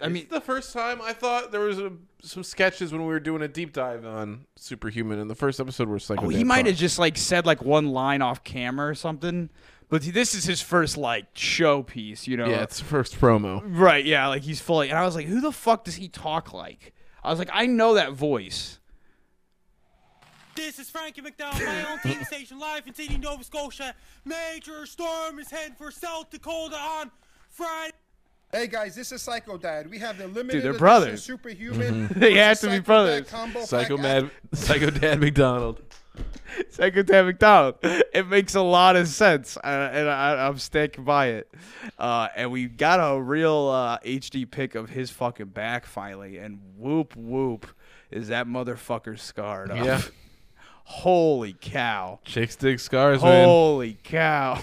I 0.00 0.08
mean, 0.08 0.26
the 0.30 0.40
first 0.40 0.72
time 0.72 1.00
I 1.00 1.12
thought 1.12 1.52
there 1.52 1.60
was 1.60 1.78
a, 1.78 1.92
some 2.22 2.44
sketches 2.44 2.92
when 2.92 3.00
we 3.02 3.08
were 3.08 3.20
doing 3.20 3.42
a 3.42 3.48
deep 3.48 3.72
dive 3.72 4.04
on 4.04 4.46
Superhuman, 4.56 5.18
and 5.18 5.30
the 5.30 5.34
first 5.34 5.58
episode 5.58 5.88
was 5.88 6.10
like, 6.10 6.22
oh, 6.22 6.28
he 6.28 6.44
might 6.44 6.66
have 6.66 6.76
just 6.76 6.98
like 6.98 7.16
said 7.16 7.46
like 7.46 7.62
one 7.62 7.88
line 7.88 8.20
off 8.20 8.44
camera 8.44 8.88
or 8.88 8.94
something. 8.94 9.48
But 9.88 10.02
this 10.02 10.34
is 10.34 10.44
his 10.44 10.60
first 10.60 10.96
like 10.96 11.26
show 11.34 11.82
piece, 11.82 12.26
you 12.26 12.36
know? 12.36 12.48
Yeah, 12.48 12.62
it's 12.62 12.78
the 12.78 12.84
first 12.84 13.18
promo. 13.18 13.62
Right? 13.64 14.04
Yeah, 14.04 14.26
like 14.26 14.42
he's 14.42 14.60
fully. 14.60 14.90
And 14.90 14.98
I 14.98 15.04
was 15.04 15.14
like, 15.14 15.26
who 15.26 15.40
the 15.40 15.52
fuck 15.52 15.84
does 15.84 15.94
he 15.94 16.08
talk 16.08 16.52
like? 16.52 16.92
I 17.22 17.30
was 17.30 17.38
like, 17.38 17.50
I 17.52 17.66
know 17.66 17.94
that 17.94 18.12
voice. 18.12 18.80
This 20.56 20.78
is 20.78 20.88
Frankie 20.88 21.20
MacDonald, 21.20 21.62
my 21.62 21.92
own 21.92 21.98
TV 21.98 22.24
station, 22.26 22.58
live 22.58 22.86
in 22.86 22.94
Sydney, 22.94 23.18
Nova 23.18 23.44
Scotia. 23.44 23.94
Major 24.24 24.86
storm 24.86 25.38
is 25.38 25.50
heading 25.50 25.76
for 25.76 25.90
South 25.90 26.30
Dakota 26.30 26.76
on 26.76 27.10
Friday. 27.50 27.92
Hey 28.52 28.68
guys, 28.68 28.94
this 28.94 29.10
is 29.12 29.22
Psycho 29.22 29.58
Dad. 29.58 29.90
We 29.90 29.98
have 29.98 30.18
the 30.18 30.28
limited 30.28 30.62
they're 30.62 30.70
edition 30.70 30.78
brothers. 30.78 31.22
Superhuman. 31.24 32.08
They 32.16 32.34
have 32.34 32.60
to 32.60 32.68
be 32.68 32.76
Psycho 32.76 33.06
Dad 33.06 33.28
combo 33.28 33.64
Psycho 33.64 33.96
pack 33.96 34.02
Mad, 34.02 34.30
Psycho 34.54 34.90
Dad 34.90 35.20
MacDonald. 35.20 35.82
Second 36.70 37.06
to 37.06 37.24
MacDonald. 37.24 37.74
It 37.82 38.26
makes 38.28 38.54
a 38.54 38.62
lot 38.62 38.96
of 38.96 39.08
sense, 39.08 39.56
uh, 39.58 39.90
and 39.92 40.08
I, 40.08 40.46
I'm 40.46 40.58
sticking 40.58 41.04
by 41.04 41.26
it. 41.28 41.50
Uh, 41.98 42.28
and 42.34 42.50
we 42.50 42.66
got 42.66 42.96
a 42.96 43.20
real 43.20 43.68
uh, 43.68 43.98
HD 43.98 44.50
pic 44.50 44.74
of 44.74 44.88
his 44.88 45.10
fucking 45.10 45.46
back 45.48 45.84
finally, 45.84 46.38
and 46.38 46.60
whoop 46.76 47.14
whoop, 47.16 47.66
is 48.10 48.28
that 48.28 48.46
motherfucker 48.46 49.18
scarred 49.18 49.70
up? 49.70 49.84
Yeah. 49.84 50.00
Holy 50.84 51.52
cow! 51.60 52.20
Chicks 52.24 52.54
dig 52.54 52.78
scars, 52.78 53.20
man. 53.20 53.44
Holy 53.44 53.98
cow! 54.04 54.62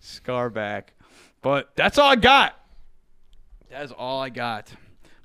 Scar 0.00 0.50
back, 0.50 0.94
but 1.42 1.70
that's 1.76 1.98
all 1.98 2.10
I 2.10 2.16
got. 2.16 2.58
That 3.70 3.84
is 3.84 3.92
all 3.92 4.20
I 4.20 4.30
got. 4.30 4.72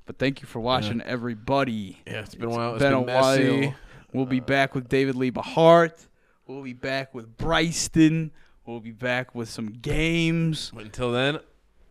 But 0.06 0.18
thank 0.18 0.42
you 0.42 0.46
for 0.46 0.60
watching, 0.60 0.98
yeah. 0.98 1.06
everybody. 1.06 1.98
Yeah, 2.06 2.20
it's 2.20 2.34
been 2.34 2.50
a 2.50 2.50
while. 2.50 2.74
It's 2.74 2.82
been, 2.82 2.92
been 2.92 3.02
a 3.02 3.06
messy. 3.06 3.60
while. 3.60 3.74
We'll 4.12 4.26
be 4.26 4.40
back 4.40 4.74
with 4.74 4.88
David 4.88 5.16
Lee 5.16 5.32
Bahart. 5.32 6.06
We'll 6.46 6.62
be 6.62 6.74
back 6.74 7.14
with 7.14 7.36
Bryston. 7.36 8.30
We'll 8.66 8.80
be 8.80 8.92
back 8.92 9.34
with 9.34 9.48
some 9.48 9.68
games. 9.68 10.70
But 10.74 10.84
until 10.84 11.10
then, 11.10 11.38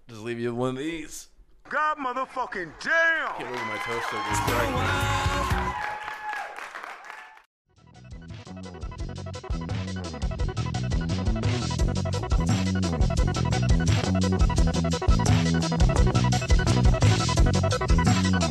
just 0.08 0.22
leave 0.22 0.40
you 0.40 0.52
with 0.52 0.60
one 0.60 0.70
of 0.70 0.78
these. 0.78 1.30
God 1.70 1.98
motherfucking 1.98 2.72
damn! 2.82 3.40
Get 3.40 3.48
over 3.48 3.66
my 3.66 3.78
toast 3.78 4.10
so 4.10 4.18
good. 4.18 4.38
Right. 13.10 13.20
Thank 14.14 14.44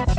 you. 0.00 0.11